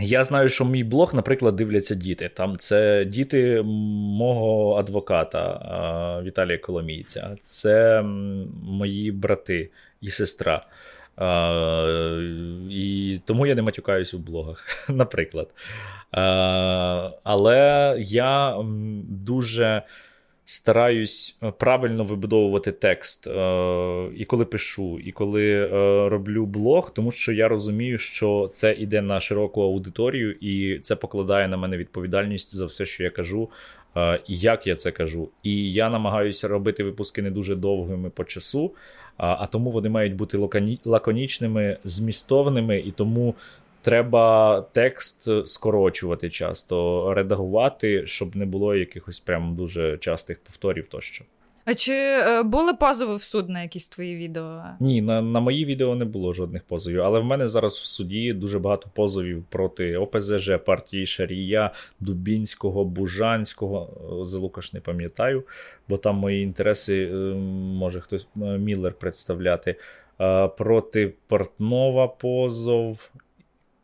я 0.00 0.24
знаю, 0.24 0.48
що 0.48 0.64
мій 0.64 0.84
блог, 0.84 1.14
наприклад, 1.14 1.56
дивляться 1.56 1.94
діти. 1.94 2.30
Там 2.34 2.58
це 2.58 3.04
діти 3.04 3.62
мого 3.62 4.76
адвоката 4.76 6.20
Віталія 6.24 6.58
Коломійця, 6.58 7.36
це 7.40 8.02
мої 8.62 9.12
брати 9.12 9.70
і 10.00 10.10
сестра. 10.10 10.66
І 12.70 13.20
тому 13.24 13.46
я 13.46 13.54
не 13.54 13.62
матюкаюсь 13.62 14.14
у 14.14 14.18
блогах, 14.18 14.88
наприклад. 14.88 15.48
Але 17.24 17.94
я 17.98 18.56
дуже 19.08 19.82
стараюсь 20.46 21.38
е, 21.42 21.52
правильно 21.58 22.04
вибудовувати 22.04 22.72
текст, 22.72 23.26
е, 23.26 23.30
і 24.16 24.24
коли 24.24 24.44
пишу, 24.44 24.98
і 24.98 25.12
коли 25.12 25.52
е, 25.52 25.68
роблю 26.08 26.46
блог, 26.46 26.90
тому 26.90 27.10
що 27.10 27.32
я 27.32 27.48
розумію, 27.48 27.98
що 27.98 28.48
це 28.50 28.72
йде 28.72 29.02
на 29.02 29.20
широку 29.20 29.62
аудиторію, 29.62 30.32
і 30.32 30.78
це 30.78 30.96
покладає 30.96 31.48
на 31.48 31.56
мене 31.56 31.76
відповідальність 31.76 32.56
за 32.56 32.66
все, 32.66 32.86
що 32.86 33.04
я 33.04 33.10
кажу. 33.10 33.48
Як 34.26 34.66
я 34.66 34.76
це 34.76 34.90
кажу, 34.90 35.28
і 35.42 35.72
я 35.72 35.90
намагаюся 35.90 36.48
робити 36.48 36.84
випуски 36.84 37.22
не 37.22 37.30
дуже 37.30 37.54
довгими 37.54 38.10
по 38.10 38.24
часу, 38.24 38.74
а 39.16 39.46
тому 39.46 39.70
вони 39.70 39.88
мають 39.88 40.14
бути 40.14 40.38
лаконічними, 40.84 41.76
змістовними, 41.84 42.78
і 42.78 42.90
тому 42.90 43.34
Треба 43.86 44.60
текст 44.72 45.48
скорочувати 45.48 46.30
часто, 46.30 47.14
редагувати, 47.14 48.06
щоб 48.06 48.36
не 48.36 48.46
було 48.46 48.74
якихось 48.74 49.20
прям 49.20 49.56
дуже 49.56 49.98
частих 49.98 50.40
повторів 50.40 50.86
тощо. 50.88 51.24
А 51.64 51.74
чи 51.74 51.92
е, 51.92 52.42
були 52.42 52.74
позови 52.74 53.16
в 53.16 53.22
суд 53.22 53.48
на 53.48 53.62
якісь 53.62 53.88
твої 53.88 54.16
відео? 54.16 54.62
Ні, 54.80 55.02
на 55.02 55.22
на 55.22 55.40
мої 55.40 55.64
відео 55.64 55.94
не 55.94 56.04
було 56.04 56.32
жодних 56.32 56.64
позовів, 56.64 57.02
але 57.02 57.20
в 57.20 57.24
мене 57.24 57.48
зараз 57.48 57.78
в 57.78 57.84
суді 57.84 58.32
дуже 58.32 58.58
багато 58.58 58.90
позовів 58.94 59.44
проти 59.50 59.96
ОПЗЖ, 59.96 60.50
партії 60.66 61.06
Шарія, 61.06 61.70
Дубінського, 62.00 62.84
Бужанського. 62.84 63.88
За 64.26 64.38
Лукаш 64.38 64.72
не 64.72 64.80
пам'ятаю, 64.80 65.44
бо 65.88 65.96
там 65.96 66.16
мої 66.16 66.42
інтереси 66.42 67.04
е, 67.04 67.14
може 67.54 68.00
хтось 68.00 68.28
е, 68.36 68.40
Міллер 68.40 68.92
представляти. 68.92 69.76
Проти 70.56 71.12
Портнова 71.28 72.08
позов 72.08 73.10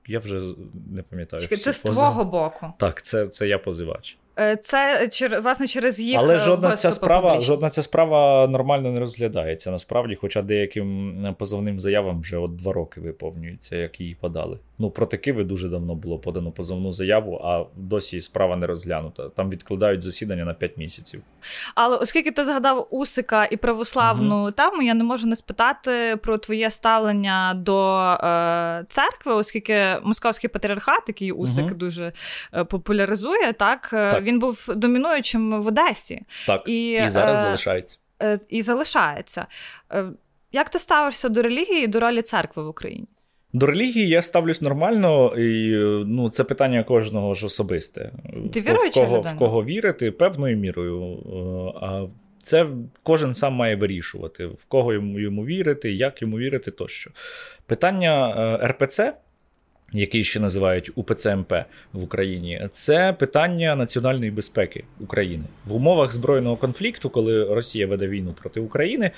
я 0.07 0.18
вже 0.18 0.55
не 0.90 1.03
пам'ятаю. 1.03 1.42
Чекай, 1.42 1.59
Це 1.59 1.72
з 1.72 1.82
твого 1.82 2.24
боку. 2.24 2.72
Так, 2.78 3.03
це 3.03 3.26
це 3.26 3.48
я 3.48 3.59
позивач. 3.59 4.18
Е, 4.39 4.57
це 4.57 5.09
власне 5.43 5.66
через 5.66 6.01
їх. 6.01 6.18
Але 6.18 6.39
жодна 6.39 6.70
ця 6.70 6.93
справа 6.93 7.41
жодна 7.41 7.70
ця 7.70 7.83
справа 7.83 8.47
нормально 8.47 8.91
не 8.91 9.01
розглядається 9.01 9.70
насправді, 9.70 10.14
хоча 10.20 10.43
деяким 10.43 11.35
позовним 11.39 11.80
заявам 11.80 12.20
вже 12.20 12.37
от 12.37 12.57
два 12.57 12.72
роки 12.72 13.01
виповнюється, 13.01 13.76
як 13.76 14.01
її 14.01 14.14
подали. 14.14 14.59
Ну, 14.78 14.91
проти 14.91 15.16
Киви 15.16 15.45
дуже 15.45 15.68
давно 15.68 15.95
було 15.95 16.18
подано 16.18 16.51
позовну 16.51 16.93
заяву, 16.93 17.41
а 17.45 17.64
досі 17.76 18.20
справа 18.20 18.57
не 18.57 18.66
розглянута. 18.66 19.28
Там 19.28 19.51
відкладають 19.51 20.03
засідання 20.03 20.45
на 20.45 20.55
5 20.55 20.76
місяців. 20.76 21.22
Але 21.74 21.97
оскільки 21.97 22.30
ти 22.30 22.45
згадав 22.45 22.89
Усика 22.91 23.45
і 23.45 23.57
православну 23.57 24.41
угу. 24.43 24.51
тему, 24.51 24.83
я 24.83 24.95
не 24.95 25.05
можу 25.05 25.26
не 25.26 25.37
спитати 25.37 26.18
про 26.22 26.39
твоє 26.39 26.70
ставлення 26.70 27.55
до 27.57 27.99
е, 27.99 28.85
церкви, 28.89 29.35
оскільки 29.35 29.97
московський 30.03 30.51
патріархат, 30.51 31.03
який 31.09 31.33
Усик 31.33 31.64
угу. 31.64 31.74
дуже 31.74 32.12
е, 32.55 32.64
популяризує, 32.64 33.53
так, 33.53 33.91
е, 33.93 34.11
так 34.11 34.22
він 34.22 34.32
був 34.39 34.66
домінуючим 34.76 35.62
в 35.62 35.66
Одесі. 35.66 36.22
Так, 36.47 36.62
і, 36.66 36.91
і 36.91 37.09
зараз 37.09 37.39
е, 37.39 37.43
залишається. 37.43 37.99
Е, 38.22 38.39
і 38.49 38.62
залишається. 38.62 39.47
Е, 39.93 40.05
як 40.53 40.68
ти 40.68 40.78
ставишся 40.78 41.28
до 41.28 41.43
релігії 41.43 41.85
і 41.85 41.87
до 41.87 42.01
ролі 42.01 42.22
церкви 42.22 42.62
в 42.62 42.68
Україні? 42.68 43.07
До 43.53 43.66
релігії 43.66 44.09
я 44.09 44.22
ставлюсь 44.22 44.62
нормально, 44.62 45.35
і 45.37 45.70
ну, 46.07 46.30
це 46.30 46.45
питання 46.45 46.85
кожного 46.85 47.35
ж 47.35 47.47
особисте. 47.47 48.12
Ти 48.53 48.61
в 48.61 48.91
кого, 48.95 49.20
в 49.20 49.37
кого 49.39 49.64
вірити 49.64 50.11
певною 50.11 50.57
мірою. 50.57 51.18
А 51.80 52.07
це 52.43 52.66
кожен 53.03 53.35
сам 53.35 53.55
має 53.55 53.76
вирішувати, 53.76 54.47
в 54.47 54.64
кого 54.68 54.93
йому 54.93 55.20
йому 55.20 55.45
вірити, 55.45 55.93
як 55.93 56.22
йому 56.22 56.39
вірити 56.39 56.70
тощо. 56.70 57.11
Питання 57.66 58.59
РПЦ 58.66 59.14
який 59.93 60.24
ще 60.24 60.40
називають 60.40 60.90
УПЦМП 60.95 61.53
в 61.93 62.03
Україні, 62.03 62.68
це 62.70 63.12
питання 63.12 63.76
національної 63.76 64.30
безпеки 64.30 64.84
України 65.01 65.45
в 65.66 65.74
умовах 65.74 66.12
збройного 66.12 66.57
конфлікту, 66.57 67.11
коли 67.11 67.55
Росія 67.55 67.86
веде 67.86 68.09
війну 68.09 68.34
проти 68.40 68.61
України. 68.61 69.11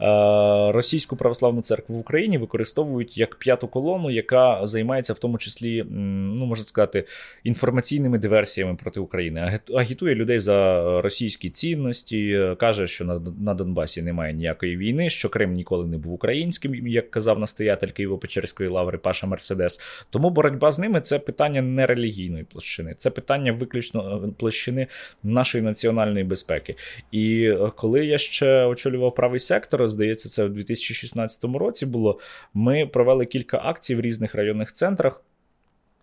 Е, 0.00 0.72
російську 0.72 1.16
православну 1.16 1.62
церкву 1.62 1.96
в 1.96 1.98
Україні 1.98 2.38
використовують 2.38 3.18
як 3.18 3.34
п'яту 3.34 3.68
колону, 3.68 4.10
яка 4.10 4.66
займається 4.66 5.12
в 5.12 5.18
тому 5.18 5.38
числі, 5.38 5.84
ну 5.90 6.46
можна 6.46 6.64
сказати, 6.64 7.04
інформаційними 7.44 8.18
диверсіями 8.18 8.74
проти 8.74 9.00
України. 9.00 9.58
Агітує 9.74 10.14
людей 10.14 10.38
за 10.38 10.82
російські 11.00 11.50
цінності, 11.50 12.40
каже, 12.58 12.86
що 12.86 13.04
на, 13.40 13.54
Донбасі 13.54 14.02
немає 14.02 14.34
ніякої 14.34 14.76
війни, 14.76 15.10
що 15.10 15.28
Крим 15.28 15.52
ніколи 15.52 15.86
не 15.86 15.98
був 15.98 16.12
українським, 16.12 16.86
як 16.86 17.10
казав 17.10 17.38
настоятель 17.38 17.88
Києво-Печерської 17.88 18.70
лаври 18.70 18.98
Паша 18.98 19.26
Мерседес. 19.26 19.80
Тому 20.10 20.30
боротьба 20.30 20.72
з 20.72 20.78
ними 20.78 21.00
це 21.00 21.18
питання 21.18 21.62
не 21.62 21.86
релігійної 21.86 22.44
площини, 22.44 22.94
це 22.98 23.10
питання 23.10 23.52
виключно 23.52 24.22
е, 24.24 24.28
площини 24.38 24.86
нашої 25.22 25.64
національної 25.64 26.24
безпеки. 26.24 26.74
І 27.10 27.42
е, 27.44 27.70
коли 27.76 28.06
я 28.06 28.18
ще 28.18 28.64
очолював 28.64 29.14
правий 29.14 29.40
сектор 29.40 29.87
здається, 29.88 30.28
це 30.28 30.44
в 30.44 30.52
2016 30.52 31.44
році 31.44 31.86
було. 31.86 32.20
Ми 32.54 32.86
провели 32.86 33.26
кілька 33.26 33.60
акцій 33.64 33.94
в 33.96 34.00
різних 34.00 34.34
районних 34.34 34.72
центрах. 34.72 35.22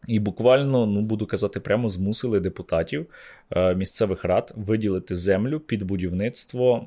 І 0.07 0.19
буквально, 0.19 0.85
ну 0.85 1.01
буду 1.01 1.25
казати, 1.25 1.59
прямо 1.59 1.89
змусили 1.89 2.39
депутатів 2.39 3.05
е, 3.51 3.75
місцевих 3.75 4.25
рад 4.25 4.53
виділити 4.55 5.15
землю 5.15 5.59
під 5.59 5.83
будівництво 5.83 6.85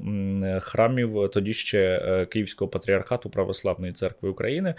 храмів 0.61 1.31
тоді 1.33 1.55
ще 1.55 2.03
е, 2.05 2.27
Київського 2.27 2.69
патріархату 2.69 3.31
Православної 3.31 3.93
церкви 3.93 4.29
України, 4.29 4.75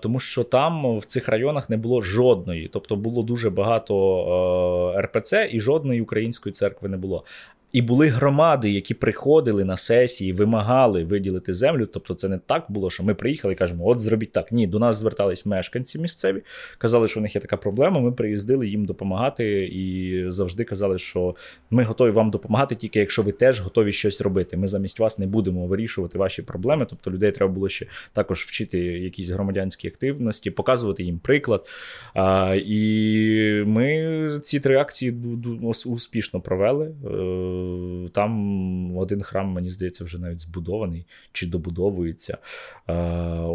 тому 0.00 0.20
що 0.20 0.44
там 0.44 0.98
в 0.98 1.04
цих 1.04 1.28
районах 1.28 1.70
не 1.70 1.76
було 1.76 2.02
жодної, 2.02 2.68
тобто 2.72 2.96
було 2.96 3.22
дуже 3.22 3.50
багато 3.50 4.94
РПЦ 4.98 5.48
і 5.52 5.60
жодної 5.60 6.00
української 6.00 6.52
церкви 6.52 6.88
не 6.88 6.96
було. 6.96 7.24
І 7.74 7.82
були 7.82 8.08
громади, 8.08 8.70
які 8.70 8.94
приходили 8.94 9.64
на 9.64 9.76
сесії, 9.76 10.32
вимагали 10.32 11.04
виділити 11.04 11.54
землю. 11.54 11.86
Тобто, 11.86 12.14
це 12.14 12.28
не 12.28 12.38
так 12.38 12.64
було, 12.68 12.90
що 12.90 13.02
ми 13.02 13.14
приїхали 13.14 13.54
і 13.54 13.56
кажемо, 13.56 13.88
от 13.88 14.00
зробіть 14.00 14.32
так. 14.32 14.52
Ні, 14.52 14.66
до 14.66 14.78
нас 14.78 14.96
звертались 14.96 15.46
мешканці 15.46 15.98
місцеві, 15.98 16.42
казали, 16.78 17.08
що 17.08 17.20
у 17.20 17.22
них 17.22 17.34
є 17.34 17.40
така 17.40 17.56
проблема. 17.56 18.00
Ми 18.00 18.12
приїздили 18.12 18.68
їм 18.68 18.84
допомагати 18.84 19.64
і 19.64 20.24
завжди 20.30 20.64
казали, 20.64 20.98
що 20.98 21.36
ми 21.70 21.84
готові 21.84 22.10
вам 22.10 22.30
допомагати, 22.30 22.74
тільки 22.74 22.98
якщо 22.98 23.22
ви 23.22 23.32
теж 23.32 23.60
готові 23.60 23.92
щось 23.92 24.20
робити. 24.20 24.56
Ми 24.56 24.68
замість 24.68 25.00
вас 25.00 25.18
не 25.18 25.26
будемо 25.26 25.66
вирішувати 25.66 26.18
ваші 26.18 26.42
проблеми. 26.42 26.86
Тобто 26.90 27.10
людей 27.10 27.32
треба 27.32 27.52
було 27.52 27.68
ще 27.68 27.86
також 28.12 28.40
вчити 28.40 28.78
якісь 28.78 29.30
громадянські 29.30 29.88
активності, 29.88 30.50
показувати 30.50 31.02
їм 31.02 31.18
приклад. 31.18 31.66
А, 32.14 32.56
І 32.66 33.64
ми 33.66 34.40
ці 34.42 34.60
три 34.60 34.76
акції 34.76 35.14
успішно 35.84 36.40
провели. 36.40 36.92
Е, 38.04 38.08
там 38.08 38.96
один 38.96 39.22
храм, 39.22 39.46
мені 39.46 39.70
здається, 39.70 40.04
вже 40.04 40.18
навіть 40.18 40.40
збудований 40.40 41.06
чи 41.32 41.46
добудовується. 41.46 42.38
Ось, 42.86 42.92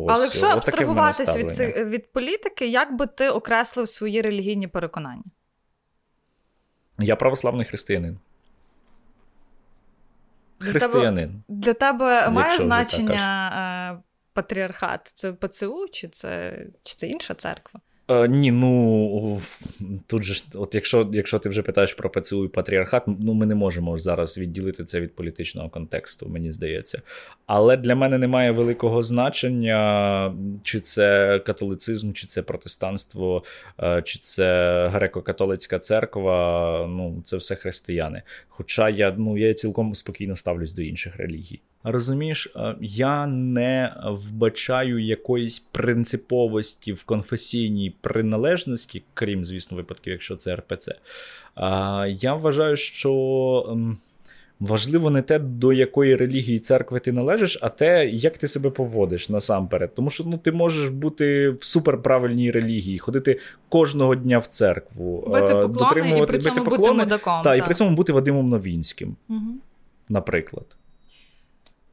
Але 0.10 0.24
якщо 0.24 0.45
абстрагуватись 0.45 1.36
від 1.36 1.60
від 1.88 2.12
політики, 2.12 2.68
як 2.68 2.97
би 2.97 3.07
ти 3.07 3.30
окреслив 3.30 3.89
свої 3.89 4.22
релігійні 4.22 4.68
переконання? 4.68 5.24
Я 6.99 7.16
православний 7.16 7.66
християнин. 7.66 8.20
Християнин. 10.60 11.43
Для 11.47 11.74
тебе, 11.74 12.20
для 12.20 12.28
тебе 12.28 12.30
має 12.30 12.60
значення 12.60 13.97
е, 13.99 14.03
патріархат? 14.34 15.12
Це 15.16 15.34
ПЦУ, 15.34 15.88
чи 15.91 16.07
це, 16.07 16.66
чи 16.84 16.95
це 16.95 17.07
інша 17.07 17.34
церква? 17.34 17.80
Е, 18.10 18.28
ні, 18.28 18.51
ну 18.51 19.41
тут 20.07 20.24
же 20.24 20.43
от 20.53 20.76
якщо 20.76 21.10
якщо 21.14 21.39
ти 21.39 21.49
вже 21.49 21.62
питаєш 21.62 21.93
про 21.93 22.10
ПЦУ 22.10 22.45
і 22.45 22.47
патріархат, 22.47 23.03
ну 23.07 23.34
ми 23.34 23.45
не 23.45 23.55
можемо 23.55 23.97
зараз 23.97 24.38
відділити 24.38 24.84
це 24.84 25.01
від 25.01 25.16
політичного 25.16 25.70
контексту, 25.70 26.30
мені 26.30 26.51
здається. 26.51 27.01
Але 27.45 27.78
для 27.78 27.95
мене 27.95 28.18
немає 28.18 28.51
великого 28.51 29.01
значення, 29.01 30.34
чи 30.64 30.80
це 30.80 31.39
католицизм, 31.39 32.14
чи 32.14 32.28
це 32.28 32.41
протестанство, 32.41 33.43
е, 33.84 34.01
чи 34.01 34.20
це 34.20 34.45
греко-католицька 34.95 35.80
церква. 35.80 36.88
Ну, 36.89 37.22
це 37.24 37.38
все 37.38 37.55
християни. 37.55 38.22
Хоча 38.47 38.89
я 38.89 39.16
ну, 39.18 39.38
я 39.38 39.53
цілком 39.53 39.95
спокійно 39.95 40.36
ставлюсь 40.36 40.74
до 40.74 40.82
інших 40.82 41.18
релігій. 41.18 41.60
Розумієш, 41.84 42.53
е, 42.55 42.76
я 42.82 43.28
не 43.28 43.93
вбачаю 44.05 44.99
якоїсь 44.99 45.60
принциповості 45.60 46.93
в 46.93 47.03
конфесійній 47.03 47.89
приналежності, 48.02 49.04
крім, 49.14 49.45
звісно, 49.45 49.78
випадків, 49.78 50.14
якщо 50.14 50.36
це 50.36 50.56
РПЦ. 50.56 50.95
Я 52.08 52.34
вважаю, 52.34 52.76
що 52.76 53.66
ем, 53.72 53.97
важливо 54.60 55.10
не 55.10 55.22
те, 55.22 55.39
до 55.39 55.74
якої 55.74 56.16
релігії 56.16 56.60
церкви 56.60 57.00
ти 57.00 57.12
належиш, 57.12 57.60
а 57.62 57.70
те, 57.70 58.10
як 58.10 58.38
ти 58.38 58.47
себе 58.47 58.70
поводиш 58.70 59.30
насамперед. 59.30 59.95
Тому 59.95 60.10
що 60.10 60.24
ну, 60.24 60.38
ти 60.38 60.52
можеш 60.52 60.89
бути 60.89 61.50
в 61.50 61.64
суперправильній 61.64 62.52
релігії, 62.52 63.00
ходити 63.00 63.39
кожного 63.70 64.16
дня 64.16 64.38
в 64.38 64.45
церкву, 64.45 65.28
бити 65.28 65.54
поклони 65.54 65.74
дотримувати 65.74 66.24
і 66.24 66.28
при 66.28 66.38
цьому 66.39 66.56
бити 66.56 66.70
поклони, 66.70 66.93
бути 66.93 67.04
мудаком. 67.04 67.43
Та, 67.43 67.50
та. 67.50 67.56
І 67.56 67.62
при 67.62 67.74
цьому 67.74 67.95
бути 67.95 68.14
Вадимом 68.14 68.50
Новінським, 68.50 69.16
угу. 69.30 69.54
наприклад. 70.10 70.66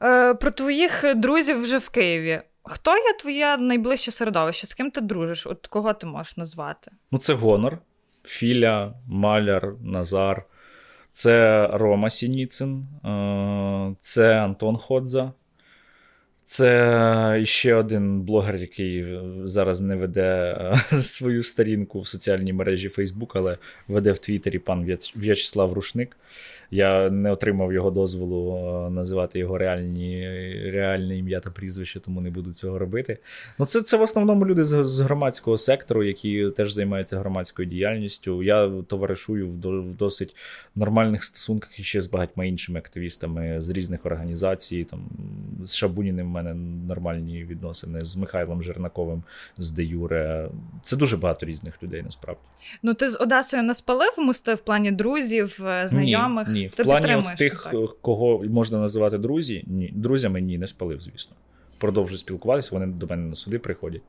Е, 0.02 0.34
Про 0.34 0.50
твоїх 0.50 1.04
друзів 1.16 1.62
вже 1.62 1.78
в 1.78 1.88
Києві. 1.88 2.40
Хто 2.68 2.90
є 2.90 3.12
твоє 3.20 3.56
найближче 3.56 4.12
середовище? 4.12 4.66
З 4.66 4.74
ким 4.74 4.90
ти 4.90 5.00
дружиш? 5.00 5.46
От 5.46 5.66
кого 5.66 5.94
ти 5.94 6.06
можеш 6.06 6.36
назвати? 6.36 6.90
Ну, 7.10 7.18
це 7.18 7.34
Гонор, 7.34 7.78
Філя, 8.24 8.94
Маляр, 9.06 9.74
Назар, 9.80 10.44
це 11.10 11.66
Рома 11.72 12.10
Сініцин, 12.10 12.86
е, 13.04 13.96
це 14.00 14.40
Антон 14.40 14.76
Ходза. 14.76 15.32
Це 16.48 17.40
ще 17.44 17.74
один 17.74 18.20
блогер, 18.20 18.56
який 18.56 19.18
зараз 19.44 19.80
не 19.80 19.96
веде 19.96 20.58
е, 20.92 21.02
свою 21.02 21.42
сторінку 21.42 22.00
в 22.00 22.08
соціальній 22.08 22.52
мережі 22.52 22.88
Facebook, 22.88 23.30
але 23.34 23.58
веде 23.88 24.12
в 24.12 24.18
Твіттері 24.18 24.58
пан 24.58 24.98
В'ячеслав 25.16 25.72
Рушник. 25.72 26.16
Я 26.70 27.10
не 27.10 27.30
отримав 27.30 27.72
його 27.72 27.90
дозволу 27.90 28.56
е, 28.56 28.90
називати 28.90 29.38
його 29.38 29.58
реальні, 29.58 30.28
реальне 30.70 31.18
ім'я 31.18 31.40
та 31.40 31.50
прізвище, 31.50 32.00
тому 32.00 32.20
не 32.20 32.30
буду 32.30 32.52
цього 32.52 32.78
робити. 32.78 33.18
Ну, 33.58 33.66
Це 33.66 33.82
це 33.82 33.96
в 33.96 34.02
основному 34.02 34.46
люди 34.46 34.64
з, 34.64 34.84
з 34.84 35.00
громадського 35.00 35.58
сектору, 35.58 36.04
які 36.04 36.50
теж 36.56 36.72
займаються 36.72 37.18
громадською 37.18 37.68
діяльністю. 37.68 38.42
Я 38.42 38.70
товаришую 38.86 39.48
в, 39.48 39.56
до, 39.56 39.82
в 39.82 39.94
досить 39.94 40.36
нормальних 40.74 41.24
стосунках 41.24 41.72
ще 41.80 42.02
з 42.02 42.06
багатьма 42.06 42.44
іншими 42.44 42.78
активістами 42.78 43.60
з 43.60 43.70
різних 43.70 44.06
організацій. 44.06 44.84
Там 44.90 45.00
З 45.64 45.76
Шабуніним 45.76 46.26
мене 46.36 46.54
нормальні 46.88 47.44
відносини, 47.44 48.00
з 48.00 48.16
Михайлом 48.16 48.62
Жернаковим, 48.62 49.22
з 49.58 49.70
Де 49.70 49.84
Юре. 49.84 50.48
Це 50.82 50.96
дуже 50.96 51.16
багато 51.16 51.46
різних 51.46 51.82
людей 51.82 52.02
насправді. 52.02 52.40
Ну, 52.82 52.94
ти 52.94 53.08
з 53.08 53.20
Одесою 53.20 53.62
не 53.62 53.74
спалив 53.74 54.14
мости 54.18 54.54
в 54.54 54.58
плані 54.58 54.92
друзів, 54.92 55.66
е, 55.66 55.88
знайомих? 55.88 56.48
Ні, 56.48 56.60
ні. 56.60 56.66
в 56.66 56.76
плані 56.76 57.14
от 57.14 57.36
тих, 57.36 57.68
так? 57.72 58.00
кого 58.00 58.44
можна 58.44 58.78
називати 58.78 59.18
друзі, 59.18 59.64
ні, 59.66 59.92
друзями 59.94 60.40
ні, 60.40 60.58
не 60.58 60.66
спалив, 60.66 61.00
звісно. 61.00 61.36
Продовжую 61.78 62.18
спілкуватися, 62.18 62.70
вони 62.72 62.86
до 62.86 63.06
мене 63.06 63.22
на 63.22 63.34
суди 63.34 63.58
приходять. 63.58 64.02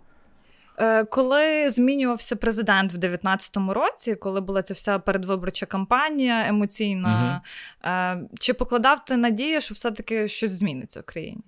Е, 0.80 1.04
коли 1.06 1.70
змінювався 1.70 2.36
президент 2.36 2.94
в 2.94 2.98
2019 2.98 3.58
році, 3.58 4.16
коли 4.16 4.42
була 4.42 4.62
ця 4.62 4.74
вся 4.74 5.00
передвиборча 5.00 5.66
кампанія 5.66 6.48
емоційна, 6.48 7.42
угу. 7.84 8.30
чи 8.40 8.54
покладав 8.54 9.06
ти 9.06 9.18
надію, 9.18 9.62
що 9.62 9.74
все-таки 9.74 10.28
щось 10.28 10.52
зміниться 10.52 11.00
в 11.00 11.04
країні? 11.04 11.42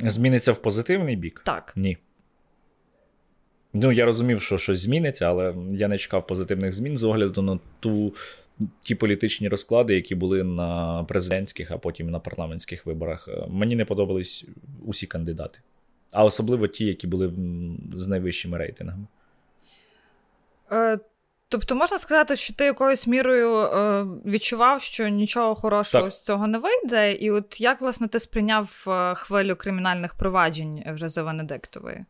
Зміниться 0.00 0.52
в 0.52 0.62
позитивний 0.62 1.16
бік? 1.16 1.42
Так. 1.44 1.72
Ні. 1.76 1.98
Ну, 3.72 3.92
я 3.92 4.04
розумів, 4.04 4.42
що 4.42 4.58
щось 4.58 4.80
зміниться, 4.80 5.26
але 5.26 5.54
я 5.72 5.88
не 5.88 5.98
чекав 5.98 6.26
позитивних 6.26 6.72
змін 6.72 6.96
з 6.96 7.02
огляду 7.02 7.42
на 7.42 7.58
ту. 7.80 8.14
Ті 8.82 8.94
політичні 8.94 9.48
розклади, 9.48 9.94
які 9.94 10.14
були 10.14 10.44
на 10.44 11.04
президентських, 11.04 11.70
а 11.70 11.78
потім 11.78 12.10
на 12.10 12.18
парламентських 12.18 12.86
виборах, 12.86 13.28
мені 13.48 13.76
не 13.76 13.84
подобались 13.84 14.44
усі 14.84 15.06
кандидати, 15.06 15.58
а 16.12 16.24
особливо 16.24 16.68
ті, 16.68 16.84
які 16.84 17.06
були 17.06 17.32
з 17.94 18.08
найвищими 18.08 18.58
рейтингами. 18.58 19.06
Тобто 21.52 21.74
можна 21.74 21.98
сказати, 21.98 22.36
що 22.36 22.54
ти 22.54 22.64
якоюсь 22.64 23.06
мірою 23.06 23.56
е, 23.56 24.06
відчував, 24.26 24.82
що 24.82 25.08
нічого 25.08 25.54
хорошого 25.54 26.04
так. 26.04 26.12
з 26.12 26.24
цього 26.24 26.46
не 26.46 26.58
вийде, 26.58 27.12
і 27.12 27.30
от 27.30 27.60
як 27.60 27.80
власне 27.80 28.08
ти 28.08 28.20
сприйняв 28.20 28.84
е, 28.88 29.14
хвилю 29.14 29.56
кримінальних 29.56 30.14
проваджень 30.14 30.84
вже 30.86 31.08
за 31.08 31.22
Венедиктової? 31.22 32.04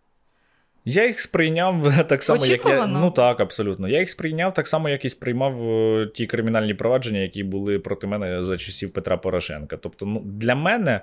Я 0.84 1.06
їх 1.06 1.20
сприйняв 1.20 1.92
так 2.08 2.22
само, 2.22 2.42
Очікувано. 2.42 2.80
як 2.80 2.88
я. 2.88 3.00
Ну 3.00 3.10
так, 3.10 3.40
абсолютно. 3.40 3.88
Я 3.88 4.00
їх 4.00 4.10
сприйняв 4.10 4.54
так 4.54 4.68
само, 4.68 4.88
як 4.88 5.04
і 5.04 5.08
сприймав 5.08 5.62
е, 5.62 6.06
ті 6.14 6.26
кримінальні 6.26 6.74
провадження, 6.74 7.20
які 7.20 7.44
були 7.44 7.78
проти 7.78 8.06
мене 8.06 8.42
за 8.42 8.56
часів 8.56 8.92
Петра 8.92 9.16
Порошенка. 9.16 9.76
Тобто, 9.76 10.06
ну, 10.06 10.20
для 10.24 10.54
мене 10.54 11.00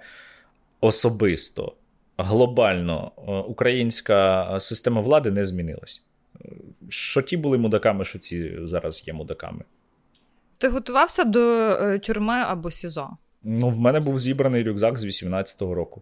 особисто, 0.82 1.74
глобально, 2.18 3.12
е, 3.18 3.32
українська 3.32 4.60
система 4.60 5.02
влади 5.02 5.32
не 5.32 5.46
змінилась. 5.46 6.02
Що 6.90 7.22
ті 7.22 7.38
були 7.38 7.58
мудаками, 7.58 8.06
що 8.06 8.20
ці 8.20 8.58
зараз 8.64 9.04
є 9.08 9.14
мудаками. 9.14 9.62
Ти 10.58 10.68
готувався 10.68 11.24
до 11.24 11.40
е, 11.42 12.00
тюрми 12.00 12.34
або 12.34 12.72
СІЗО? 12.72 13.10
Ну, 13.44 13.70
в 13.70 13.80
мене 13.80 14.00
був 14.00 14.20
зібраний 14.20 14.64
рюкзак 14.64 14.98
з 14.98 15.06
18-го 15.06 15.74
року. 15.74 16.02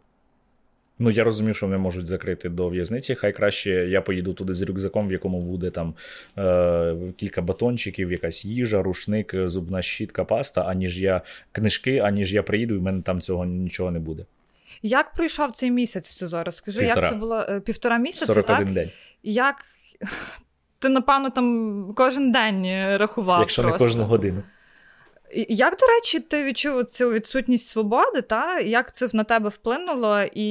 Ну, 1.00 1.12
я 1.12 1.24
розумію, 1.24 1.54
що 1.54 1.66
вони 1.66 1.78
можуть 1.78 2.08
закрити 2.08 2.50
до 2.50 2.70
в'язниці. 2.70 3.16
Хай 3.16 3.34
краще 3.34 3.70
я 3.70 4.02
поїду 4.02 4.34
туди 4.34 4.54
з 4.54 4.62
рюкзаком, 4.62 5.08
в 5.08 5.12
якому 5.12 5.42
буде 5.42 5.70
там 5.70 5.94
е, 6.38 6.96
кілька 7.18 7.42
батончиків, 7.42 8.12
якась 8.12 8.46
їжа, 8.46 8.82
рушник, 8.84 9.36
зубна 9.46 9.82
щітка, 9.82 10.24
паста, 10.26 10.62
аніж 10.62 11.00
я 11.00 11.22
книжки, 11.52 12.00
аніж 12.00 12.34
я 12.34 12.44
приїду, 12.44 12.76
і 12.76 12.78
в 12.78 12.82
мене 12.82 13.02
там 13.02 13.22
цього 13.22 13.46
нічого 13.46 13.92
не 13.92 14.00
буде. 14.00 14.26
Як 14.82 15.14
пройшов 15.14 15.52
цей 15.52 15.72
місяць 15.72 16.08
в 16.08 16.12
СИЗО? 16.12 16.44
Розкажи, 16.44 16.80
півтора. 16.80 17.02
як 17.02 17.12
це 17.12 17.16
було 17.16 17.46
е, 17.50 17.60
півтора 17.60 17.98
місяця? 17.98 18.26
41 18.26 18.66
так? 18.66 18.74
день. 18.74 18.92
Як 19.24 19.56
ти, 20.80 20.90
напевно, 20.90 21.30
там 21.30 21.94
кожен 21.96 22.32
день 22.32 22.66
рахував? 22.98 23.40
Якщо 23.40 23.62
просто. 23.62 23.84
не 23.86 23.90
кожну 23.90 24.06
годину. 24.06 24.44
Як, 25.50 25.78
до 25.78 25.86
речі, 25.86 26.20
ти 26.20 26.44
відчув 26.44 26.86
цю 26.86 27.12
відсутність 27.12 27.68
свободи, 27.68 28.22
та 28.22 28.60
як 28.60 28.96
це 28.96 29.10
на 29.14 29.24
тебе 29.24 29.50
вплинуло, 29.50 30.22
і 30.34 30.50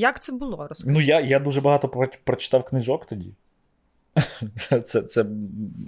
як 0.00 0.22
це 0.22 0.32
було? 0.32 0.66
Розкажи. 0.68 0.94
Ну, 0.94 1.00
я 1.00 1.20
я 1.20 1.38
дуже 1.38 1.60
багато 1.60 1.88
прочитав 2.24 2.64
книжок 2.64 3.06
тоді. 3.06 3.34
Це 4.84 5.02
це 5.02 5.24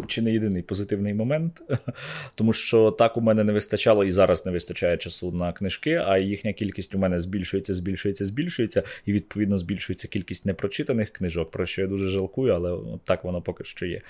чи 0.07 0.23
не 0.23 0.33
єдиний 0.33 0.63
позитивний 0.63 1.15
момент, 1.15 1.63
тому 2.35 2.53
що 2.53 2.91
так 2.91 3.17
у 3.17 3.21
мене 3.21 3.45
не 3.45 3.53
вистачало 3.53 4.05
і 4.05 4.11
зараз 4.11 4.47
не 4.47 4.53
вистачає 4.53 4.97
часу 4.97 5.33
на 5.33 5.53
книжки, 5.53 6.03
а 6.07 6.19
їхня 6.19 6.53
кількість 6.53 6.95
у 6.95 6.99
мене 6.99 7.21
збільшується, 7.21 7.75
збільшується, 7.75 8.25
збільшується, 8.27 8.83
і 9.07 9.13
відповідно 9.13 9.59
збільшується 9.59 10.09
кількість 10.09 10.47
непрочитаних 10.47 11.11
книжок, 11.11 11.51
про 11.51 11.67
що 11.67 11.83
я 11.83 11.89
дуже 11.89 12.11
жалкую, 12.11 12.55
але 12.55 12.99
так 13.05 13.25
воно 13.25 13.43
поки 13.43 13.65
що 13.65 13.87
є. 13.87 14.01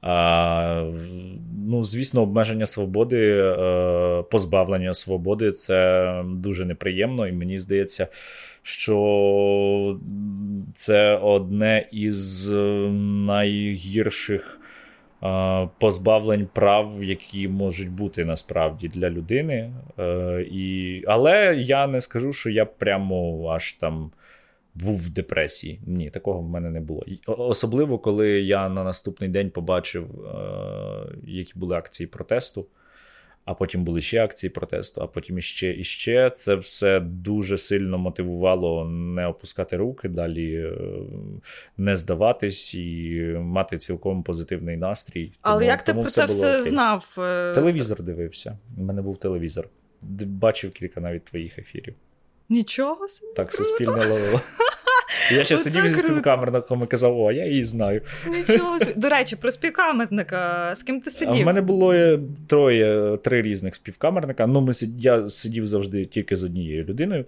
А, 0.00 0.92
Ну, 1.68 1.82
Звісно, 1.82 2.22
обмеження 2.22 2.66
свободи, 2.66 3.38
е, 3.38 4.22
позбавлення 4.30 4.94
свободи 4.94 5.50
це 5.50 6.22
дуже 6.26 6.64
неприємно, 6.64 7.28
і 7.28 7.32
мені 7.32 7.60
здається 7.60 8.08
що 8.66 9.98
це 10.74 11.16
одне 11.16 11.88
із 11.92 12.50
е, 12.50 12.54
найгірших 13.26 14.60
е, 15.22 15.68
позбавлень 15.78 16.48
прав, 16.52 17.04
які 17.04 17.48
можуть 17.48 17.90
бути 17.90 18.24
насправді 18.24 18.88
для 18.88 19.10
людини. 19.10 19.72
Е, 19.98 20.42
і... 20.50 21.04
Але 21.06 21.56
я 21.56 21.86
не 21.86 22.00
скажу, 22.00 22.32
що 22.32 22.50
я 22.50 22.64
прямо 22.64 23.48
аж 23.48 23.72
там. 23.72 24.10
Був 24.74 24.96
в 24.96 25.10
депресії. 25.10 25.80
Ні, 25.86 26.10
такого 26.10 26.40
в 26.40 26.48
мене 26.48 26.70
не 26.70 26.80
було. 26.80 27.04
Особливо, 27.26 27.98
коли 27.98 28.28
я 28.40 28.68
на 28.68 28.84
наступний 28.84 29.30
день 29.30 29.50
побачив, 29.50 30.06
які 31.26 31.52
були 31.56 31.76
акції 31.76 32.06
протесту 32.06 32.66
а 33.46 33.54
потім 33.54 33.84
були 33.84 34.02
ще 34.02 34.24
акції 34.24 34.50
протесту, 34.50 35.00
а 35.00 35.06
потім 35.06 35.38
іще 35.38 35.74
і 35.78 35.84
ще. 35.84 36.30
Це 36.30 36.54
все 36.54 37.00
дуже 37.00 37.58
сильно 37.58 37.98
мотивувало 37.98 38.84
не 38.88 39.26
опускати 39.26 39.76
руки, 39.76 40.08
далі 40.08 40.54
е, 40.54 40.72
не 41.76 41.96
здаватись 41.96 42.74
і 42.74 43.20
мати 43.38 43.78
цілком 43.78 44.22
позитивний 44.22 44.76
настрій. 44.76 45.32
Але 45.40 45.58
тому, 45.58 45.70
як 45.70 45.82
ти 45.82 45.94
про 45.94 46.04
це 46.04 46.24
все 46.24 46.58
окей. 46.58 46.70
знав? 46.70 47.16
Е, 47.18 47.52
телевізор 47.54 48.02
дивився. 48.02 48.58
У 48.78 48.82
мене 48.82 49.02
був 49.02 49.16
телевізор. 49.16 49.68
Bачив 50.26 50.72
кілька 50.72 51.00
навіть 51.00 51.24
твоїх 51.24 51.58
ефірів. 51.58 51.94
Нічого 52.48 53.08
собі. 53.08 53.32
Так, 53.36 53.52
суспільне 53.52 54.06
ловило. 54.06 54.40
Я 55.32 55.44
ще 55.44 55.56
сидів 55.56 55.86
зі 55.86 55.94
співкамерником 55.94 56.82
і 56.82 56.86
казав, 56.86 57.20
о, 57.20 57.32
я 57.32 57.46
її 57.46 57.64
знаю. 57.64 58.02
Нічого 58.30 58.78
До 58.96 59.08
речі, 59.08 59.36
про 59.36 59.50
співкамерника. 59.50 60.72
З 60.74 60.82
ким 60.82 61.00
ти 61.00 61.10
сидів? 61.10 61.42
У 61.42 61.44
мене 61.44 61.60
було 61.60 61.94
е, 61.94 62.18
троє, 62.46 63.16
три 63.16 63.42
різних 63.42 63.74
співкамерника. 63.74 64.46
Ну, 64.46 64.60
ми, 64.60 64.72
Я 64.98 65.30
сидів 65.30 65.66
завжди 65.66 66.04
тільки 66.04 66.36
з 66.36 66.44
однією 66.44 66.84
людиною. 66.84 67.24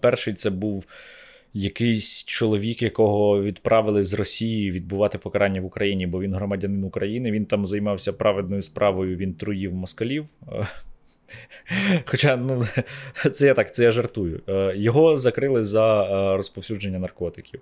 Перший 0.00 0.34
це 0.34 0.50
був. 0.50 0.84
Якийсь 1.54 2.24
чоловік, 2.24 2.82
якого 2.82 3.42
відправили 3.42 4.04
з 4.04 4.14
Росії 4.14 4.70
відбувати 4.70 5.18
покарання 5.18 5.60
в 5.60 5.64
Україні, 5.64 6.06
бо 6.06 6.20
він 6.20 6.34
громадянин 6.34 6.84
України. 6.84 7.30
Він 7.30 7.46
там 7.46 7.66
займався 7.66 8.12
праведною 8.12 8.62
справою, 8.62 9.16
він 9.16 9.34
труїв 9.34 9.74
москалів. 9.74 10.26
Хоча, 12.04 12.36
ну, 12.36 12.64
це 13.32 13.46
я 13.46 13.54
так, 13.54 13.74
це 13.74 13.84
я 13.84 13.90
жартую. 13.90 14.40
Е, 14.48 14.74
його 14.76 15.18
закрили 15.18 15.64
за 15.64 16.02
е, 16.02 16.36
розповсюдження 16.36 16.98
наркотиків. 16.98 17.60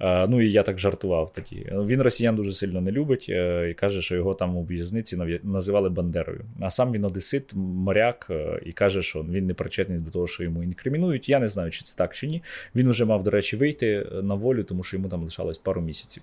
Е, 0.00 0.26
ну 0.28 0.40
і 0.40 0.52
я 0.52 0.62
так 0.62 0.78
жартував 0.78 1.32
тоді. 1.32 1.66
Він 1.72 2.02
росіян 2.02 2.34
дуже 2.34 2.52
сильно 2.52 2.80
не 2.80 2.92
любить 2.92 3.28
і 3.70 3.74
каже, 3.78 4.02
що 4.02 4.14
його 4.14 4.34
там 4.34 4.56
у 4.56 4.64
в'язниці 4.64 5.16
називали 5.42 5.88
Бандерою. 5.88 6.40
А 6.60 6.70
сам 6.70 6.92
він 6.92 7.04
одесит, 7.04 7.54
моряк, 7.54 8.30
і 8.66 8.72
каже, 8.72 9.02
що 9.02 9.22
він 9.22 9.46
не 9.46 9.54
причетний 9.54 9.98
до 9.98 10.10
того, 10.10 10.26
що 10.26 10.42
йому 10.42 10.62
інкримінують. 10.62 11.28
Я 11.28 11.38
не 11.38 11.48
знаю, 11.48 11.70
чи 11.70 11.82
це 11.82 11.96
так 11.96 12.14
чи 12.14 12.26
ні. 12.26 12.42
Він 12.74 12.88
уже 12.88 13.04
мав, 13.04 13.22
до 13.22 13.30
речі, 13.30 13.56
вийти 13.56 14.06
на 14.22 14.34
волю, 14.34 14.64
тому 14.64 14.82
що 14.82 14.96
йому 14.96 15.08
там 15.08 15.22
лишалось 15.22 15.58
пару 15.58 15.80
місяців. 15.80 16.22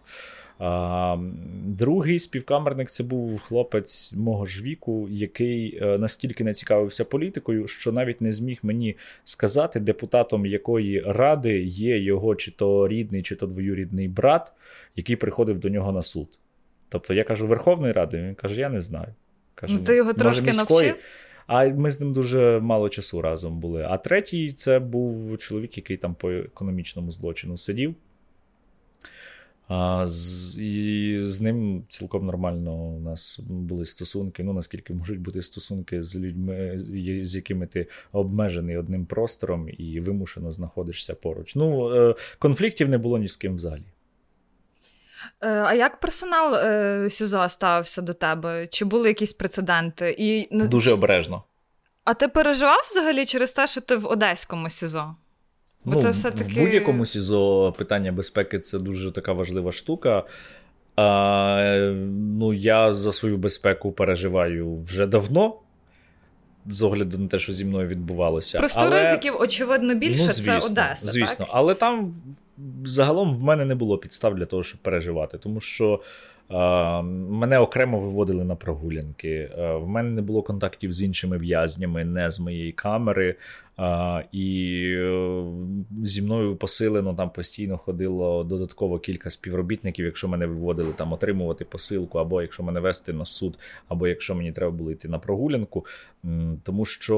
А, 0.64 1.18
Другий 1.66 2.20
співкамерник 2.20 2.89
це 2.89 3.03
був 3.03 3.39
хлопець 3.39 4.14
мого 4.14 4.45
ж 4.45 4.64
віку, 4.64 5.07
який 5.09 5.80
е, 5.82 5.97
настільки 5.97 6.43
не 6.43 6.53
цікавився 6.53 7.05
політикою, 7.05 7.68
що 7.68 7.91
навіть 7.91 8.22
не 8.22 8.32
зміг 8.32 8.59
мені 8.64 8.95
сказати, 9.26 9.80
депутатом 9.80 10.45
якої 10.45 10.99
ради 10.99 11.62
є 11.64 11.99
його 11.99 12.36
чи 12.36 12.51
то 12.51 12.88
рідний, 12.88 13.22
чи 13.22 13.36
то 13.36 13.47
двоюрідний 13.47 14.07
брат, 14.07 14.51
який 14.95 15.16
приходив 15.16 15.59
до 15.59 15.70
нього 15.70 15.91
на 15.91 16.01
суд. 16.01 16.28
Тобто 16.89 17.14
я 17.14 17.24
кажу 17.24 17.47
Верховної 17.47 17.93
Ради, 17.93 18.18
він 18.18 18.36
каже: 18.36 18.62
Я 18.62 18.70
не 18.70 18.82
знаю. 18.82 19.07
Кажу, 19.55 19.74
ну, 19.74 19.86
Ти 19.86 19.95
його 19.95 20.14
трошки 20.14 20.45
міської? 20.45 20.88
навчив? 20.88 21.03
А 21.47 21.66
ми 21.66 21.91
з 21.91 21.99
ним 21.99 22.14
дуже 22.14 22.59
мало 22.59 22.89
часу 22.89 23.22
разом 23.22 23.59
були. 23.59 23.88
А 23.89 23.97
третій 23.97 24.51
це 24.51 24.80
був 24.80 25.38
чоловік, 25.38 25.78
який 25.78 25.97
там 25.97 26.16
по 26.16 26.32
економічному 26.32 27.12
злочину 27.12 27.57
сидів. 27.57 27.95
А, 29.68 30.07
з, 30.07 30.57
І 30.59 31.20
з 31.22 31.41
ним 31.41 31.84
цілком 31.89 32.26
нормально 32.26 32.74
у 32.74 32.99
нас 32.99 33.39
були 33.49 33.86
стосунки. 33.86 34.43
Ну 34.43 34.53
наскільки 34.53 34.93
можуть 34.93 35.20
бути 35.20 35.41
стосунки 35.41 36.03
з 36.03 36.16
людьми, 36.16 36.80
з 37.24 37.36
якими 37.36 37.68
ти 37.68 37.88
обмежений 38.12 38.78
одним 38.78 39.05
простором 39.05 39.70
і 39.78 39.99
вимушено 39.99 40.51
знаходишся 40.51 41.16
поруч. 41.16 41.55
Ну, 41.55 41.95
е, 41.95 42.16
конфліктів 42.39 42.89
не 42.89 42.97
було 42.97 43.18
ні 43.18 43.28
з 43.28 43.36
ким 43.36 43.55
взагалі. 43.55 43.84
Е, 45.41 45.49
а 45.49 45.74
як 45.74 45.99
персонал 45.99 46.55
е, 46.55 47.09
СІЗО 47.09 47.49
ставився 47.49 48.01
до 48.01 48.14
тебе? 48.14 48.68
Чи 48.68 48.86
були 48.86 49.07
якісь 49.07 49.34
прецеденти? 49.34 50.16
І 50.18 50.57
Дуже 50.68 50.93
обережно. 50.93 51.43
А 52.03 52.14
ти 52.14 52.28
переживав 52.28 52.88
взагалі 52.91 53.26
через 53.26 53.51
те, 53.51 53.68
що 53.68 53.82
ти 53.82 53.95
в 53.95 54.05
Одеському 54.05 54.70
СІЗО? 54.70 55.16
Бо 55.86 55.93
ну, 55.95 56.01
це 56.01 56.09
все 56.09 56.32
таки... 56.32 56.59
В 56.59 56.63
будь-якому 56.63 57.05
СІЗО 57.05 57.73
питання 57.77 58.11
безпеки 58.11 58.59
це 58.59 58.79
дуже 58.79 59.11
така 59.11 59.34
важлива 59.34 59.71
штука. 59.71 60.23
А, 60.95 61.93
Ну, 62.39 62.53
Я 62.53 62.93
за 62.93 63.11
свою 63.11 63.38
безпеку 63.38 63.91
переживаю 63.91 64.82
вже 64.82 65.07
давно, 65.07 65.55
з 66.65 66.82
огляду 66.82 67.17
на 67.17 67.27
те, 67.27 67.39
що 67.39 67.53
зі 67.53 67.65
мною 67.65 67.88
відбувалося. 67.88 68.57
Просто 68.57 68.79
але... 68.79 69.03
ризиків, 69.03 69.36
очевидно, 69.39 69.95
більше 69.95 70.23
ну, 70.27 70.34
звісно, 70.34 70.59
це 70.59 70.67
Одеса. 70.67 71.11
Звісно, 71.11 71.45
так? 71.45 71.47
але 71.51 71.73
там 71.73 72.13
загалом 72.86 73.36
в 73.36 73.43
мене 73.43 73.65
не 73.65 73.75
було 73.75 73.97
підстав 73.97 74.36
для 74.36 74.45
того, 74.45 74.63
щоб 74.63 74.82
переживати, 74.82 75.38
тому 75.38 75.59
що. 75.59 75.99
Мене 77.30 77.60
окремо 77.60 77.99
виводили 77.99 78.43
на 78.43 78.56
прогулянки. 78.56 79.52
В 79.58 79.88
мене 79.88 80.10
не 80.10 80.22
було 80.22 80.41
контактів 80.41 80.93
з 80.93 81.02
іншими 81.02 81.38
в'язнями, 81.38 82.06
не 82.06 82.30
з 82.30 82.39
моєї 82.39 82.72
камери. 82.72 83.36
І 84.32 84.84
е, 84.97 85.43
зі 86.04 86.22
мною 86.22 86.56
посилено 86.56 87.14
там 87.14 87.30
постійно 87.30 87.78
ходило 87.78 88.43
додатково 88.43 88.99
кілька 88.99 89.30
співробітників, 89.30 90.06
якщо 90.06 90.28
мене 90.28 90.45
виводили 90.45 90.93
там 90.93 91.14
отримувати 91.14 91.66
посилку, 91.66 92.18
або 92.18 92.41
якщо 92.41 92.64
мене 92.64 92.80
вести 92.80 93.14
на 93.14 93.26
суд, 93.26 93.60
або 93.88 94.08
якщо 94.08 94.36
мені 94.36 94.52
треба 94.52 94.72
було 94.72 94.91
йти 94.91 95.08
на 95.08 95.20
прогулянку. 95.20 95.86
Тому 96.64 96.86
що 96.86 97.18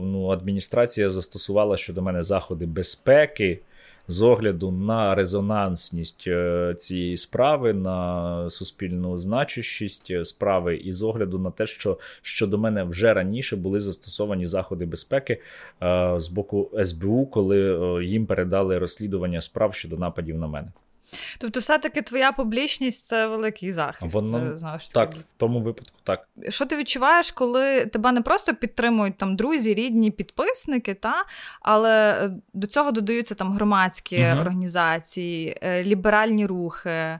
е, 0.00 0.04
ну, 0.06 0.28
адміністрація 0.28 1.10
застосувала 1.10 1.76
щодо 1.76 2.02
мене 2.02 2.22
заходи 2.22 2.66
безпеки 2.66 3.60
з 4.08 4.22
огляду 4.22 4.70
на 4.70 5.14
резонансність 5.14 6.24
е, 6.26 6.74
цієї 6.78 7.16
справи, 7.16 7.72
на 7.72 8.50
суспільну 8.50 9.18
значущість 9.18 10.10
е, 10.10 10.24
справи, 10.24 10.76
і 10.76 10.92
з 10.92 11.02
огляду 11.02 11.38
на 11.38 11.50
те, 11.50 11.66
що 11.66 11.98
щодо 12.22 12.58
мене 12.58 12.84
вже 12.84 13.14
раніше 13.14 13.56
були 13.56 13.80
застосовані 13.80 14.46
заходи 14.46 14.86
безпеки 14.86 15.40
е, 15.82 16.14
з 16.16 16.28
боку 16.28 16.70
СБУ, 16.84 17.26
коли 17.26 17.58
їм 18.04 18.26
передали 18.26 18.78
розслідування 18.78 19.40
справ 19.40 19.74
щодо 19.74 19.96
нападів 19.96 20.38
на 20.38 20.46
мене. 20.46 20.68
Тобто, 21.38 21.60
все-таки 21.60 22.02
твоя 22.02 22.32
публічність 22.32 23.06
це 23.06 23.26
великий 23.26 23.72
захист. 23.72 24.14
Воно, 24.14 24.56
знаєш, 24.56 24.88
Так, 24.88 25.14
в 25.14 25.18
тому 25.36 25.60
випадку 25.60 25.98
так. 26.04 26.28
Що 26.48 26.66
ти 26.66 26.76
відчуваєш, 26.76 27.30
коли 27.30 27.86
тебе 27.86 28.12
не 28.12 28.22
просто 28.22 28.54
підтримують 28.54 29.18
там 29.18 29.36
друзі, 29.36 29.74
рідні, 29.74 30.10
підписники, 30.10 30.94
та, 30.94 31.24
але 31.60 32.24
е, 32.24 32.30
до 32.54 32.66
цього 32.66 32.92
додаються 32.92 33.34
там 33.34 33.52
громадські 33.52 34.24
угу. 34.24 34.40
організації, 34.40 35.58
е, 35.62 35.84
ліберальні 35.84 36.46
рухи, 36.46 37.18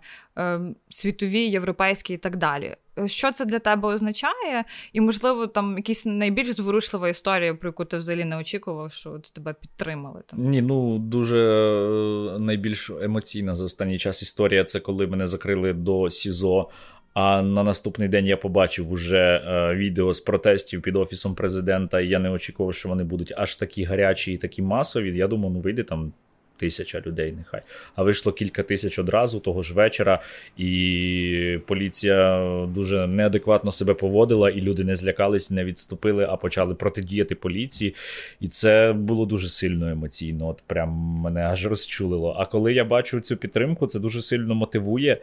світові, 0.88 1.40
європейські 1.40 2.14
і 2.14 2.16
так 2.16 2.36
далі 2.36 2.76
що 3.06 3.32
це 3.32 3.44
для 3.44 3.58
тебе 3.58 3.88
означає, 3.88 4.64
і, 4.92 5.00
можливо, 5.00 5.46
там 5.46 5.76
якась 5.76 6.06
найбільш 6.06 6.48
зворушлива 6.48 7.08
історія, 7.08 7.54
про 7.54 7.68
яку 7.68 7.84
ти 7.84 7.96
взагалі 7.96 8.24
не 8.24 8.36
очікував, 8.36 8.92
що 8.92 9.12
от 9.12 9.22
тебе 9.22 9.54
підтримали. 9.60 10.22
Там. 10.26 10.50
Ні, 10.50 10.62
ну 10.62 10.98
дуже 10.98 11.38
е, 11.38 12.38
найбільш 12.38 12.90
емоційна 12.90 13.54
за 13.54 13.64
останній 13.64 13.98
час 13.98 14.22
історія 14.22 14.64
це 14.64 14.80
коли 14.80 15.06
мене 15.06 15.26
закрили 15.26 15.72
до 15.72 16.10
СІЗО. 16.10 16.70
А 17.14 17.42
на 17.42 17.62
наступний 17.62 18.08
день 18.08 18.26
я 18.26 18.36
побачив 18.36 18.92
уже 18.92 19.42
е, 19.46 19.74
відео 19.74 20.12
з 20.12 20.20
протестів 20.20 20.82
під 20.82 20.96
офісом 20.96 21.34
президента, 21.34 22.00
і 22.00 22.08
я 22.08 22.18
не 22.18 22.30
очікував, 22.30 22.74
що 22.74 22.88
вони 22.88 23.04
будуть 23.04 23.32
аж 23.36 23.56
такі 23.56 23.84
гарячі 23.84 24.32
і 24.32 24.36
такі 24.36 24.62
масові. 24.62 25.16
Я 25.16 25.28
думав, 25.28 25.50
ну 25.50 25.60
вийде 25.60 25.82
там 25.82 26.12
тисяча 26.56 27.02
людей, 27.06 27.34
нехай. 27.38 27.60
А 27.94 28.02
вийшло 28.02 28.32
кілька 28.32 28.62
тисяч 28.62 28.98
одразу 28.98 29.40
того 29.40 29.62
ж 29.62 29.74
вечора, 29.74 30.18
і 30.56 31.58
поліція 31.66 32.44
дуже 32.74 33.06
неадекватно 33.06 33.72
себе 33.72 33.94
поводила, 33.94 34.50
і 34.50 34.60
люди 34.60 34.84
не 34.84 34.94
злякались, 34.94 35.50
не 35.50 35.64
відступили, 35.64 36.26
а 36.30 36.36
почали 36.36 36.74
протидіяти 36.74 37.34
поліції. 37.34 37.94
І 38.40 38.48
це 38.48 38.92
було 38.92 39.26
дуже 39.26 39.48
сильно 39.48 39.88
емоційно. 39.88 40.48
От 40.48 40.62
прям 40.66 40.88
мене 41.24 41.40
аж 41.40 41.66
розчулило. 41.66 42.36
А 42.38 42.46
коли 42.46 42.74
я 42.74 42.84
бачу 42.84 43.20
цю 43.20 43.36
підтримку, 43.36 43.86
це 43.86 44.00
дуже 44.00 44.22
сильно 44.22 44.54
мотивує. 44.54 45.18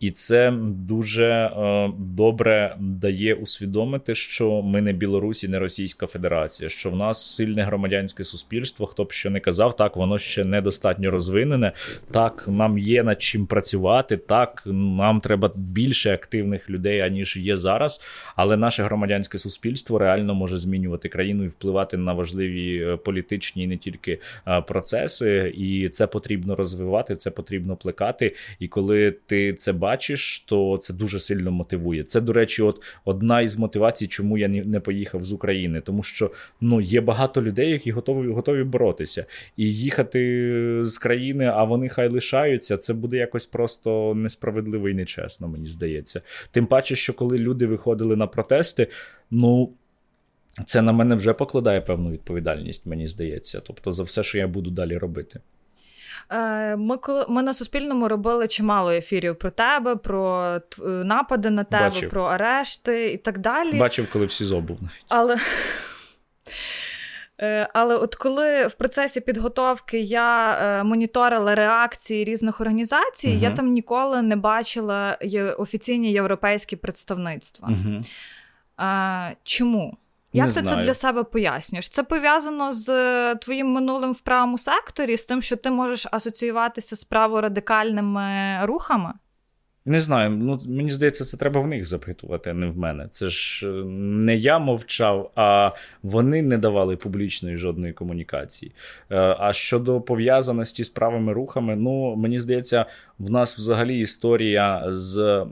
І 0.00 0.10
це 0.10 0.54
дуже 0.66 1.26
е, 1.26 1.90
добре 1.98 2.76
дає 2.80 3.34
усвідомити, 3.34 4.14
що 4.14 4.62
ми 4.62 4.80
не 4.80 4.92
Білорусі, 4.92 5.48
не 5.48 5.58
Російська 5.58 6.06
Федерація, 6.06 6.70
що 6.70 6.90
в 6.90 6.96
нас 6.96 7.34
сильне 7.34 7.62
громадянське 7.62 8.24
суспільство. 8.24 8.86
Хто 8.86 9.04
б 9.04 9.12
що 9.12 9.30
не 9.30 9.40
казав, 9.40 9.76
так 9.76 9.96
воно 9.96 10.18
ще 10.18 10.44
недостатньо 10.76 11.10
розвинене. 11.10 11.72
Так, 12.10 12.44
нам 12.48 12.78
є 12.78 13.02
над 13.02 13.22
чим 13.22 13.46
працювати. 13.46 14.16
Так, 14.16 14.62
нам 14.66 15.20
треба 15.20 15.50
більше 15.54 16.14
активних 16.14 16.70
людей, 16.70 17.00
аніж 17.00 17.36
є 17.36 17.56
зараз. 17.56 18.00
Але 18.36 18.56
наше 18.56 18.82
громадянське 18.84 19.38
суспільство 19.38 19.98
реально 19.98 20.34
може 20.34 20.58
змінювати 20.58 21.08
країну 21.08 21.44
і 21.44 21.48
впливати 21.48 21.96
на 21.96 22.12
важливі 22.12 22.82
е, 22.82 22.96
політичні 22.96 23.64
і 23.64 23.66
не 23.66 23.76
тільки 23.76 24.18
е, 24.48 24.60
процеси. 24.60 25.52
І 25.56 25.88
це 25.88 26.06
потрібно 26.06 26.56
розвивати, 26.56 27.16
це 27.16 27.30
потрібно 27.30 27.76
плекати. 27.76 28.34
І 28.58 28.68
коли 28.68 29.14
ти 29.26 29.52
це 29.52 29.72
бачиш, 29.72 30.40
то 30.40 30.76
це 30.76 30.94
дуже 30.94 31.18
сильно 31.18 31.50
мотивує. 31.50 32.02
Це, 32.02 32.20
до 32.20 32.32
речі, 32.32 32.62
от 32.62 32.82
одна 33.04 33.40
із 33.40 33.58
мотивацій, 33.58 34.06
чому 34.06 34.38
я 34.38 34.48
не 34.48 34.80
поїхав 34.80 35.24
з 35.24 35.32
України, 35.32 35.80
тому 35.80 36.02
що 36.02 36.30
ну 36.60 36.80
є 36.80 37.00
багато 37.00 37.42
людей, 37.42 37.70
які 37.70 37.90
готові 37.90 38.32
готові 38.32 38.64
боротися, 38.64 39.24
і 39.56 39.64
їхати 39.86 40.20
з 40.82 40.98
країни, 40.98 41.52
а 41.54 41.64
вони 41.64 41.88
хай 41.88 42.08
лишаються. 42.08 42.76
Це 42.76 42.94
буде 42.94 43.16
якось 43.16 43.46
просто 43.46 44.14
несправедливо 44.14 44.88
і 44.88 44.94
нечесно, 44.94 45.48
мені 45.48 45.68
здається. 45.68 46.20
Тим 46.50 46.66
паче, 46.66 46.96
що 46.96 47.14
коли 47.14 47.38
люди 47.38 47.66
виходили 47.66 48.16
на 48.16 48.26
протести, 48.26 48.88
ну. 49.30 49.72
Це 50.66 50.82
на 50.82 50.92
мене 50.92 51.14
вже 51.14 51.32
покладає 51.32 51.80
певну 51.80 52.10
відповідальність, 52.10 52.86
мені 52.86 53.08
здається. 53.08 53.60
Тобто 53.66 53.92
за 53.92 54.02
все, 54.02 54.22
що 54.22 54.38
я 54.38 54.48
буду 54.48 54.70
далі 54.70 54.98
робити. 54.98 55.40
Е, 56.30 56.76
ми 56.76 56.96
коли 56.96 57.26
ми 57.28 57.42
на 57.42 57.54
Суспільному 57.54 58.08
робили 58.08 58.48
чимало 58.48 58.90
ефірів 58.90 59.36
про 59.36 59.50
тебе, 59.50 59.96
про 59.96 60.46
е, 60.56 60.60
напади 60.88 61.50
на 61.50 61.64
тебе, 61.64 61.88
Бачив. 61.88 62.10
про 62.10 62.24
арешти 62.24 63.12
і 63.12 63.16
так 63.16 63.38
далі. 63.38 63.78
Бачив, 63.78 64.08
коли 64.12 64.26
в 64.26 64.32
СІЗО 64.32 64.60
був 64.60 64.78
навіть. 64.80 65.04
Але. 65.08 65.36
Е, 67.40 67.68
але 67.74 67.96
от 67.96 68.14
коли 68.14 68.66
в 68.66 68.74
процесі 68.74 69.20
підготовки 69.20 70.00
я 70.00 70.82
моніторила 70.84 71.54
реакції 71.54 72.24
різних 72.24 72.60
організацій, 72.60 73.28
uh 73.28 73.38
я 73.38 73.50
там 73.50 73.72
ніколи 73.72 74.22
не 74.22 74.36
бачила 74.36 75.18
офіційні 75.58 76.12
європейські 76.12 76.76
представництва. 76.76 77.68
uh 78.78 79.36
Чому? 79.42 79.96
Як 80.32 80.46
не 80.46 80.52
ти 80.52 80.60
знаю. 80.60 80.76
це 80.76 80.82
для 80.82 80.94
себе 80.94 81.22
пояснюєш? 81.22 81.88
Це 81.88 82.02
пов'язано 82.02 82.72
з 82.72 82.88
е, 82.88 83.34
твоїм 83.34 83.72
минулим 83.72 84.12
в 84.12 84.20
правому 84.20 84.58
секторі, 84.58 85.16
з 85.16 85.24
тим, 85.24 85.42
що 85.42 85.56
ти 85.56 85.70
можеш 85.70 86.06
асоціюватися 86.12 86.96
з 86.96 87.04
праворадикальними 87.04 88.58
рухами? 88.62 89.12
Не 89.88 90.00
знаю. 90.00 90.30
Ну 90.30 90.58
мені 90.68 90.90
здається, 90.90 91.24
це 91.24 91.36
треба 91.36 91.60
в 91.60 91.66
них 91.66 91.84
запитувати, 91.84 92.50
а 92.50 92.52
не 92.52 92.66
в 92.66 92.78
мене. 92.78 93.06
Це 93.10 93.28
ж 93.28 93.68
е, 93.68 93.84
не 93.94 94.36
я 94.36 94.58
мовчав, 94.58 95.30
а 95.34 95.70
вони 96.02 96.42
не 96.42 96.58
давали 96.58 96.96
публічної 96.96 97.56
жодної 97.56 97.92
комунікації. 97.92 98.72
Е, 99.10 99.36
а 99.38 99.52
щодо 99.52 100.00
пов'язаності 100.00 100.84
з 100.84 100.90
правими 100.90 101.32
рухами, 101.32 101.76
ну 101.76 102.16
мені 102.16 102.38
здається, 102.38 102.86
в 103.18 103.30
нас 103.30 103.58
взагалі 103.58 103.98
історія 103.98 104.84
з 104.88 105.46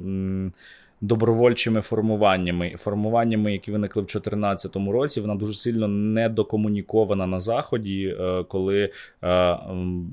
добровольчими 1.00 1.80
формуваннями, 1.80 2.74
формуваннями, 2.78 3.52
які 3.52 3.72
виникли 3.72 4.02
в 4.02 4.04
2014 4.04 4.76
році, 4.76 5.20
вона 5.20 5.34
дуже 5.34 5.54
сильно 5.54 5.88
недокомунікована 5.88 7.26
на 7.26 7.40
заході, 7.40 8.16
е, 8.20 8.44
коли 8.48 8.90
е, 9.24 9.58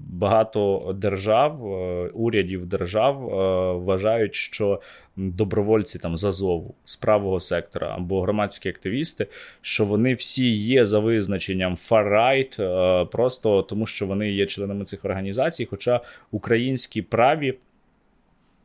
багато 0.09 0.91
держав, 0.99 1.65
е, 1.65 2.09
урядів 2.13 2.65
держав 2.65 3.15
вважають, 3.85 4.35
що 4.35 4.81
добровольці 5.15 5.99
там 5.99 6.17
з 6.17 6.25
Азову, 6.25 6.75
з 6.85 6.95
правого 6.95 7.39
сектора 7.39 7.93
або 7.95 8.21
громадські 8.21 8.69
активісти, 8.69 9.27
що 9.61 9.85
вони 9.85 10.13
всі 10.13 10.51
є 10.51 10.85
за 10.85 10.99
визначенням 10.99 11.75
фар-райт, 11.75 12.57
просто 13.05 13.61
тому, 13.61 13.85
що 13.85 14.05
вони 14.05 14.31
є 14.31 14.45
членами 14.45 14.85
цих 14.85 15.05
організацій, 15.05 15.65
хоча 15.65 16.01
українські 16.31 17.01
праві. 17.01 17.53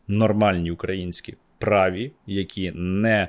Нормальні 0.08 0.70
українські 0.70 1.34
праві, 1.58 2.12
які 2.26 2.72
не 2.74 3.28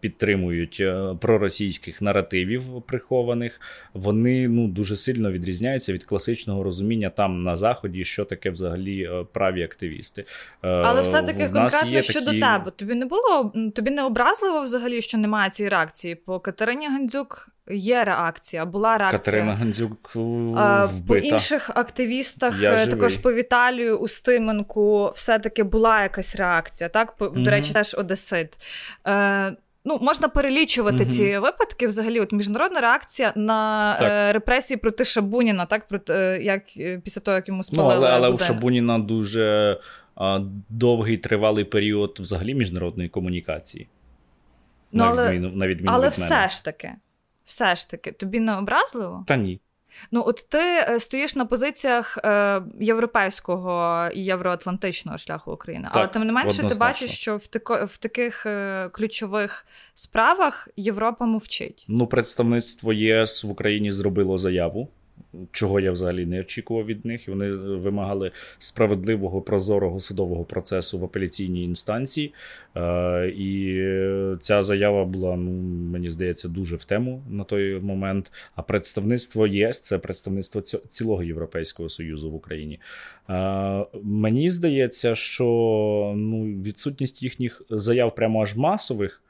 підтримують 0.00 0.76
е, 0.80 1.16
проросійських 1.20 2.02
наративів 2.02 2.82
прихованих, 2.86 3.60
вони 3.94 4.48
ну 4.48 4.68
дуже 4.68 4.96
сильно 4.96 5.32
відрізняються 5.32 5.92
від 5.92 6.04
класичного 6.04 6.62
розуміння 6.62 7.10
там 7.10 7.38
на 7.38 7.56
заході, 7.56 8.04
що 8.04 8.24
таке 8.24 8.50
взагалі 8.50 9.02
е, 9.02 9.24
праві 9.32 9.62
активісти. 9.62 10.24
Е, 10.62 10.68
Але 10.68 11.00
все 11.00 11.22
таки 11.22 11.48
конкретно 11.48 12.02
щодо 12.02 12.26
такі... 12.26 12.40
тебе. 12.40 12.70
Тобі 12.70 12.94
не 12.94 13.06
було 13.06 13.52
тобі 13.74 13.90
не 13.90 14.02
образливо 14.02 14.62
взагалі, 14.62 15.00
що 15.00 15.18
немає 15.18 15.50
цієї 15.50 15.70
реакції 15.70 16.14
по 16.14 16.40
Катерині 16.40 16.88
Гандзюк. 16.88 17.48
Є 17.70 18.04
реакція, 18.04 18.64
була 18.64 18.98
реакція. 18.98 19.18
Катерина 19.18 19.54
Гандзюк 19.54 20.10
вбита. 20.14 21.02
По 21.08 21.16
інших 21.16 21.70
активістах, 21.74 22.60
Я 22.60 22.86
також 22.86 23.12
живий. 23.12 23.22
по 23.22 23.32
Віталію 23.32 23.96
Устименку, 23.96 25.12
все-таки 25.14 25.62
була 25.62 26.02
якась 26.02 26.36
реакція. 26.36 26.88
Так, 26.88 27.14
угу. 27.20 27.30
До 27.36 27.50
речі, 27.50 27.72
теж 27.72 27.94
Одесит. 27.94 28.58
Е, 29.34 29.56
Ну, 29.86 29.98
можна 30.02 30.28
перелічувати 30.28 31.02
угу. 31.02 31.12
ці 31.12 31.38
випадки. 31.38 31.86
Взагалі, 31.86 32.20
от 32.20 32.32
міжнародна 32.32 32.80
реакція 32.80 33.32
на 33.36 33.98
е, 34.00 34.32
репресії 34.32 34.78
проти 34.78 35.04
Шабуніна, 35.04 35.66
так 35.66 35.88
проти 35.88 36.12
е, 36.14 36.42
як 36.42 36.76
е, 36.76 37.00
після 37.04 37.20
того, 37.20 37.34
як 37.34 37.48
йому 37.48 37.62
спалили 37.62 37.94
Ну, 37.94 38.06
Але 38.06 38.10
але 38.10 38.28
у 38.28 38.38
Шабуніна 38.38 38.98
дуже 38.98 39.78
а, 40.16 40.40
довгий 40.68 41.18
тривалий 41.18 41.64
період 41.64 42.16
взагалі 42.20 42.54
міжнародної 42.54 43.08
комунікації. 43.08 43.88
Ну, 44.92 45.04
на 45.04 45.10
але, 45.10 45.28
відміну, 45.28 45.56
на 45.56 45.66
відміну 45.66 45.92
але 45.92 46.06
від 46.06 46.12
все 46.12 46.48
ж 46.48 46.64
таки, 46.64 46.92
все 47.44 47.76
ж 47.76 47.90
таки, 47.90 48.12
тобі 48.12 48.40
не 48.40 48.58
образливо? 48.58 49.24
Та 49.26 49.36
ні. 49.36 49.60
Ну, 50.10 50.22
от 50.26 50.46
ти 50.48 50.58
е, 50.58 51.00
стоїш 51.00 51.36
на 51.36 51.44
позиціях 51.44 52.18
е, 52.24 52.62
європейського 52.80 54.08
і 54.14 54.24
євроатлантичного 54.24 55.18
шляху 55.18 55.52
України, 55.52 55.84
так, 55.84 55.96
але 55.96 56.08
тим 56.08 56.22
не 56.22 56.32
менше, 56.32 56.48
однозначно. 56.48 56.74
ти 56.74 56.80
бачиш, 56.80 57.10
що 57.10 57.36
в 57.36 57.46
тако, 57.46 57.84
в 57.84 57.96
таких 57.96 58.46
е, 58.46 58.88
ключових 58.92 59.66
справах 59.94 60.68
Європа 60.76 61.24
мовчить. 61.24 61.84
Ну, 61.88 62.06
представництво 62.06 62.92
ЄС 62.92 63.44
в 63.44 63.50
Україні 63.50 63.92
зробило 63.92 64.38
заяву 64.38 64.88
чого 65.52 65.80
я 65.80 65.92
взагалі 65.92 66.26
не 66.26 66.40
очікував 66.40 66.86
від 66.86 67.04
них. 67.04 67.28
Вони 67.28 67.50
вимагали 67.52 68.30
справедливого 68.58 69.40
прозорого 69.40 70.00
судового 70.00 70.44
процесу 70.44 70.98
в 70.98 71.04
апеляційній 71.04 71.64
інстанції. 71.64 72.34
Е, 72.76 73.28
і 73.28 73.80
ця 74.40 74.62
заява 74.62 75.04
була, 75.04 75.36
ну 75.36 75.50
мені 75.92 76.10
здається, 76.10 76.48
дуже 76.48 76.76
в 76.76 76.84
тему 76.84 77.22
на 77.30 77.44
той 77.44 77.80
момент. 77.80 78.32
А 78.54 78.62
представництво 78.62 79.46
ЄС 79.46 79.80
це 79.80 79.98
представництво 79.98 80.60
цілого 80.60 81.22
Європейського 81.22 81.88
союзу 81.88 82.30
в 82.30 82.34
Україні. 82.34 82.80
Е, 83.30 83.84
мені 84.02 84.50
здається, 84.50 85.14
що 85.14 85.44
ну, 86.16 86.44
відсутність 86.44 87.22
їхніх 87.22 87.62
заяв 87.70 88.14
прямо 88.14 88.42
аж 88.42 88.56
масових. 88.56 89.20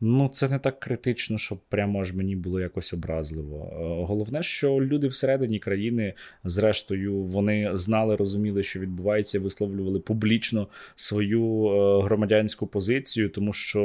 Ну, 0.00 0.28
це 0.28 0.48
не 0.48 0.58
так 0.58 0.80
критично, 0.80 1.38
щоб 1.38 1.58
прямо 1.68 2.00
аж 2.00 2.12
мені 2.12 2.36
було 2.36 2.60
якось 2.60 2.92
образливо. 2.92 3.70
Е, 3.72 4.06
головне, 4.06 4.42
що 4.42 4.72
люди 4.72 5.08
всередині 5.08 5.58
країни, 5.58 6.14
зрештою, 6.44 7.22
вони 7.22 7.70
знали, 7.72 8.16
розуміли, 8.16 8.62
що 8.62 8.80
відбувається, 8.80 9.40
висловлювали 9.40 10.00
публічно 10.00 10.68
свою 10.96 11.66
е, 11.66 12.02
громадянську 12.02 12.66
позицію, 12.66 13.28
тому 13.28 13.52
що 13.52 13.82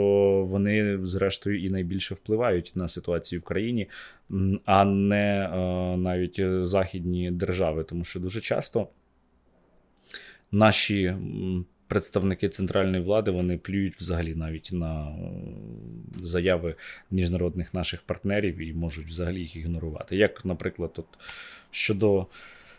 вони, 0.49 1.05
зрештою, 1.05 1.63
і 1.63 1.69
найбільше 1.69 2.15
впливають 2.15 2.71
на 2.75 2.87
ситуацію 2.87 3.39
в 3.39 3.43
країні, 3.43 3.89
а 4.65 4.85
не 4.85 5.49
е, 5.53 5.97
навіть 5.97 6.41
західні 6.61 7.31
держави, 7.31 7.83
тому 7.83 8.03
що 8.03 8.19
дуже 8.19 8.41
часто 8.41 8.87
наші 10.51 11.15
представники 11.93 12.49
центральної 12.49 13.03
влади 13.03 13.31
вони 13.31 13.57
плюють 13.57 13.95
взагалі 13.95 14.35
навіть 14.35 14.69
на 14.71 15.07
е, 15.07 15.15
заяви 16.23 16.75
міжнародних 17.11 17.73
наших 17.73 18.01
партнерів 18.01 18.57
і 18.57 18.73
можуть 18.73 19.05
взагалі 19.05 19.39
їх 19.39 19.55
ігнорувати. 19.55 20.15
Як, 20.15 20.45
наприклад, 20.45 20.91
от 20.97 21.05
щодо 21.71 22.27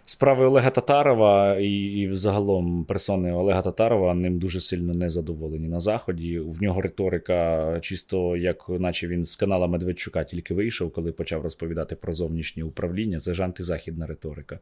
Справи 0.06 0.44
Олега 0.44 0.70
Татарова 0.70 1.56
і 1.56 1.72
і 1.72 2.08
взагалом 2.08 2.84
персони 2.84 3.32
Олега 3.32 3.62
Татарова 3.62 4.14
ним 4.14 4.38
дуже 4.38 4.60
сильно 4.60 4.94
не 4.94 5.10
задоволені 5.10 5.68
на 5.68 5.80
заході. 5.80 6.38
В 6.38 6.62
нього 6.62 6.80
риторика, 6.80 7.78
чисто 7.80 8.36
як 8.36 8.68
наче 8.68 9.08
він 9.08 9.24
з 9.24 9.36
канала 9.36 9.66
Медведчука 9.66 10.24
тільки 10.24 10.54
вийшов, 10.54 10.92
коли 10.92 11.12
почав 11.12 11.42
розповідати 11.42 11.96
про 11.96 12.12
зовнішнє 12.12 12.64
управління. 12.64 13.20
Це 13.20 13.34
ж 13.34 13.44
антизахідна 13.44 14.06
риторика, 14.06 14.58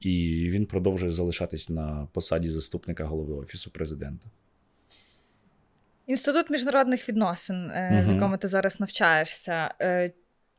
і 0.00 0.46
він 0.50 0.66
продовжує 0.66 1.12
залишатись 1.12 1.70
на 1.70 2.08
посаді 2.12 2.48
заступника 2.48 3.04
голови 3.04 3.34
офісу 3.34 3.70
президента. 3.70 4.26
Інститут 6.06 6.50
міжнародних 6.50 7.08
відносин, 7.08 7.56
uh 7.56 8.06
в 8.10 8.14
якому 8.14 8.36
ти 8.36 8.48
зараз 8.48 8.80
навчаєшся. 8.80 9.74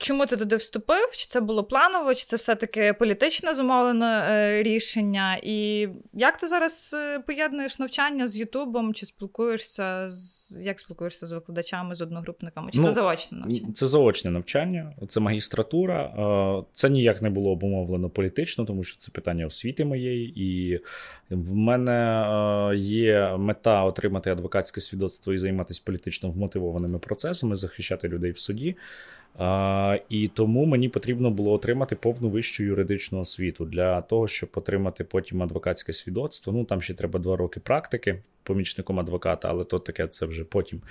Чому 0.01 0.25
ти 0.25 0.37
туди 0.37 0.55
вступив? 0.55 1.11
Чи 1.13 1.25
це 1.27 1.41
було 1.41 1.63
планово, 1.63 2.13
чи 2.13 2.25
це 2.25 2.35
все-таки 2.37 2.93
політично 2.93 3.53
зумовлене 3.53 4.27
е, 4.29 4.63
рішення? 4.63 5.39
І 5.43 5.87
як 6.13 6.37
ти 6.37 6.47
зараз 6.47 6.95
е, 6.99 7.19
поєднуєш 7.19 7.79
навчання 7.79 8.27
з 8.27 8.37
Ютубом? 8.37 8.93
Чи 8.93 9.05
спілкуєшся 9.05 10.09
з 10.09 10.57
як 10.61 10.79
спілкуєшся 10.79 11.25
з 11.25 11.31
викладачами, 11.31 11.95
з 11.95 12.01
одногрупниками? 12.01 12.71
Чи 12.71 12.79
ну, 12.79 12.85
це 12.85 12.91
заочне 12.91 13.37
навчання? 13.37 13.73
Це 13.73 13.87
заочне 13.87 14.31
навчання, 14.31 14.93
це 15.07 15.19
магістратура. 15.19 16.03
Е, 16.03 16.63
це 16.71 16.89
ніяк 16.89 17.21
не 17.21 17.29
було 17.29 17.51
обумовлено 17.51 18.09
політично, 18.09 18.65
тому 18.65 18.83
що 18.83 18.97
це 18.97 19.11
питання 19.11 19.45
освіти 19.45 19.85
моєї, 19.85 20.43
і 20.43 20.79
в 21.29 21.55
мене 21.55 22.71
є 22.75 23.35
мета 23.37 23.83
отримати 23.83 24.31
адвокатське 24.31 24.81
свідоцтво 24.81 25.33
і 25.33 25.37
займатися 25.37 25.81
політично 25.85 26.31
вмотивованими 26.31 26.99
процесами, 26.99 27.55
захищати 27.55 28.07
людей 28.07 28.31
в 28.31 28.39
суді. 28.39 28.75
А, 29.37 29.97
І 30.09 30.27
тому 30.27 30.65
мені 30.65 30.89
потрібно 30.89 31.31
було 31.31 31.51
отримати 31.51 31.95
повну 31.95 32.29
вищу 32.29 32.63
юридичну 32.63 33.19
освіту 33.19 33.65
для 33.65 34.01
того, 34.01 34.27
щоб 34.27 34.49
отримати 34.53 35.03
потім 35.03 35.43
адвокатське 35.43 35.93
свідоцтво. 35.93 36.53
Ну 36.53 36.63
там 36.63 36.81
ще 36.81 36.93
треба 36.93 37.19
два 37.19 37.35
роки 37.35 37.59
практики 37.59 38.21
помічником 38.43 38.99
адвоката, 38.99 39.49
але 39.49 39.63
то 39.63 39.79
таке 39.79 40.07
це 40.07 40.25
вже 40.25 40.43
потім. 40.43 40.81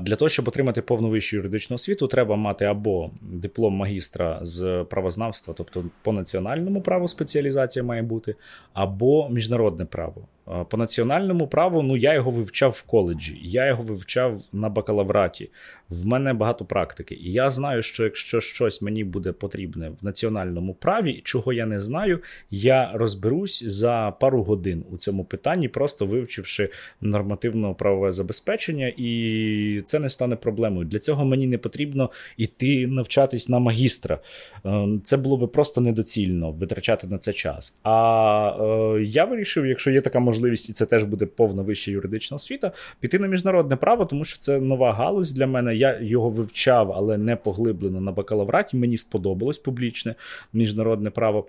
Для 0.00 0.16
того, 0.16 0.28
щоб 0.28 0.48
отримати 0.48 0.82
повну 0.82 1.10
вищу 1.10 1.36
юридичну 1.36 1.74
освіту, 1.74 2.06
треба 2.06 2.36
мати 2.36 2.64
або 2.64 3.10
диплом 3.20 3.74
магістра 3.74 4.38
з 4.42 4.84
правознавства, 4.90 5.54
тобто 5.56 5.84
по 6.02 6.12
національному 6.12 6.80
праву 6.80 7.08
спеціалізація 7.08 7.84
має 7.84 8.02
бути, 8.02 8.34
або 8.72 9.28
міжнародне 9.28 9.84
право. 9.84 10.26
По 10.68 10.76
національному 10.76 11.46
праву 11.46 11.82
ну 11.82 11.96
я 11.96 12.14
його 12.14 12.30
вивчав 12.30 12.70
в 12.70 12.82
коледжі, 12.82 13.38
я 13.42 13.66
його 13.66 13.82
вивчав 13.82 14.42
на 14.52 14.68
бакалавраті. 14.68 15.50
В 15.88 16.06
мене 16.06 16.32
багато 16.32 16.64
практики. 16.64 17.14
І 17.14 17.32
я 17.32 17.50
знаю, 17.50 17.82
що 17.82 18.04
якщо 18.04 18.40
щось 18.40 18.82
мені 18.82 19.04
буде 19.04 19.32
потрібне 19.32 19.88
в 19.88 20.04
національному 20.04 20.74
праві, 20.74 21.20
чого 21.24 21.52
я 21.52 21.66
не 21.66 21.80
знаю, 21.80 22.20
я 22.50 22.90
розберусь 22.94 23.64
за 23.66 24.12
пару 24.20 24.42
годин 24.42 24.84
у 24.90 24.96
цьому 24.96 25.24
питанні, 25.24 25.68
просто 25.68 26.06
вивчивши 26.06 26.68
нормативно-правове 27.00 28.12
забезпечення, 28.12 28.92
і 28.96 29.51
це 29.84 29.98
не 29.98 30.10
стане 30.10 30.36
проблемою. 30.36 30.86
Для 30.86 30.98
цього 30.98 31.24
мені 31.24 31.46
не 31.46 31.58
потрібно 31.58 32.10
йти 32.36 32.86
навчатись 32.86 33.48
на 33.48 33.58
магістра. 33.58 34.18
Е, 34.66 34.88
це 35.04 35.16
було 35.16 35.36
би 35.36 35.46
просто 35.46 35.80
недоцільно 35.80 36.52
витрачати 36.52 37.06
на 37.06 37.18
це 37.18 37.32
час. 37.32 37.78
А 37.82 38.96
е, 38.96 39.02
я 39.02 39.24
вирішив, 39.24 39.66
якщо 39.66 39.90
є 39.90 40.00
така 40.00 40.20
можливість, 40.20 40.68
і 40.68 40.72
це 40.72 40.86
теж 40.86 41.04
буде 41.04 41.26
повна 41.26 41.62
вища 41.62 41.90
юридична 41.90 42.34
освіта, 42.34 42.72
піти 43.00 43.18
на 43.18 43.26
міжнародне 43.26 43.76
право, 43.76 44.04
тому 44.04 44.24
що 44.24 44.38
це 44.38 44.60
нова 44.60 44.92
галузь 44.92 45.32
для 45.32 45.46
мене. 45.46 45.76
Я 45.76 46.00
його 46.00 46.30
вивчав, 46.30 46.92
але 46.92 47.18
не 47.18 47.36
поглиблено 47.36 48.00
на 48.00 48.12
бакалавраті. 48.12 48.76
Мені 48.76 48.96
сподобалось 48.96 49.58
публічне 49.58 50.14
міжнародне 50.52 51.10
право. 51.10 51.46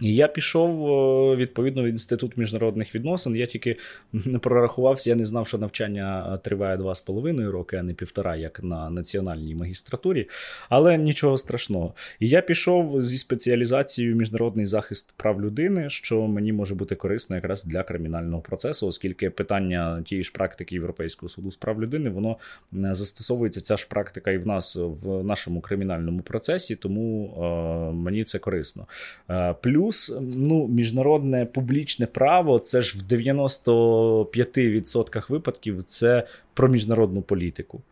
І 0.00 0.14
я 0.14 0.28
пішов 0.28 1.36
відповідно 1.36 1.82
в 1.82 1.86
інститут 1.86 2.36
міжнародних 2.36 2.94
відносин. 2.94 3.36
Я 3.36 3.46
тільки 3.46 3.76
не 4.12 4.38
прорахувався, 4.38 5.10
я 5.10 5.16
не 5.16 5.26
знав, 5.26 5.48
що 5.48 5.58
навчання 5.58 6.38
триває 6.44 6.76
два 6.76 6.94
з 6.94 7.00
половиною 7.00 7.52
роки, 7.52 7.76
а 7.76 7.82
не 7.82 7.94
півтора, 7.94 8.36
як 8.36 8.62
на 8.62 8.90
національній 8.90 9.54
магістратурі. 9.54 10.28
Але 10.68 10.98
нічого 10.98 11.38
страшного. 11.38 11.94
І 12.20 12.28
я 12.28 12.40
пішов 12.40 13.02
зі 13.02 13.18
спеціалізацією 13.18 14.16
міжнародний 14.16 14.66
захист 14.66 15.14
прав 15.16 15.42
людини, 15.42 15.90
що 15.90 16.26
мені 16.26 16.52
може 16.52 16.74
бути 16.74 16.94
корисно 16.94 17.36
якраз 17.36 17.64
для 17.64 17.82
кримінального 17.82 18.42
процесу, 18.42 18.86
оскільки 18.86 19.30
питання 19.30 20.02
тієї 20.06 20.24
ж 20.24 20.32
практики 20.32 20.74
Європейського 20.74 21.28
суду 21.28 21.50
з 21.50 21.56
прав 21.56 21.82
людини 21.82 22.10
воно 22.10 22.36
е, 22.74 22.94
застосовується 22.94 23.60
ця 23.60 23.76
ж 23.76 23.86
практика 23.88 24.30
і 24.30 24.38
в 24.38 24.46
нас 24.46 24.76
в 24.76 25.24
нашому 25.24 25.60
кримінальному 25.60 26.20
процесі, 26.20 26.76
тому 26.76 27.34
е, 27.36 27.92
мені 27.92 28.24
це 28.24 28.38
корисно. 28.38 28.86
Е, 29.30 29.54
плюс 29.62 29.87
плюс 29.88 30.12
ну, 30.20 30.68
міжнародне 30.68 31.46
публічне 31.46 32.06
право 32.06 32.58
це 32.58 32.82
ж 32.82 32.98
в 32.98 33.02
95% 33.12 35.22
випадків 35.28 35.84
це 35.84 36.26
про 36.54 36.68
міжнародну 36.68 37.22
політику. 37.22 37.82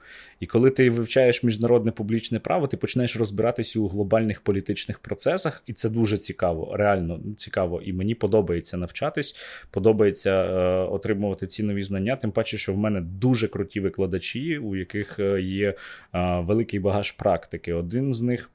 І 0.41 0.47
коли 0.47 0.71
ти 0.71 0.91
вивчаєш 0.91 1.43
міжнародне 1.43 1.93
публічне 1.93 2.39
право, 2.39 2.67
ти 2.67 2.77
починаєш 2.77 3.17
розбиратися 3.17 3.81
у 3.81 3.89
глобальних 3.89 4.41
політичних 4.41 4.99
процесах, 4.99 5.63
і 5.67 5.73
це 5.73 5.91
дуже 5.91 6.19
цікаво, 6.19 6.77
реально 6.77 7.21
цікаво. 7.37 7.83
І 7.83 7.93
мені 7.93 8.15
подобається 8.15 8.77
навчатись, 8.77 9.37
подобається 9.71 10.31
е, 10.31 10.85
отримувати 10.85 11.47
ці 11.47 11.63
нові 11.63 11.83
знання. 11.83 12.17
Тим 12.17 12.31
паче, 12.31 12.59
що 12.59 12.73
в 12.73 12.79
мене 12.79 13.01
дуже 13.01 13.49
круті 13.49 13.81
викладачі, 13.81 14.59
у 14.59 14.77
яких 14.77 15.19
е, 15.19 15.43
є 15.43 15.69
е, 15.69 15.77
великий 16.41 16.81
багаж 16.81 17.13
практики. 17.13 17.73
Один 17.73 18.15
з 18.15 18.23
них. 18.23 18.51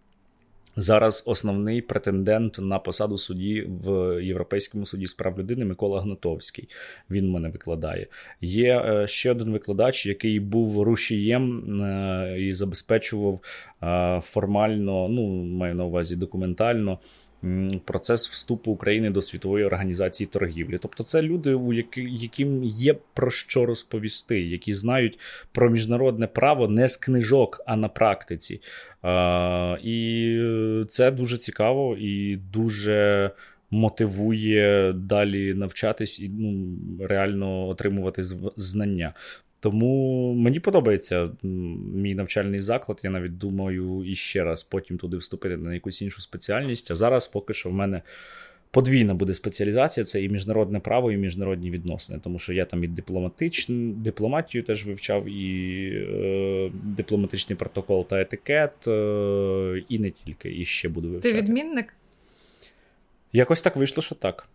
Зараз 0.75 1.23
основний 1.27 1.81
претендент 1.81 2.59
на 2.59 2.79
посаду 2.79 3.17
судді 3.17 3.67
в 3.83 4.19
Європейському 4.23 4.85
суді 4.85 5.07
з 5.07 5.13
прав 5.13 5.39
людини 5.39 5.65
Микола 5.65 6.01
Гнатовський. 6.01 6.69
Він 7.09 7.31
мене 7.31 7.49
викладає. 7.49 8.07
Є 8.41 8.79
е, 8.79 9.07
ще 9.07 9.31
один 9.31 9.51
викладач, 9.51 10.05
який 10.05 10.39
був 10.39 10.81
рушієм 10.81 11.81
е, 11.81 12.35
і 12.39 12.53
забезпечував 12.53 13.39
е, 13.83 14.21
формально, 14.23 15.07
ну 15.07 15.43
маю 15.43 15.75
на 15.75 15.85
увазі 15.85 16.15
документально 16.15 16.99
процес 17.85 18.29
вступу 18.29 18.71
України 18.71 19.09
до 19.09 19.21
світової 19.21 19.65
організації 19.65 20.27
торгівлі. 20.27 20.77
Тобто, 20.81 21.03
це 21.03 21.21
люди, 21.21 21.53
у 21.53 21.73
яким 21.95 22.63
є 22.63 22.95
про 23.13 23.31
що 23.31 23.65
розповісти, 23.65 24.41
які 24.41 24.73
знають 24.73 25.19
про 25.51 25.69
міжнародне 25.69 26.27
право 26.27 26.67
не 26.67 26.87
з 26.87 26.97
книжок, 26.97 27.61
а 27.65 27.75
на 27.75 27.87
практиці. 27.89 28.61
І 29.83 30.37
це 30.87 31.11
дуже 31.11 31.37
цікаво 31.37 31.97
і 31.99 32.39
дуже. 32.53 33.31
Мотивує 33.73 34.93
далі 34.93 35.53
навчатись 35.53 36.19
і 36.19 36.29
ну, 36.29 36.77
реально 37.07 37.67
отримувати 37.67 38.23
знання. 38.55 39.13
Тому 39.61 40.33
мені 40.33 40.59
подобається 40.59 41.29
мій 41.93 42.15
навчальний 42.15 42.59
заклад. 42.59 42.99
Я 43.03 43.09
навіть 43.09 43.37
думаю 43.37 44.03
іще 44.05 44.43
раз 44.43 44.63
потім 44.63 44.97
туди 44.97 45.17
вступити 45.17 45.57
на 45.57 45.73
якусь 45.73 46.01
іншу 46.01 46.21
спеціальність. 46.21 46.91
А 46.91 46.95
зараз 46.95 47.27
поки 47.27 47.53
що 47.53 47.69
в 47.69 47.73
мене 47.73 48.01
подвійна 48.71 49.13
буде 49.13 49.33
спеціалізація: 49.33 50.03
це 50.03 50.23
і 50.23 50.29
міжнародне 50.29 50.79
право, 50.79 51.11
і 51.11 51.17
міжнародні 51.17 51.71
відносини. 51.71 52.19
Тому 52.23 52.39
що 52.39 52.53
я 52.53 52.65
там 52.65 52.83
і 52.83 52.87
дипломатичну 52.87 53.91
дипломатію 53.91 54.63
теж 54.63 54.85
вивчав, 54.85 55.25
і 55.25 55.89
е, 55.95 56.71
дипломатичний 56.83 57.55
протокол 57.55 58.07
та 58.07 58.21
етикет, 58.21 58.87
е, 58.87 59.83
і 59.89 59.99
не 59.99 60.11
тільки, 60.11 60.59
і 60.61 60.65
ще 60.65 60.89
буду 60.89 61.09
вивчати. 61.09 61.33
Ти 61.33 61.41
відмінник? 61.41 61.93
Якось 63.33 63.61
так 63.61 63.75
вийшло, 63.75 64.03
що 64.03 64.15
так. 64.15 64.47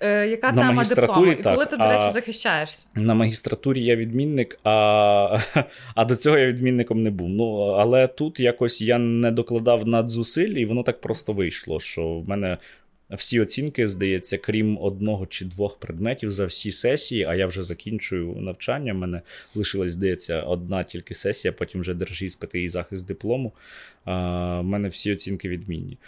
Е, 0.00 0.26
Яка 0.26 0.52
на 0.52 0.62
тема 0.62 0.84
диплому? 0.84 1.32
І 1.32 1.42
коли 1.42 1.66
ти, 1.66 1.76
до 1.76 1.88
речі, 1.88 2.10
захищаєшся? 2.10 2.88
На 2.94 3.14
магістратурі 3.14 3.84
я 3.84 3.96
відмінник, 3.96 4.58
а 4.64 5.38
а 5.94 6.04
до 6.04 6.16
цього 6.16 6.38
я 6.38 6.46
відмінником 6.46 7.02
не 7.02 7.10
був. 7.10 7.28
Ну, 7.28 7.60
Але 7.60 8.06
тут 8.06 8.40
якось 8.40 8.82
я 8.82 8.98
не 8.98 9.30
докладав 9.30 9.86
надзусиль, 9.86 10.48
і 10.54 10.66
воно 10.66 10.82
так 10.82 11.00
просто 11.00 11.32
вийшло, 11.32 11.80
що 11.80 12.08
в 12.08 12.28
мене 12.28 12.58
всі 13.10 13.40
оцінки, 13.40 13.88
здається, 13.88 14.38
крім 14.38 14.78
одного 14.78 15.26
чи 15.26 15.44
двох 15.44 15.78
предметів 15.78 16.30
за 16.30 16.46
всі 16.46 16.72
сесії, 16.72 17.24
а 17.24 17.34
я 17.34 17.46
вже 17.46 17.62
закінчую 17.62 18.34
навчання. 18.36 18.92
У 18.92 18.96
мене 18.96 19.22
лишилась, 19.54 19.92
здається, 19.92 20.42
одна 20.42 20.82
тільки 20.82 21.14
сесія, 21.14 21.52
потім 21.52 21.80
вже 21.80 21.94
держи 21.94 22.26
іспити 22.26 22.62
і 22.62 22.68
захист 22.68 23.06
диплому. 23.06 23.52
У 24.06 24.10
мене 24.62 24.88
всі 24.88 25.12
оцінки 25.12 25.48
відмінні. 25.48 25.98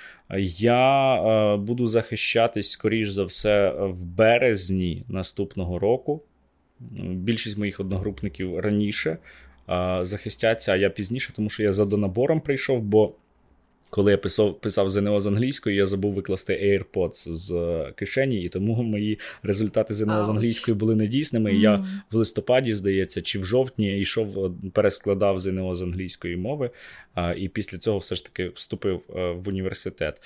Я 0.59 1.57
буду 1.57 1.89
захищатись, 1.89 2.71
скоріш 2.71 3.11
за 3.11 3.25
все, 3.25 3.71
в 3.71 4.05
березні 4.05 5.05
наступного 5.09 5.79
року. 5.79 6.23
Більшість 7.01 7.59
моїх 7.59 7.81
одногрупників 7.81 8.59
раніше 8.59 9.17
захистяться, 10.01 10.73
а 10.73 10.77
я 10.77 10.91
пізніше, 10.91 11.33
тому 11.37 11.51
що 11.51 11.63
я 11.63 11.73
за 11.73 11.85
донабором 11.85 12.41
прийшов, 12.41 12.83
бо 12.83 13.13
Коли 13.91 14.11
я 14.11 14.18
писав 14.18 14.61
писав 14.61 14.91
ЗНО 14.91 15.20
з 15.20 15.26
англійської, 15.26 15.76
я 15.76 15.86
забув 15.86 16.12
викласти 16.12 16.53
AirPods 16.53 17.32
з 17.32 17.51
е, 17.51 17.93
кишені, 17.97 18.43
і 18.43 18.49
тому 18.49 18.82
мої 18.82 19.18
результати 19.43 19.95
ЗНО 19.95 20.24
з 20.24 20.28
англійської 20.28 20.74
були 20.74 20.97
недійсними. 20.97 21.51
Mm. 21.51 21.61
Я 21.61 22.03
в 22.11 22.16
листопаді, 22.16 22.74
здається, 22.74 23.22
чи 23.22 23.38
в 23.38 23.45
жовтні 23.45 23.99
йшов, 23.99 24.45
е, 24.45 24.51
перескладав 24.72 25.41
ЗНО 25.41 25.74
з 25.74 25.82
англійської 25.82 26.36
мови, 26.36 26.70
і 27.36 27.49
після 27.49 27.78
цього 27.78 27.99
все 27.99 28.14
ж 28.14 28.24
таки 28.24 28.49
вступив 28.49 29.01
е, 29.16 29.30
в 29.30 29.49
університет. 29.49 30.22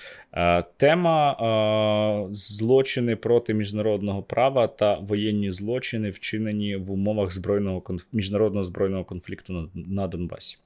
Тема 0.77 2.27
злочини 2.31 3.15
проти 3.15 3.53
міжнародного 3.53 4.23
права 4.23 4.67
та 4.67 4.97
воєнні 4.97 5.51
злочини, 5.51 6.09
вчинені 6.09 6.75
в 6.75 6.91
умовах 6.91 7.33
збройного 7.33 7.83
міжнародного 8.13 8.63
збройного 8.63 9.03
конфлікту 9.03 9.69
на 9.73 10.07
Донбасі. 10.07 10.57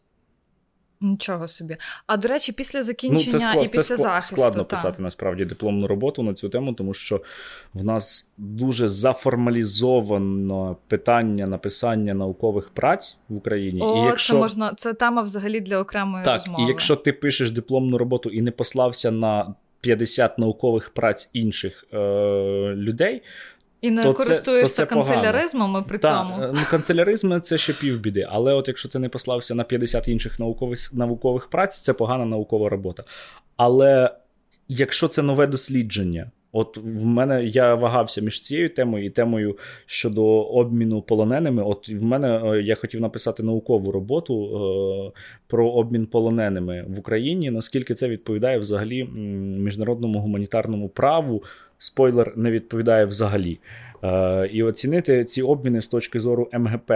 Нічого 1.02 1.48
собі. 1.48 1.78
А 2.08 2.18
до 2.18 2.28
речі, 2.28 2.52
після 2.52 2.84
закінчення 2.84 3.26
ну, 3.26 3.32
це 3.32 3.40
склад, 3.40 3.66
і 3.66 3.68
після 3.68 3.84
це 3.84 3.98
захисту, 3.98 4.36
складно 4.36 4.64
та. 4.64 4.76
писати 4.76 5.02
насправді 5.02 5.46
дипломну 5.46 5.88
роботу 5.88 6.24
на 6.24 6.34
цю 6.34 6.50
тему, 6.50 6.74
тому 6.74 6.94
що 6.94 7.22
в 7.74 7.84
нас 7.84 8.32
дуже 8.38 8.88
заформалізовано 8.88 10.78
питання 10.88 11.48
написання 11.48 12.14
наукових 12.14 12.70
праць 12.70 13.18
в 13.30 13.36
Україні. 13.36 13.82
О, 13.82 14.04
і 14.04 14.06
якщо... 14.06 14.34
Це 14.34 14.40
можна, 14.40 14.74
це 14.78 14.94
тема 14.94 15.22
взагалі 15.22 15.60
для 15.60 15.80
окремої 15.80 16.26
так, 16.26 16.36
розмови. 16.36 16.64
І 16.64 16.68
якщо 16.68 16.96
ти 16.96 17.14
пишеш 17.14 17.52
дипломну 17.52 17.98
роботу 17.98 18.30
і 18.30 18.42
не 18.42 18.52
послався 18.52 19.12
на 19.12 19.54
50 19.82 20.40
наукових 20.40 20.90
праць 20.90 21.30
інших 21.34 21.86
е- 21.94 21.98
людей, 22.76 23.22
і 23.82 23.92
не 23.92 24.04
то 24.04 24.14
користуєшся 24.14 24.76
це, 24.76 24.86
то 24.86 24.90
це 24.90 24.96
канцеляризмами 24.96 25.84
при 25.84 25.98
так, 25.98 26.18
цьому. 26.18 26.54
Ну, 26.54 26.60
канцеляризм 26.70 27.40
це 27.42 27.58
ще 27.58 27.74
півбіди. 27.74 28.28
Але 28.30 28.54
от 28.54 28.68
якщо 28.68 28.90
ти 28.90 29.00
не 29.00 29.10
послався 29.10 29.56
на 29.56 29.64
50 29.64 30.08
інших 30.08 30.40
наукових 30.40 30.94
наукових 30.94 31.50
праць, 31.50 31.82
це 31.82 31.94
погана 31.94 32.26
наукова 32.26 32.70
робота. 32.70 33.04
Але 33.58 34.12
якщо 34.68 35.08
це 35.08 35.22
нове 35.22 35.48
дослідження, 35.48 36.32
от 36.52 36.78
в 36.78 37.06
мене 37.06 37.46
я 37.46 37.76
вагався 37.76 38.22
між 38.22 38.42
цією 38.42 38.70
темою 38.70 39.06
і 39.06 39.10
темою 39.10 39.58
щодо 39.86 40.26
обміну 40.42 41.02
полоненими. 41.02 41.64
От 41.64 41.90
в 41.90 42.04
мене 42.04 42.42
е, 42.46 42.62
я 42.62 42.76
хотів 42.76 43.02
написати 43.02 43.44
наукову 43.44 43.92
роботу 43.92 44.46
е, 44.46 45.20
про 45.48 45.70
обмін 45.70 46.06
полоненими 46.06 46.86
в 46.88 47.00
Україні. 47.00 47.52
Наскільки 47.52 47.94
це 47.94 48.08
відповідає 48.10 48.58
взагалі 48.58 49.04
міжнародному 49.04 50.20
гуманітарному 50.20 50.90
праву? 50.90 51.44
Спойлер 51.80 52.34
не 52.36 52.52
відповідає 52.52 53.06
взагалі. 53.06 53.60
Е, 54.04 54.48
І 54.52 54.64
оцінити 54.64 55.26
ці 55.26 55.42
обміни 55.42 55.82
з 55.82 55.88
точки 55.88 56.20
зору 56.20 56.50
МГП. 56.54 56.92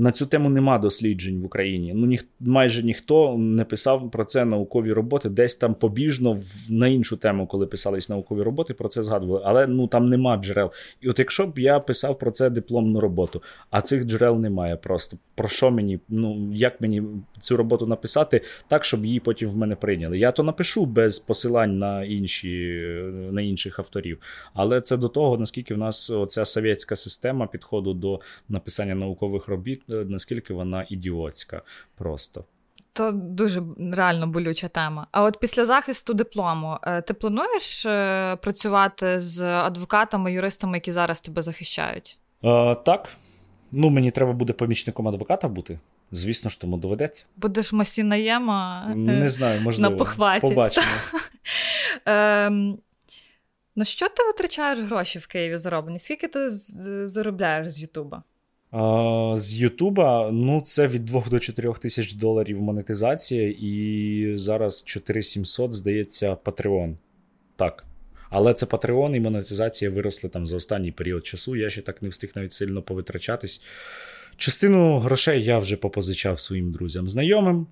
На 0.00 0.12
цю 0.12 0.26
тему 0.26 0.50
нема 0.50 0.78
досліджень 0.78 1.40
в 1.40 1.44
Україні. 1.44 1.92
Ну 1.94 2.06
ніх, 2.06 2.24
майже 2.40 2.82
ніхто 2.82 3.38
не 3.38 3.64
писав 3.64 4.10
про 4.10 4.24
це 4.24 4.44
наукові 4.44 4.92
роботи. 4.92 5.28
Десь 5.28 5.54
там 5.54 5.74
побіжно 5.74 6.40
на 6.68 6.88
іншу 6.88 7.16
тему, 7.16 7.46
коли 7.46 7.66
писались 7.66 8.08
наукові 8.08 8.42
роботи, 8.42 8.74
про 8.74 8.88
це 8.88 9.02
згадували. 9.02 9.42
Але 9.44 9.66
ну 9.66 9.86
там 9.86 10.08
нема 10.08 10.36
джерел. 10.36 10.70
І 11.00 11.08
от 11.08 11.18
якщо 11.18 11.46
б 11.46 11.58
я 11.58 11.80
писав 11.80 12.18
про 12.18 12.30
це 12.30 12.50
дипломну 12.50 13.00
роботу, 13.00 13.42
а 13.70 13.80
цих 13.80 14.04
джерел 14.04 14.40
немає 14.40 14.76
просто 14.76 15.16
про 15.34 15.48
що 15.48 15.70
мені, 15.70 16.00
ну 16.08 16.50
як 16.54 16.80
мені 16.80 17.02
цю 17.38 17.56
роботу 17.56 17.86
написати 17.86 18.40
так, 18.68 18.84
щоб 18.84 19.04
її 19.04 19.20
потім 19.20 19.48
в 19.48 19.56
мене 19.56 19.76
прийняли. 19.76 20.18
Я 20.18 20.32
то 20.32 20.42
напишу 20.42 20.86
без 20.86 21.18
посилань 21.18 21.78
на 21.78 22.04
інші, 22.04 22.82
на 23.30 23.42
інших 23.42 23.78
авторів. 23.78 24.18
Але 24.54 24.80
це 24.80 24.96
до 24.96 25.08
того, 25.08 25.38
наскільки 25.38 25.74
в 25.74 25.78
нас 25.78 26.10
оця 26.10 26.44
совєтська 26.44 26.96
система 26.96 27.46
підходу 27.46 27.94
до 27.94 28.20
написання 28.48 28.94
наукових 28.94 29.48
робіт, 29.48 29.82
наскільки 29.94 30.54
вона 30.54 30.86
ідіотська 30.88 31.62
просто. 31.96 32.44
То 32.92 33.12
дуже 33.12 33.62
реально 33.92 34.26
болюча 34.26 34.68
тема. 34.68 35.06
А 35.12 35.22
от 35.22 35.40
після 35.40 35.64
захисту 35.64 36.14
диплому 36.14 36.78
е, 36.82 37.02
ти 37.02 37.14
плануєш 37.14 37.86
е, 37.86 38.36
працювати 38.42 39.20
з 39.20 39.42
адвокатами, 39.42 40.32
юристами, 40.32 40.76
які 40.76 40.92
зараз 40.92 41.20
тебе 41.20 41.42
захищають? 41.42 42.18
Е, 42.44 42.74
Так. 42.74 43.08
Ну, 43.72 43.90
мені 43.90 44.10
треба 44.10 44.32
буде 44.32 44.52
помічником 44.52 45.08
адвоката 45.08 45.48
бути. 45.48 45.78
Звісно 46.12 46.50
ж, 46.50 46.60
тому 46.60 46.76
доведеться. 46.76 47.24
Будеш 47.36 47.72
масінаєма 47.72 48.86
Не 48.96 49.28
знаю, 49.28 49.60
можливо. 49.60 49.90
на 49.90 49.96
похваті. 49.96 50.40
Побачимо. 50.40 50.86
Ем, 52.06 52.78
на 53.76 53.84
що 53.84 54.08
ти 54.08 54.24
витрачаєш 54.26 54.80
гроші 54.80 55.18
в 55.18 55.26
Києві 55.26 55.56
зароблені? 55.56 55.98
Скільки 55.98 56.28
ти 56.28 56.48
заробляєш 57.08 57.68
з 57.68 57.78
Ютуба? 57.78 58.22
З 59.34 59.54
Ютуба 59.54 60.30
ну 60.32 60.60
це 60.60 60.86
від 60.86 61.04
2 61.04 61.24
до 61.30 61.40
4 61.40 61.72
тисяч 61.72 62.12
доларів 62.12 62.62
монетизація, 62.62 63.54
і 63.58 64.32
зараз 64.34 64.84
4700, 64.84 65.72
здається, 65.72 66.34
Patreon. 66.44 66.94
Так. 67.56 67.84
Але 68.30 68.54
це 68.54 68.66
Patreon 68.66 69.16
і 69.16 69.20
монетизація 69.20 69.90
виросли 69.90 70.30
там 70.30 70.46
за 70.46 70.56
останній 70.56 70.92
період 70.92 71.26
часу. 71.26 71.56
Я 71.56 71.70
ще 71.70 71.82
так 71.82 72.02
не 72.02 72.08
встиг 72.08 72.32
навіть 72.34 72.52
сильно 72.52 72.82
повитрачатись. 72.82 73.62
Частину 74.36 74.98
грошей 74.98 75.44
я 75.44 75.58
вже 75.58 75.76
попозичав 75.76 76.40
своїм 76.40 76.72
друзям, 76.72 77.08
знайомим. 77.08 77.66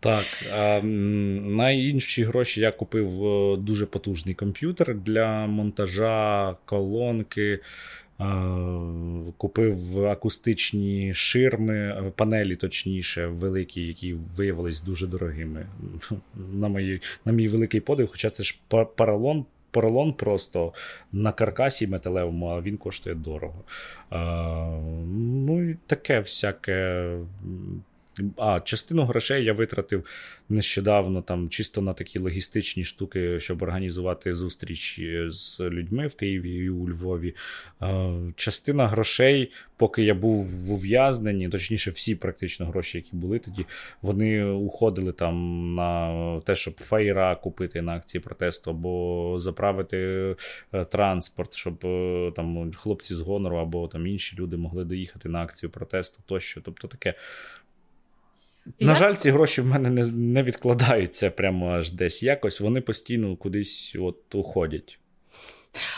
Так, 0.00 0.24
а 0.52 0.80
на 0.82 1.70
інші 1.70 2.24
гроші 2.24 2.60
я 2.60 2.72
купив 2.72 3.26
е, 3.26 3.56
дуже 3.56 3.86
потужний 3.86 4.34
комп'ютер 4.34 4.94
для 4.94 5.46
монтажа 5.46 6.56
колонки, 6.64 7.60
Купив 9.36 10.06
акустичні 10.06 11.14
ширми, 11.14 12.12
панелі, 12.16 12.56
точніше, 12.56 13.26
великі, 13.26 13.86
які 13.86 14.14
виявились 14.36 14.82
дуже 14.82 15.06
дорогими. 15.06 15.66
На 16.52 16.68
мої, 16.68 17.00
на 17.24 17.32
мій 17.32 17.48
великий 17.48 17.80
подив, 17.80 18.08
хоча 18.10 18.30
це 18.30 18.42
ж 18.42 18.58
паралон. 18.96 19.44
Поролон 19.70 20.12
просто 20.12 20.72
на 21.12 21.32
каркасі 21.32 21.86
металевому, 21.86 22.46
а 22.46 22.60
він 22.60 22.76
коштує 22.76 23.16
дорого. 23.16 23.64
А, 24.10 24.78
Ну 25.46 25.70
і 25.70 25.76
таке 25.86 26.20
всяке 26.20 27.08
а 28.36 28.60
частину 28.60 29.04
грошей 29.04 29.44
я 29.44 29.52
витратив 29.52 30.04
нещодавно 30.48 31.22
там 31.22 31.48
чисто 31.48 31.80
на 31.80 31.92
такі 31.92 32.18
логістичні 32.18 32.84
штуки, 32.84 33.40
щоб 33.40 33.62
організувати 33.62 34.34
зустріч 34.34 35.00
з 35.28 35.60
людьми 35.60 36.06
в 36.06 36.14
Києві 36.14 36.50
і 36.50 36.70
у 36.70 36.88
Львові. 36.88 37.34
Частина 38.36 38.88
грошей, 38.88 39.52
поки 39.76 40.02
я 40.02 40.14
був 40.14 40.46
в 40.46 40.72
ув'язненні, 40.72 41.48
точніше, 41.48 41.90
всі 41.90 42.14
практично 42.14 42.66
гроші, 42.66 42.98
які 42.98 43.16
були 43.16 43.38
тоді, 43.38 43.66
вони 44.02 44.44
уходили 44.44 45.12
там 45.12 45.74
на 45.74 46.40
те, 46.40 46.56
щоб 46.56 46.74
фейра 46.74 47.36
купити 47.36 47.82
на 47.82 47.96
акції 47.96 48.20
протесту, 48.20 48.70
або 48.70 49.34
заправити 49.38 49.98
е, 50.72 50.84
транспорт, 50.84 51.54
щоб 51.54 51.86
е, 51.86 52.32
там 52.36 52.72
хлопці 52.72 53.14
з 53.14 53.20
гонору 53.20 53.56
або 53.56 53.88
там 53.88 54.06
інші 54.06 54.36
люди 54.36 54.56
могли 54.56 54.84
доїхати 54.84 55.28
на 55.28 55.42
акцію 55.42 55.70
протесту 55.70 56.22
тощо. 56.26 56.60
Тобто 56.60 56.88
таке. 56.88 57.14
На 58.66 58.88
як... 58.88 58.96
жаль, 58.96 59.14
ці 59.14 59.30
гроші 59.30 59.60
в 59.60 59.66
мене 59.66 59.90
не 59.90 60.12
не 60.12 60.42
відкладаються 60.42 61.30
прямо 61.30 61.70
аж 61.70 61.92
десь 61.92 62.22
якось. 62.22 62.60
Вони 62.60 62.80
постійно 62.80 63.36
кудись 63.36 63.96
от 64.00 64.34
уходять. 64.34 64.98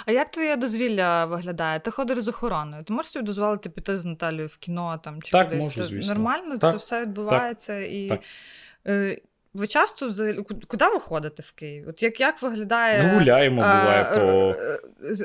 А 0.07 0.13
як 0.13 0.31
твоє 0.31 0.57
дозвілля 0.57 1.25
виглядає? 1.25 1.81
Ти 1.81 1.91
ходиш 1.91 2.23
з 2.23 2.29
охороною. 2.29 2.85
Ти 2.85 2.93
можеш 2.93 3.13
собі 3.13 3.27
дозволити 3.27 3.71
піти 3.71 3.97
з 3.97 4.05
Наталією 4.05 4.47
в 4.47 4.57
кіно 4.57 5.01
там 5.05 5.23
чи 5.23 5.33
так, 5.33 5.49
кудись? 5.49 5.65
можу, 5.65 5.83
звісно. 5.83 6.15
Нормально 6.15 6.59
так, 6.59 6.71
це 6.71 6.77
все 6.77 7.03
відбувається 7.03 7.81
так, 7.81 7.93
і. 7.93 8.13
Е, 9.57 9.61
ви 9.61 9.67
часто 9.67 10.07
взагалі 10.07 10.39
куди 10.67 10.85
ви 10.85 11.01
ходите 11.01 11.43
в 11.43 11.53
Києві? 11.53 11.85
От 11.89 12.03
як 12.03 12.21
як 12.21 12.43
виглядає 12.43 13.13
Ну, 13.13 13.19
гуляємо, 13.19 13.57
буває 13.57 14.03
а, 14.03 14.15
по 14.15 14.55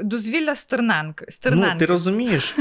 дозвілля 0.04 0.56
Стерненка? 0.56 1.26
Ну, 1.74 1.80
ти 1.80 1.86
розумієш, 1.86 2.56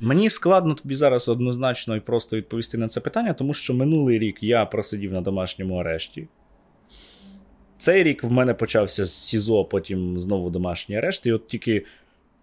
мені 0.00 0.30
складно 0.30 0.74
тобі 0.74 0.94
зараз 0.94 1.28
однозначно 1.28 1.96
і 1.96 2.00
просто 2.00 2.36
відповісти 2.36 2.78
на 2.78 2.88
це 2.88 3.00
питання, 3.00 3.32
тому 3.32 3.54
що 3.54 3.74
минулий 3.74 4.18
рік 4.18 4.42
я 4.42 4.66
просидів 4.66 5.12
на 5.12 5.20
домашньому 5.20 5.76
арешті. 5.76 6.28
Цей 7.78 8.02
рік 8.02 8.22
в 8.22 8.30
мене 8.30 8.54
почався 8.54 9.04
з 9.04 9.14
СІЗО, 9.14 9.64
потім 9.64 10.18
знову 10.18 10.50
домашній 10.50 10.96
арешт, 10.96 11.26
і 11.26 11.32
от 11.32 11.48
тільки 11.48 11.84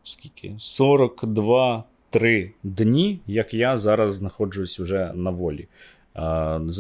скільки? 0.03 0.55
42 0.59 1.83
3 2.09 2.51
дні, 2.63 3.19
як 3.27 3.53
я 3.53 3.77
зараз 3.77 4.13
знаходжусь 4.13 4.79
вже 4.79 5.11
на 5.15 5.29
волі. 5.29 5.67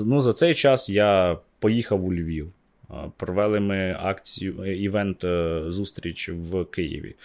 Ну, 0.05 0.19
За 0.19 0.33
цей 0.33 0.55
час 0.55 0.89
я 0.89 1.37
поїхав 1.61 2.05
у 2.05 2.13
Львів. 2.13 2.51
Провели 3.17 3.59
ми 3.59 3.97
акцію, 3.99 4.73
івент 4.83 5.23
е, 5.23 5.63
зустріч 5.67 6.29
в 6.29 6.65
Києві. 6.65 7.15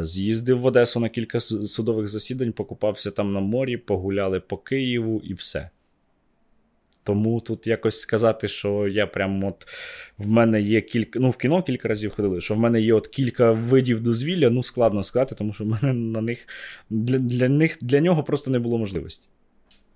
З'їздив 0.00 0.60
в 0.60 0.66
Одесу 0.66 1.00
на 1.00 1.08
кілька 1.08 1.40
судових 1.40 2.08
засідань, 2.08 2.52
покупався 2.52 3.10
там 3.10 3.32
на 3.32 3.40
морі, 3.40 3.76
погуляли 3.76 4.40
по 4.40 4.56
Києву 4.56 5.22
і 5.24 5.34
все. 5.34 5.70
Тому 7.04 7.40
тут 7.40 7.66
якось 7.66 8.00
сказати, 8.00 8.48
що 8.48 8.88
я 8.88 9.06
прям 9.06 9.44
от 9.44 9.66
в 10.18 10.28
мене 10.28 10.60
є 10.62 10.80
кілька. 10.80 11.18
Ну, 11.18 11.30
в 11.30 11.36
кіно 11.36 11.62
кілька 11.62 11.88
разів 11.88 12.10
ходили, 12.10 12.40
що 12.40 12.54
в 12.54 12.58
мене 12.58 12.80
є 12.80 12.94
от 12.94 13.08
кілька 13.08 13.52
видів 13.52 14.02
дозвілля, 14.02 14.50
ну 14.50 14.62
складно 14.62 15.02
сказати, 15.02 15.34
тому 15.34 15.52
що 15.52 15.64
в 15.64 15.66
мене 15.66 15.92
на 15.92 16.20
них 16.20 16.48
для, 16.90 17.18
для 17.18 17.48
них 17.48 17.76
для 17.80 18.00
нього 18.00 18.22
просто 18.22 18.50
не 18.50 18.58
було 18.58 18.78
можливості. 18.78 19.28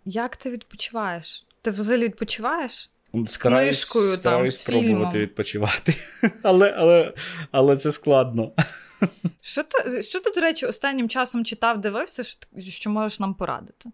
Як 0.04 0.36
ти 0.36 0.50
відпочиваєш? 0.50 1.46
Ти 1.62 1.70
взагалі 1.70 2.04
відпочиваєш? 2.04 2.90
З 3.14 3.38
книжкою, 3.38 4.04
стараюсь 4.04 4.20
там, 4.22 4.48
з 4.48 4.58
спробувати 4.58 5.18
відпочивати. 5.18 5.94
Але 6.42 6.74
але, 6.76 7.14
але 7.50 7.76
це 7.76 7.92
складно. 7.92 8.52
Що 9.40 9.62
ти, 9.62 10.02
що 10.02 10.20
ти, 10.20 10.30
до 10.30 10.40
речі, 10.40 10.66
останнім 10.66 11.08
часом 11.08 11.44
читав, 11.44 11.80
дивився, 11.80 12.22
що 12.58 12.90
можеш 12.90 13.20
нам 13.20 13.34
порадити? 13.34 13.90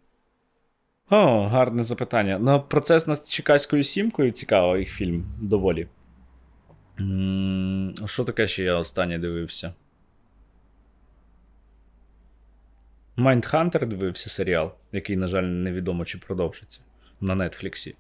О, 1.11 1.49
гарне 1.49 1.83
запитання. 1.85 2.39
Ну, 2.39 2.65
процес 2.69 3.07
над 3.07 3.27
Чекаською 3.29 3.83
сімкою 3.83 4.31
цікавий 4.31 4.85
фільм 4.85 5.27
доволі. 5.41 5.89
Що 8.07 8.25
таке 8.25 8.47
ще 8.47 8.63
я 8.63 8.75
останнє 8.75 9.19
дивився? 9.19 9.75
Майндхантер 13.17 13.87
дивився 13.87 14.31
серіал, 14.31 14.73
який, 14.93 15.17
на 15.17 15.29
жаль, 15.29 15.43
невідомо 15.43 16.05
чи 16.05 16.19
продовжиться 16.19 16.81
на 17.21 17.35
Нетфліксі. 17.35 17.95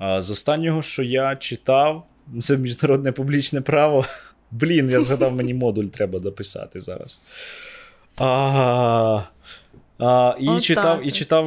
З 0.00 0.30
останнього, 0.30 0.82
що 0.82 1.02
я 1.02 1.36
читав, 1.36 2.06
це 2.42 2.56
міжнародне 2.56 3.12
публічне 3.12 3.60
право. 3.60 4.04
Блін, 4.50 4.90
я 4.90 5.00
згадав, 5.00 5.34
мені 5.34 5.54
модуль 5.54 5.84
треба 5.84 6.18
дописати 6.18 6.80
зараз. 6.80 7.22
А, 8.16 9.22
а, 9.98 10.36
І 10.40 10.48
О, 10.48 10.60
читав 10.60 11.06
і 11.06 11.10
читав 11.10 11.46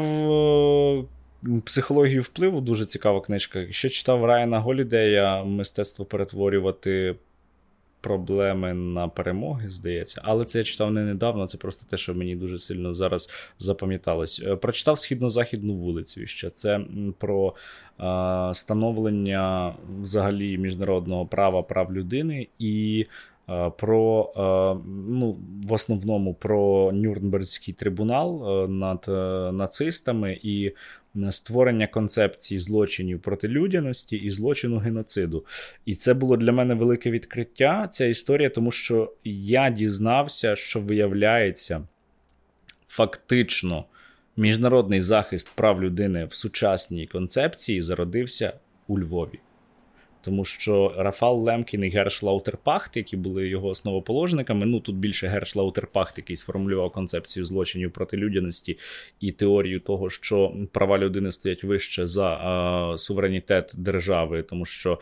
психологію 1.65 2.21
впливу, 2.21 2.61
дуже 2.61 2.85
цікава 2.85 3.21
книжка. 3.21 3.71
Ще 3.71 3.89
читав 3.89 4.25
Райана 4.25 4.59
Голідея 4.59 5.43
Мистецтво 5.43 6.05
перетворювати 6.05 7.15
проблеми 8.01 8.73
на 8.73 9.07
перемоги, 9.07 9.69
здається. 9.69 10.21
Але 10.23 10.45
це 10.45 10.57
я 10.57 10.63
читав 10.63 10.91
не 10.91 11.03
недавно, 11.03 11.47
це 11.47 11.57
просто 11.57 11.87
те, 11.89 11.97
що 11.97 12.13
мені 12.13 12.35
дуже 12.35 12.57
сильно 12.57 12.93
зараз 12.93 13.29
запам'яталось. 13.59 14.41
Е, 14.45 14.55
прочитав 14.55 14.99
східно-західну 14.99 15.75
вулицю 15.75 16.25
ще. 16.25 16.49
Це 16.49 16.81
про 17.17 17.53
е, 17.99 18.53
становлення 18.53 19.75
взагалі 20.01 20.57
міжнародного 20.57 21.25
права 21.25 21.63
прав 21.63 21.93
людини 21.93 22.47
і. 22.59 23.05
Е, 23.49 23.71
про 23.77 24.31
ну, 25.09 25.37
в 25.67 25.73
основному 25.73 26.33
про 26.33 26.91
Нюрнбергський 26.93 27.73
трибунал 27.73 28.67
над 28.69 29.05
нацистами 29.55 30.39
і 30.43 30.71
створення 31.31 31.87
концепції 31.87 32.59
злочинів 32.59 33.21
проти 33.21 33.47
людяності 33.47 34.17
і 34.17 34.31
злочину 34.31 34.77
геноциду. 34.77 35.45
І 35.85 35.95
це 35.95 36.13
було 36.13 36.37
для 36.37 36.51
мене 36.51 36.73
велике 36.73 37.11
відкриття, 37.11 37.87
ця 37.91 38.05
історія, 38.05 38.49
тому 38.49 38.71
що 38.71 39.13
я 39.23 39.69
дізнався, 39.69 40.55
що 40.55 40.79
виявляється 40.79 41.87
фактично 42.87 43.85
міжнародний 44.37 45.01
захист 45.01 45.49
прав 45.55 45.83
людини 45.83 46.25
в 46.25 46.33
сучасній 46.33 47.07
концепції 47.07 47.81
зародився 47.81 48.53
у 48.87 48.99
Львові. 48.99 49.39
Тому 50.21 50.45
що 50.45 50.93
Рафал 50.97 51.43
Лемкін 51.43 51.83
і 51.83 51.89
Герш 51.89 52.23
Лаутерпахт, 52.23 52.97
які 52.97 53.17
були 53.17 53.47
його 53.47 53.67
основоположниками, 53.67 54.65
ну 54.65 54.79
тут 54.79 54.95
більше 54.95 55.27
Герш 55.27 55.55
Лаутерпахт, 55.55 56.17
який 56.17 56.35
сформулював 56.35 56.91
концепцію 56.91 57.45
злочинів 57.45 57.91
проти 57.91 58.17
людяності 58.17 58.77
і 59.19 59.31
теорію 59.31 59.79
того, 59.79 60.09
що 60.09 60.53
права 60.71 60.97
людини 60.97 61.31
стоять 61.31 61.63
вище 61.63 62.07
за 62.07 62.27
а, 62.27 62.97
суверенітет 62.97 63.71
держави, 63.73 64.43
тому 64.43 64.65
що 64.65 64.99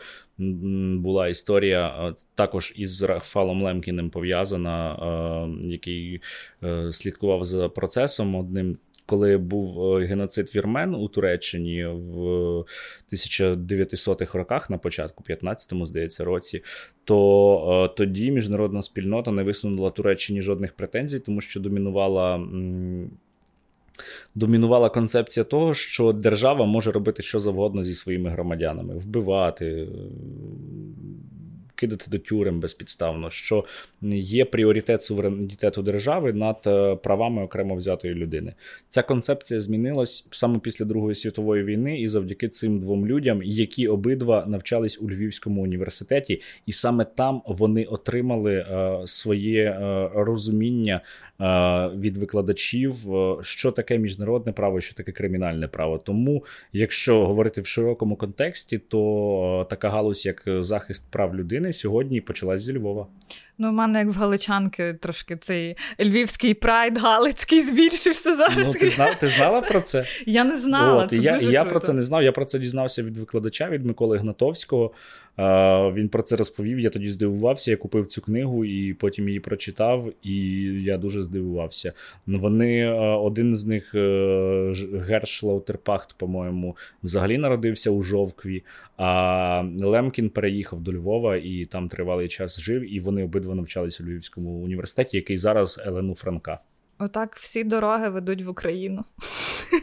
була 0.96 1.28
історія 1.28 2.14
також 2.34 2.72
із 2.76 3.02
Рафалом 3.02 3.62
Лемкіним 3.62 4.10
пов'язана, 4.10 4.70
а, 4.70 5.48
який 5.62 6.20
е, 6.62 6.92
слідкував 6.92 7.44
за 7.44 7.68
процесом 7.68 8.34
одним 8.34 8.78
коли 9.06 9.36
був 9.36 9.96
е, 9.96 10.06
геноцид 10.06 10.54
вірмен 10.54 10.94
у 10.94 11.08
Туреччині 11.08 11.86
в 11.86 12.18
1900-х 13.12 14.38
роках, 14.38 14.70
на 14.70 14.78
початку 14.78 15.24
15-му, 15.28 15.86
здається, 15.86 16.24
році, 16.24 16.62
то 17.04 17.90
е, 17.90 17.94
тоді 17.96 18.30
міжнародна 18.30 18.82
спільнота 18.82 19.30
не 19.30 19.42
висунула 19.42 19.90
Туреччині 19.90 20.42
жодних 20.42 20.72
претензій, 20.72 21.18
тому 21.18 21.40
що 21.40 21.60
домінувала. 21.60 22.46
Домінувала 24.34 24.90
концепція 24.90 25.44
того, 25.44 25.74
що 25.74 26.12
держава 26.12 26.66
може 26.66 26.90
робити 26.90 27.22
що 27.22 27.40
завгодно 27.40 27.82
зі 27.82 27.94
своїми 27.94 28.30
громадянами, 28.30 28.96
вбивати, 28.96 29.88
кидати 31.80 32.04
до 32.08 32.18
тюрем 32.18 32.60
безпідставно, 32.60 33.30
що 33.30 33.64
є 34.12 34.44
пріоритет 34.44 35.02
суверенітету 35.02 35.82
держави 35.82 36.32
над 36.32 36.56
е, 36.66 36.96
правами 36.96 37.42
окремо 37.42 37.74
взятої 37.74 38.14
людини. 38.14 38.54
Ця 38.88 39.02
концепція 39.02 39.60
змінилась 39.60 40.28
саме 40.30 40.58
після 40.58 40.84
Другої 40.84 41.14
світової 41.14 41.64
війни, 41.64 42.00
і 42.00 42.08
завдяки 42.08 42.48
цим 42.48 42.80
двом 42.80 43.06
людям, 43.06 43.42
які 43.42 43.88
обидва 43.88 44.44
навчались 44.48 45.02
у 45.02 45.10
Львівському 45.10 45.62
університеті, 45.62 46.42
і 46.66 46.72
саме 46.72 47.04
там 47.04 47.42
вони 47.46 47.84
отримали 47.84 48.54
е, 48.54 49.00
своє 49.04 49.64
е, 49.64 50.10
розуміння 50.14 51.00
від 51.98 52.16
викладачів, 52.16 52.94
що 53.42 53.70
таке 53.70 53.98
міжнародне 53.98 54.52
право, 54.52 54.80
що 54.80 54.94
таке 54.94 55.12
кримінальне 55.12 55.68
право. 55.68 55.98
Тому, 55.98 56.44
якщо 56.72 57.26
говорити 57.26 57.60
в 57.60 57.66
широкому 57.66 58.16
контексті, 58.16 58.78
то 58.78 59.66
така 59.70 59.90
галузь, 59.90 60.26
як 60.26 60.42
захист 60.60 61.10
прав 61.10 61.36
людини, 61.36 61.72
сьогодні 61.72 62.20
почалась 62.20 62.62
зі 62.62 62.78
Львова. 62.78 63.06
Ну, 63.58 63.68
у 63.68 63.72
мене 63.72 63.98
як 63.98 64.08
в 64.08 64.16
Галичанки 64.18 64.94
трошки 65.00 65.36
цей 65.36 65.76
львівський 66.00 66.54
прайд 66.54 66.98
Галицький 66.98 67.60
збільшився 67.62 68.34
зараз. 68.34 68.68
Ну, 68.68 68.72
Ти 68.80 68.88
знала, 68.88 69.14
ти 69.14 69.28
знала 69.28 69.60
про 69.60 69.80
це? 69.80 70.04
Я 70.26 70.44
не 70.44 70.56
знала. 70.58 71.04
От, 71.04 71.10
це 71.10 71.16
Я 71.16 71.38
дуже 71.38 71.52
я 71.52 71.60
круто. 71.60 71.70
про 71.70 71.80
це 71.80 71.92
не 71.92 72.02
знав. 72.02 72.22
Я 72.22 72.32
про 72.32 72.44
це 72.44 72.58
дізнався 72.58 73.02
від 73.02 73.18
викладача 73.18 73.68
від 73.68 73.86
Миколи 73.86 74.18
Гнатовського. 74.18 74.92
Він 75.94 76.08
про 76.08 76.22
це 76.22 76.36
розповів. 76.36 76.80
Я 76.80 76.90
тоді 76.90 77.08
здивувався. 77.08 77.70
Я 77.70 77.76
купив 77.76 78.06
цю 78.06 78.20
книгу 78.22 78.64
і 78.64 78.94
потім 78.94 79.28
її 79.28 79.40
прочитав, 79.40 80.12
і 80.22 80.34
я 80.82 80.98
дуже 80.98 81.22
здивувався. 81.22 81.92
Вони 82.26 82.88
один 83.00 83.56
з 83.56 83.66
них, 83.66 83.94
е, 83.94 84.72
Герш 85.06 85.42
Лаутерпахт, 85.42 86.14
по-моєму, 86.16 86.76
взагалі 87.02 87.38
народився 87.38 87.90
у 87.90 88.02
Жовкві. 88.02 88.64
А 88.96 89.64
Лемкін 89.80 90.30
переїхав 90.30 90.80
до 90.80 90.92
Львова 90.92 91.36
і 91.36 91.64
там 91.64 91.88
тривалий 91.88 92.28
час 92.28 92.60
жив. 92.60 92.94
І 92.94 93.00
вони 93.00 93.24
обидва 93.24 93.54
навчалися 93.54 94.02
у 94.02 94.06
Львівському 94.06 94.50
університеті, 94.50 95.16
який 95.16 95.36
зараз 95.36 95.82
Елену 95.86 96.14
Франка. 96.14 96.58
Отак 96.98 97.36
всі 97.36 97.64
дороги 97.64 98.08
ведуть 98.08 98.42
в 98.42 98.48
Україну. 98.48 99.04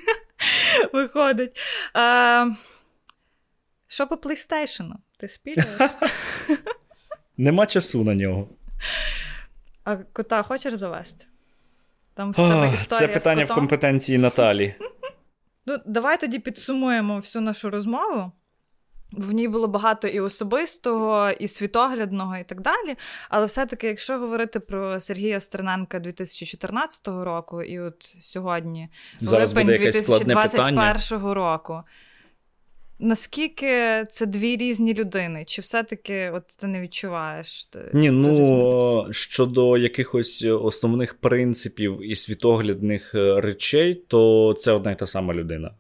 Виходить. 0.94 1.58
А, 1.94 2.50
Що 3.88 4.08
по 4.08 4.16
PlayStation? 4.16 4.92
Ти 5.18 5.28
спілюєш? 5.28 5.68
Нема 7.38 7.66
часу 7.66 8.04
на 8.04 8.16
нього. 8.16 8.50
А 9.84 9.96
кота 9.96 10.44
хочеш 10.44 10.74
завести? 10.74 11.26
Там 12.14 12.30
історія 12.30 12.78
Це 12.78 13.08
питання 13.08 13.46
з 13.46 13.50
в 13.50 13.54
компетенції 13.54 14.18
Наталі. 14.18 14.76
Ну, 15.66 15.78
Давай 15.86 16.20
тоді 16.20 16.40
підсумуємо 16.40 17.16
всю 17.16 17.42
нашу 17.42 17.70
розмову. 17.70 18.32
В 19.12 19.32
ній 19.32 19.48
було 19.48 19.68
багато 19.68 20.08
і 20.08 20.20
особистого, 20.20 21.32
і 21.32 21.48
світоглядного, 21.48 22.38
і 22.38 22.44
так 22.44 22.62
далі. 22.62 22.96
Але 23.30 23.46
все-таки, 23.46 23.88
якщо 23.88 24.20
говорити 24.20 24.60
про 24.60 25.00
Сергія 25.00 25.40
Стерненка 25.40 26.00
2014 26.00 27.08
року, 27.08 27.62
і 27.62 27.80
от 27.80 28.16
сьогодні, 28.20 28.90
Зараз 29.22 29.54
липень 29.54 29.66
буде 29.66 29.78
2021 29.78 31.32
року, 31.32 31.84
наскільки 33.00 34.04
це 34.12 34.26
дві 34.26 34.58
різні 34.58 34.94
людини? 34.94 35.44
Чи 35.48 35.62
все-таки 35.62 36.32
от 36.34 36.44
ти 36.60 36.68
не 36.68 36.82
відчуваєш? 36.82 37.66
Ти 37.66 37.80
Ні, 37.94 38.12
ну 38.12 39.08
щодо 39.12 39.78
якихось 39.78 40.44
основних 40.44 41.14
принципів 41.14 42.00
і 42.12 42.16
світоглядних 42.16 43.16
е, 43.16 43.42
речей, 43.42 43.96
то 44.08 44.54
це 44.58 44.72
одна 44.72 44.92
й 44.92 44.96
та 44.96 45.06
сама 45.06 45.34
людина. 45.34 45.72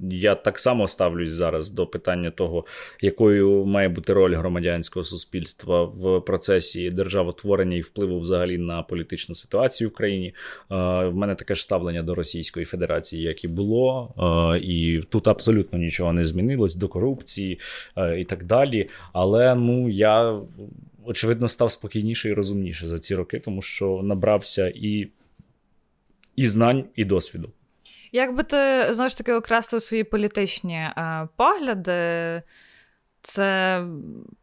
Я 0.00 0.34
так 0.34 0.58
само 0.58 0.88
ставлюсь 0.88 1.30
зараз 1.30 1.70
до 1.70 1.86
питання 1.86 2.30
того, 2.30 2.64
якою 3.00 3.66
має 3.66 3.88
бути 3.88 4.12
роль 4.12 4.34
громадянського 4.34 5.04
суспільства 5.04 5.84
в 5.84 6.20
процесі 6.20 6.90
державотворення 6.90 7.76
і 7.76 7.80
впливу 7.80 8.20
взагалі 8.20 8.58
на 8.58 8.82
політичну 8.82 9.34
ситуацію 9.34 9.88
в 9.88 9.92
країні. 9.92 10.34
В 10.70 11.10
мене 11.12 11.34
таке 11.34 11.54
ж 11.54 11.62
ставлення 11.62 12.02
до 12.02 12.14
Російської 12.14 12.66
Федерації, 12.66 13.22
як 13.22 13.44
і 13.44 13.48
було, 13.48 14.14
і 14.62 15.00
тут 15.08 15.28
абсолютно 15.28 15.78
нічого 15.78 16.12
не 16.12 16.24
змінилось 16.24 16.74
до 16.74 16.88
корупції 16.88 17.60
і 18.18 18.24
так 18.24 18.44
далі. 18.44 18.88
Але 19.12 19.54
ну 19.54 19.88
я 19.88 20.40
очевидно 21.04 21.48
став 21.48 21.72
спокійніше 21.72 22.28
і 22.28 22.32
розумніше 22.32 22.86
за 22.86 22.98
ці 22.98 23.14
роки, 23.14 23.40
тому 23.40 23.62
що 23.62 24.00
набрався 24.02 24.72
і, 24.74 25.08
і 26.36 26.48
знань, 26.48 26.84
і 26.96 27.04
досвіду. 27.04 27.50
Як 28.12 28.36
би 28.36 28.42
ти 28.42 28.86
знову 28.90 29.10
ж 29.10 29.18
таки 29.18 29.32
окреслив 29.32 29.82
свої 29.82 30.04
політичні 30.04 30.74
е, 30.74 31.28
погляди? 31.36 32.42
Це 33.22 33.82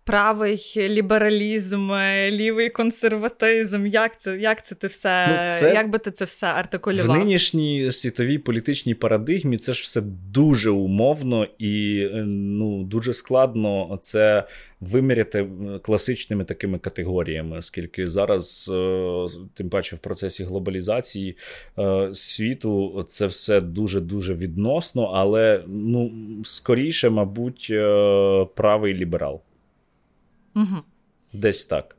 правий 0.04 0.74
лібералізм, 0.78 1.92
лівий 2.30 2.70
консерватизм. 2.70 3.86
Як 3.86 4.22
це 4.22 4.38
як 4.38 4.66
це 4.66 4.76
ти 4.76 4.88
все, 4.88 5.28
ну, 5.28 5.60
це... 5.60 5.74
як 5.74 5.90
би 5.90 6.00
ти 6.00 6.12
це 6.12 6.26
все 6.26 6.48
артикулював? 6.48 7.16
В 7.16 7.20
нинішній 7.20 7.92
світовій 7.92 8.38
політичній 8.38 8.96
парадигмі 8.96 9.58
це 9.58 9.74
ж 9.74 9.82
все 9.82 10.02
дуже 10.32 10.70
умовно 10.70 11.48
і 11.58 12.00
е, 12.14 12.24
ну, 12.28 12.84
дуже 12.84 13.14
складно 13.14 14.00
це 14.02 14.48
виміряти 14.80 15.50
класичними 15.82 16.44
такими 16.44 16.80
категоріями, 16.80 17.58
оскільки 17.58 18.08
зараз, 18.08 18.72
е, 18.74 19.28
тим 19.54 19.70
паче 19.70 19.96
в 19.96 20.00
процесі 20.00 20.44
глобалізації 20.44 21.38
е, 21.80 22.10
світу, 22.14 23.04
це 23.08 23.28
все 23.28 23.62
дуже 23.62 24.02
дуже 24.02 24.34
відносно, 24.34 25.04
але 25.04 25.64
ну 25.68 26.12
скоріше, 26.44 27.10
мабуть, 27.10 27.68
правий 28.56 28.94
ліберал. 28.94 29.42
Угу. 30.56 30.76
Десь 31.34 31.66
так. 31.66 31.96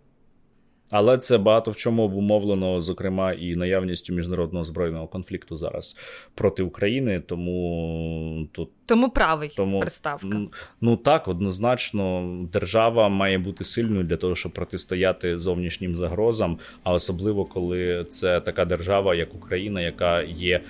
Але 0.91 1.19
це 1.19 1.39
багато 1.39 1.71
в 1.71 1.77
чому 1.77 2.03
обумовлено, 2.03 2.83
зокрема, 2.83 3.33
і 3.33 3.55
наявністю 3.55 4.15
міжнародного 4.15 4.65
збройного 4.65 5.07
конфлікту 5.07 5.57
зараз 5.57 5.97
проти 6.35 6.63
України. 6.63 7.23
Тому 7.27 8.49
тут 8.53 8.69
тому 8.87 9.11
правий 9.11 9.53
тому, 9.57 9.81
приставка. 9.81 10.41
Ну 10.81 10.97
так, 10.97 11.29
однозначно, 11.29 12.37
держава 12.53 13.09
має 13.09 13.39
бути 13.39 13.65
сильною 13.65 14.05
для 14.05 14.17
того, 14.17 14.35
щоб 14.35 14.53
протистояти 14.53 15.39
зовнішнім 15.39 15.97
загрозам. 15.97 16.59
А 16.83 16.93
особливо 16.93 17.45
коли 17.45 18.05
це 18.09 18.41
така 18.41 18.65
держава, 18.65 19.15
як 19.15 19.35
Україна, 19.35 19.81
яка 19.81 20.23
є 20.23 20.61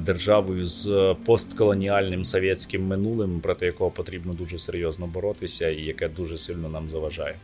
державою 0.00 0.64
з 0.64 1.14
постколоніальним 1.24 2.24
совєтським 2.24 2.86
минулим, 2.86 3.40
проти 3.40 3.66
якого 3.66 3.90
потрібно 3.90 4.32
дуже 4.32 4.58
серйозно 4.58 5.06
боротися, 5.06 5.68
і 5.68 5.82
яке 5.82 6.08
дуже 6.08 6.38
сильно 6.38 6.68
нам 6.68 6.88
заважає. 6.88 7.36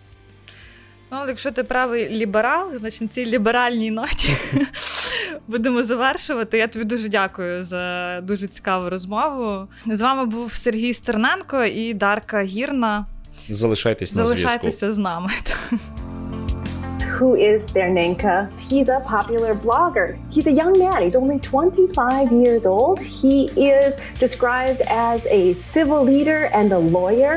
Ну, 1.12 1.18
але 1.20 1.28
якщо 1.28 1.50
ти 1.50 1.62
правий 1.64 2.08
ліберал, 2.08 2.76
значить 2.76 3.00
на 3.00 3.08
цій 3.08 3.26
ліберальній 3.26 3.90
ноті 3.90 4.36
будемо 5.48 5.82
завершувати. 5.82 6.58
Я 6.58 6.68
тобі 6.68 6.84
дуже 6.84 7.08
дякую 7.08 7.64
за 7.64 8.20
дуже 8.22 8.46
цікаву 8.48 8.90
розмову. 8.90 9.68
З 9.86 10.00
вами 10.00 10.24
був 10.26 10.52
Сергій 10.52 10.94
Стерненко 10.94 11.64
і 11.64 11.94
Дарка 11.94 12.42
Гірна. 12.42 13.06
Залишайтесь 13.48 14.14
на 14.14 14.24
зв'язку. 14.26 14.48
Залишайтеся 14.48 14.92
з 14.92 14.98
нами. 14.98 15.30
Who 17.20 17.36
is 17.36 17.58
Sternenko? 17.70 18.48
He's 18.70 18.88
a 18.88 19.00
popular 19.16 19.52
blogger. 19.66 20.08
He's 20.34 20.46
a 20.46 20.54
young 20.62 20.74
man. 20.84 20.98
He's 21.02 21.16
only 21.22 21.38
25 21.38 22.32
years 22.32 22.64
old. 22.64 22.98
He 22.98 23.36
is 23.74 23.90
described 24.18 24.80
as 24.88 25.26
a 25.26 25.54
civil 25.74 26.02
leader 26.02 26.40
and 26.58 26.72
a 26.72 26.78
lawyer. 26.78 27.34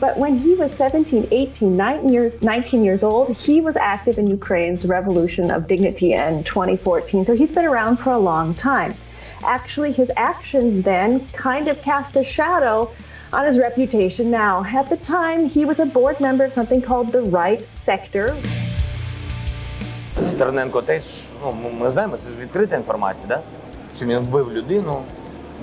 But 0.00 0.18
when 0.18 0.36
he 0.38 0.54
was 0.54 0.72
17, 0.72 1.28
18, 1.30 1.76
19 1.76 2.08
years, 2.12 2.42
19 2.42 2.84
years 2.84 3.02
old, 3.02 3.36
he 3.36 3.60
was 3.60 3.76
active 3.76 4.18
in 4.18 4.26
Ukraine's 4.26 4.84
Revolution 4.84 5.50
of 5.50 5.66
Dignity 5.66 6.12
in 6.12 6.44
2014. 6.44 7.24
So 7.24 7.34
he's 7.34 7.52
been 7.52 7.64
around 7.64 7.98
for 7.98 8.12
a 8.12 8.18
long 8.18 8.54
time. 8.54 8.94
Actually, 9.44 9.92
his 9.92 10.10
actions 10.16 10.84
then 10.84 11.26
kind 11.28 11.68
of 11.68 11.80
cast 11.82 12.16
a 12.16 12.24
shadow 12.24 12.90
on 13.32 13.44
his 13.46 13.58
reputation 13.58 14.30
now. 14.30 14.64
At 14.64 14.88
the 14.90 14.96
time, 14.96 15.48
he 15.48 15.64
was 15.64 15.78
a 15.80 15.86
board 15.86 16.20
member 16.20 16.44
of 16.44 16.52
something 16.52 16.82
called 16.82 17.12
the 17.12 17.22
Right 17.22 17.62
Sector. 17.74 18.36
Стерненко 20.24 20.82
теж, 20.82 21.28
ну, 21.42 21.70
ми 21.80 21.90
знаємо, 21.90 22.16
це 22.16 22.30
ж 22.30 22.40
відкрита 22.40 22.76
інформація, 22.76 23.28
да? 23.28 23.40
що 23.94 24.06
він 24.06 24.18
вбив 24.18 24.52
людину. 24.52 25.02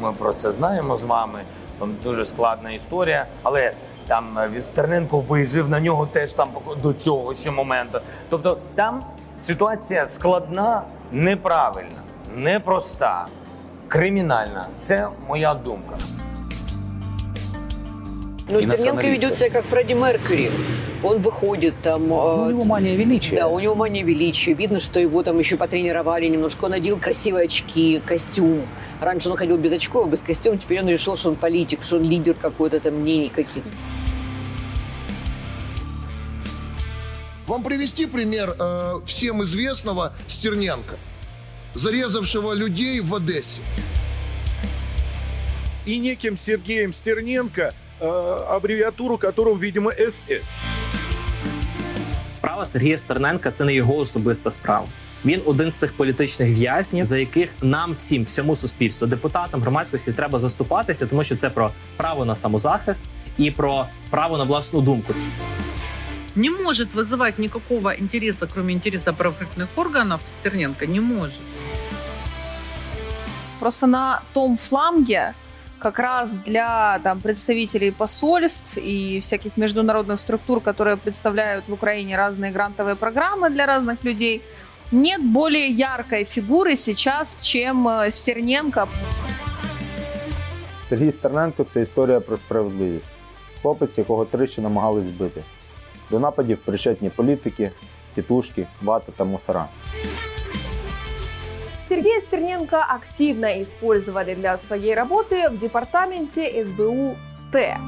Ми 0.02 0.14
про 0.14 0.34
це 0.34 0.52
знаємо 0.52 0.98
з 0.98 1.04
вами. 1.04 1.40
Там 1.80 1.96
дуже 2.04 2.26
складна 2.26 2.72
історія. 2.72 3.26
Але 3.44 3.74
Там 4.07 4.39
е, 4.39 4.49
Вістерненко 4.49 5.21
вижив 5.21 5.69
на 5.69 5.81
нього 5.81 6.07
теж 6.07 6.33
там 6.33 6.49
до 6.83 6.93
цього 6.93 7.35
ще 7.35 7.51
моменту. 7.51 8.01
Тобто 8.29 8.59
там 8.75 9.03
ситуація 9.39 10.09
складна, 10.09 10.83
неправильна, 11.13 12.01
непроста, 12.35 13.27
кримінальна. 13.89 14.67
Це 14.79 15.09
моя 15.29 15.55
думка. 15.55 15.97
Ну, 18.49 18.61
Стерненко 18.63 19.09
ведет 19.09 19.37
себя 19.37 19.51
как 19.51 19.65
Фредди 19.65 19.93
Меркьюри. 19.95 20.53
Он 21.03 21.21
выходит 21.21 21.75
там... 21.83 22.09
Ну, 22.09 22.45
у 22.45 22.51
него 22.51 22.65
мания 22.65 22.95
величия. 22.95 23.37
Да, 23.37 23.49
у 23.49 23.59
него 23.59 23.75
мания 23.75 24.05
величия. 24.05 24.55
Видно, 24.55 24.79
что 24.79 25.01
его 25.01 25.25
там 25.25 25.39
еще 25.39 25.57
потренировали 25.57 26.27
немножко. 26.27 26.67
Он 26.67 26.71
надел 26.71 26.97
красивые 26.99 27.47
очки, 27.47 28.01
костюм. 28.07 28.63
Раньше 29.01 29.31
он 29.31 29.37
ходил 29.37 29.59
без 29.59 29.73
очков, 29.73 30.09
без 30.09 30.23
костюма. 30.23 30.59
Теперь 30.59 30.81
он 30.81 30.89
решил, 30.89 31.17
что 31.17 31.31
он 31.31 31.35
политик, 31.35 31.83
что 31.83 31.97
он 31.97 32.05
лидер 32.05 32.35
какой-то 32.35 32.79
там 32.79 32.95
мнений 32.95 33.31
каких-то. 33.31 33.69
Вам 37.49 37.65
привести 37.65 38.07
пример 38.07 38.55
э, 38.59 38.95
всем 39.07 39.43
известного 39.43 40.15
Стерненко, 40.29 40.97
зарезавшего 41.75 42.53
людей 42.53 43.01
в 43.01 43.15
Одессе. 43.15 43.63
И 45.85 45.99
неким 45.99 46.37
Сергеем 46.37 46.93
Стерненко, 46.93 47.73
э, 48.00 48.06
аббревиатуру 48.50 49.18
которого, 49.18 49.56
видимо, 49.56 49.92
СС. 49.92 50.54
Справа 52.32 52.66
Сергія 52.66 52.98
Стерненка 52.98 53.52
це 53.52 53.64
не 53.64 53.74
його 53.74 53.98
особиста 53.98 54.52
справа. 54.52 54.88
Він 55.26 55.42
один 55.46 55.72
з 55.72 55.78
тих 55.78 55.94
політичних 55.94 56.50
в'язнів, 56.58 57.06
за 57.06 57.18
яких 57.18 57.50
нам 57.62 57.94
всім, 57.94 58.24
всьому 58.24 58.56
суспільству, 58.56 59.08
депутатам 59.08 59.62
громадськості 59.62 60.12
треба 60.12 60.40
заступатися, 60.40 61.06
тому 61.06 61.24
що 61.24 61.36
це 61.36 61.50
про 61.50 61.72
право 61.98 62.26
на 62.26 62.36
самозахист 62.36 63.04
і 63.38 63.52
про 63.52 63.86
право 64.10 64.38
на 64.38 64.44
власну 64.44 64.82
думку. 64.82 65.14
не 66.36 66.50
может 66.50 66.94
вызывать 66.94 67.38
никакого 67.38 67.96
интереса, 67.98 68.48
кроме 68.48 68.74
интереса 68.74 69.14
правоохранительных 69.14 69.70
органов, 69.76 70.22
Стерненко 70.26 70.86
не 70.86 71.00
может. 71.00 71.42
Просто 73.60 73.88
на 73.88 74.24
том 74.34 74.58
фланге 74.58 75.36
как 75.80 76.00
раз 76.00 76.40
для 76.40 77.00
там, 77.04 77.20
представителей 77.22 77.92
посольств 77.92 78.78
и 78.78 79.20
всяких 79.20 79.58
международных 79.58 80.20
структур, 80.20 80.62
которые 80.62 80.98
представляют 80.98 81.68
в 81.68 81.74
Украине 81.74 82.18
разные 82.18 82.52
грантовые 82.52 82.96
программы 82.96 83.50
для 83.50 83.66
разных 83.66 84.04
людей, 84.04 84.42
нет 84.92 85.24
более 85.24 85.68
яркой 85.68 86.26
фигуры 86.26 86.76
сейчас, 86.76 87.40
чем 87.42 87.88
э, 87.88 88.12
Стерненко. 88.12 88.88
Сергій 90.90 91.12
Стерненко 91.12 91.66
це 91.74 91.82
історія 91.82 92.20
про 92.20 92.38
справедливість. 92.38 93.10
Хлопець, 93.62 93.98
якого 93.98 94.26
тричі 94.26 94.62
намагались 94.62 95.06
вбити. 95.06 95.44
До 96.12 96.20
нападів 96.20 96.58
причетні 96.58 97.10
політики, 97.10 97.72
тітушки, 98.16 98.68
вата 98.82 99.12
та 99.18 99.24
мусора. 99.24 99.68
Сергея 101.89 102.21
Стерненко 102.21 102.83
активно 102.83 103.63
использовали 103.63 104.35
для 104.35 104.59
своей 104.59 104.93
работы 104.93 105.49
в 105.49 105.57
департаменте 105.57 106.65
СБУ 106.65 107.17
Т. 107.53 107.79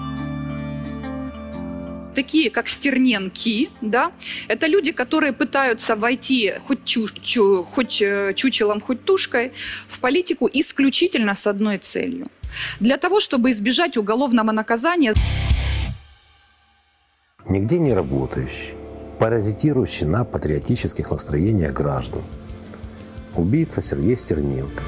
Такие, 2.14 2.50
как 2.50 2.68
Стерненки, 2.68 3.70
да, 3.80 4.12
это 4.46 4.68
люди, 4.68 4.92
которые 4.92 5.32
пытаются 5.32 5.96
войти 5.96 6.54
хоть, 6.66 6.84
чу, 6.84 7.08
чу, 7.08 7.64
хоть 7.64 8.00
э, 8.00 8.34
чучелом, 8.34 8.80
хоть 8.80 9.04
тушкой 9.04 9.52
в 9.88 9.98
политику 9.98 10.48
исключительно 10.52 11.34
с 11.34 11.46
одной 11.48 11.78
целью. 11.78 12.28
Для 12.78 12.98
того, 12.98 13.20
чтобы 13.20 13.50
избежать 13.50 13.96
уголовного 13.96 14.52
наказания. 14.52 15.12
нигде 17.48 17.78
не 17.78 17.94
работающий, 17.94 18.74
паразитирующий 19.18 20.06
на 20.06 20.24
патриотических 20.24 21.10
настроениях 21.10 21.72
граждан. 21.72 22.22
Убийца 23.38 23.82
Сергей 23.82 24.16
Стерненко. 24.16 24.82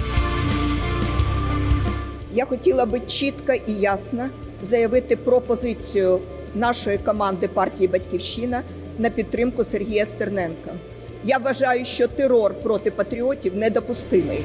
Я 2.35 2.45
хотіла 2.45 2.87
би 2.87 3.01
чітко 3.01 3.53
і 3.67 3.73
ясно 3.73 4.29
заявити 4.63 5.17
про 5.17 5.41
позицію 5.41 6.21
нашої 6.55 6.99
команди 6.99 7.49
партії 7.49 7.89
Батьківщина 7.89 8.63
на 8.99 9.11
підтримку 9.11 9.65
Сергія 9.65 10.07
Стерненка. 10.07 10.71
Я 11.25 11.39
вважаю, 11.39 11.85
що 11.85 12.09
терор 12.09 12.55
проти 12.55 12.91
патріотів 12.91 13.57
недопустимий. 13.57 14.45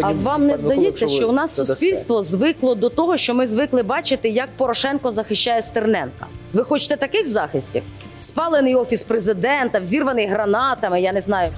А 0.00 0.12
вам 0.12 0.46
не 0.46 0.58
здається, 0.58 1.08
що 1.08 1.28
у 1.28 1.32
нас 1.32 1.54
суспільство 1.54 2.22
звикло 2.22 2.74
до 2.74 2.90
того, 2.90 3.16
що 3.16 3.34
ми 3.34 3.46
звикли 3.46 3.82
бачити, 3.82 4.28
як 4.28 4.48
Порошенко 4.56 5.10
захищає 5.10 5.62
Стерненка? 5.62 6.26
Ви 6.52 6.64
хочете 6.64 6.96
таких 6.96 7.26
захистів? 7.26 7.82
Спалений 8.20 8.74
офіс 8.74 9.02
президента, 9.02 9.80
взірваний 9.80 10.26
гранатами. 10.26 11.00
Я 11.00 11.12
не 11.12 11.20
знаю. 11.20 11.50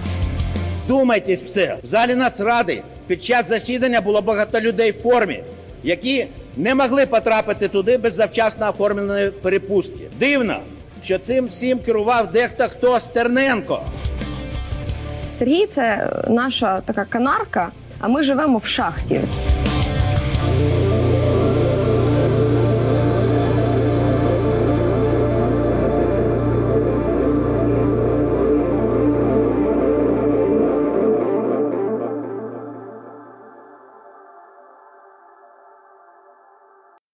Думайтесь 0.89 1.41
все 1.41 1.77
в 1.83 1.85
залі 1.85 2.15
нацради 2.15 2.83
під 3.07 3.23
час 3.23 3.47
засідання 3.47 4.01
було 4.01 4.21
багато 4.21 4.61
людей 4.61 4.91
в 4.91 5.01
формі, 5.01 5.43
які 5.83 6.27
не 6.57 6.75
могли 6.75 7.05
потрапити 7.05 7.67
туди 7.67 7.97
без 7.97 8.13
завчасно 8.13 8.69
оформленої 8.69 9.31
перепустки. 9.31 10.07
Дивно, 10.19 10.59
що 11.03 11.17
цим 11.17 11.47
всім 11.47 11.79
керував 11.79 12.31
дехто 12.31 12.67
хто 12.67 12.99
Стерненко. 12.99 13.81
Сергій 15.39 15.65
це 15.65 16.09
наша 16.27 16.81
така 16.81 17.05
канарка. 17.05 17.71
А 17.99 18.07
ми 18.07 18.23
живемо 18.23 18.57
в 18.57 18.65
шахті. 18.65 19.21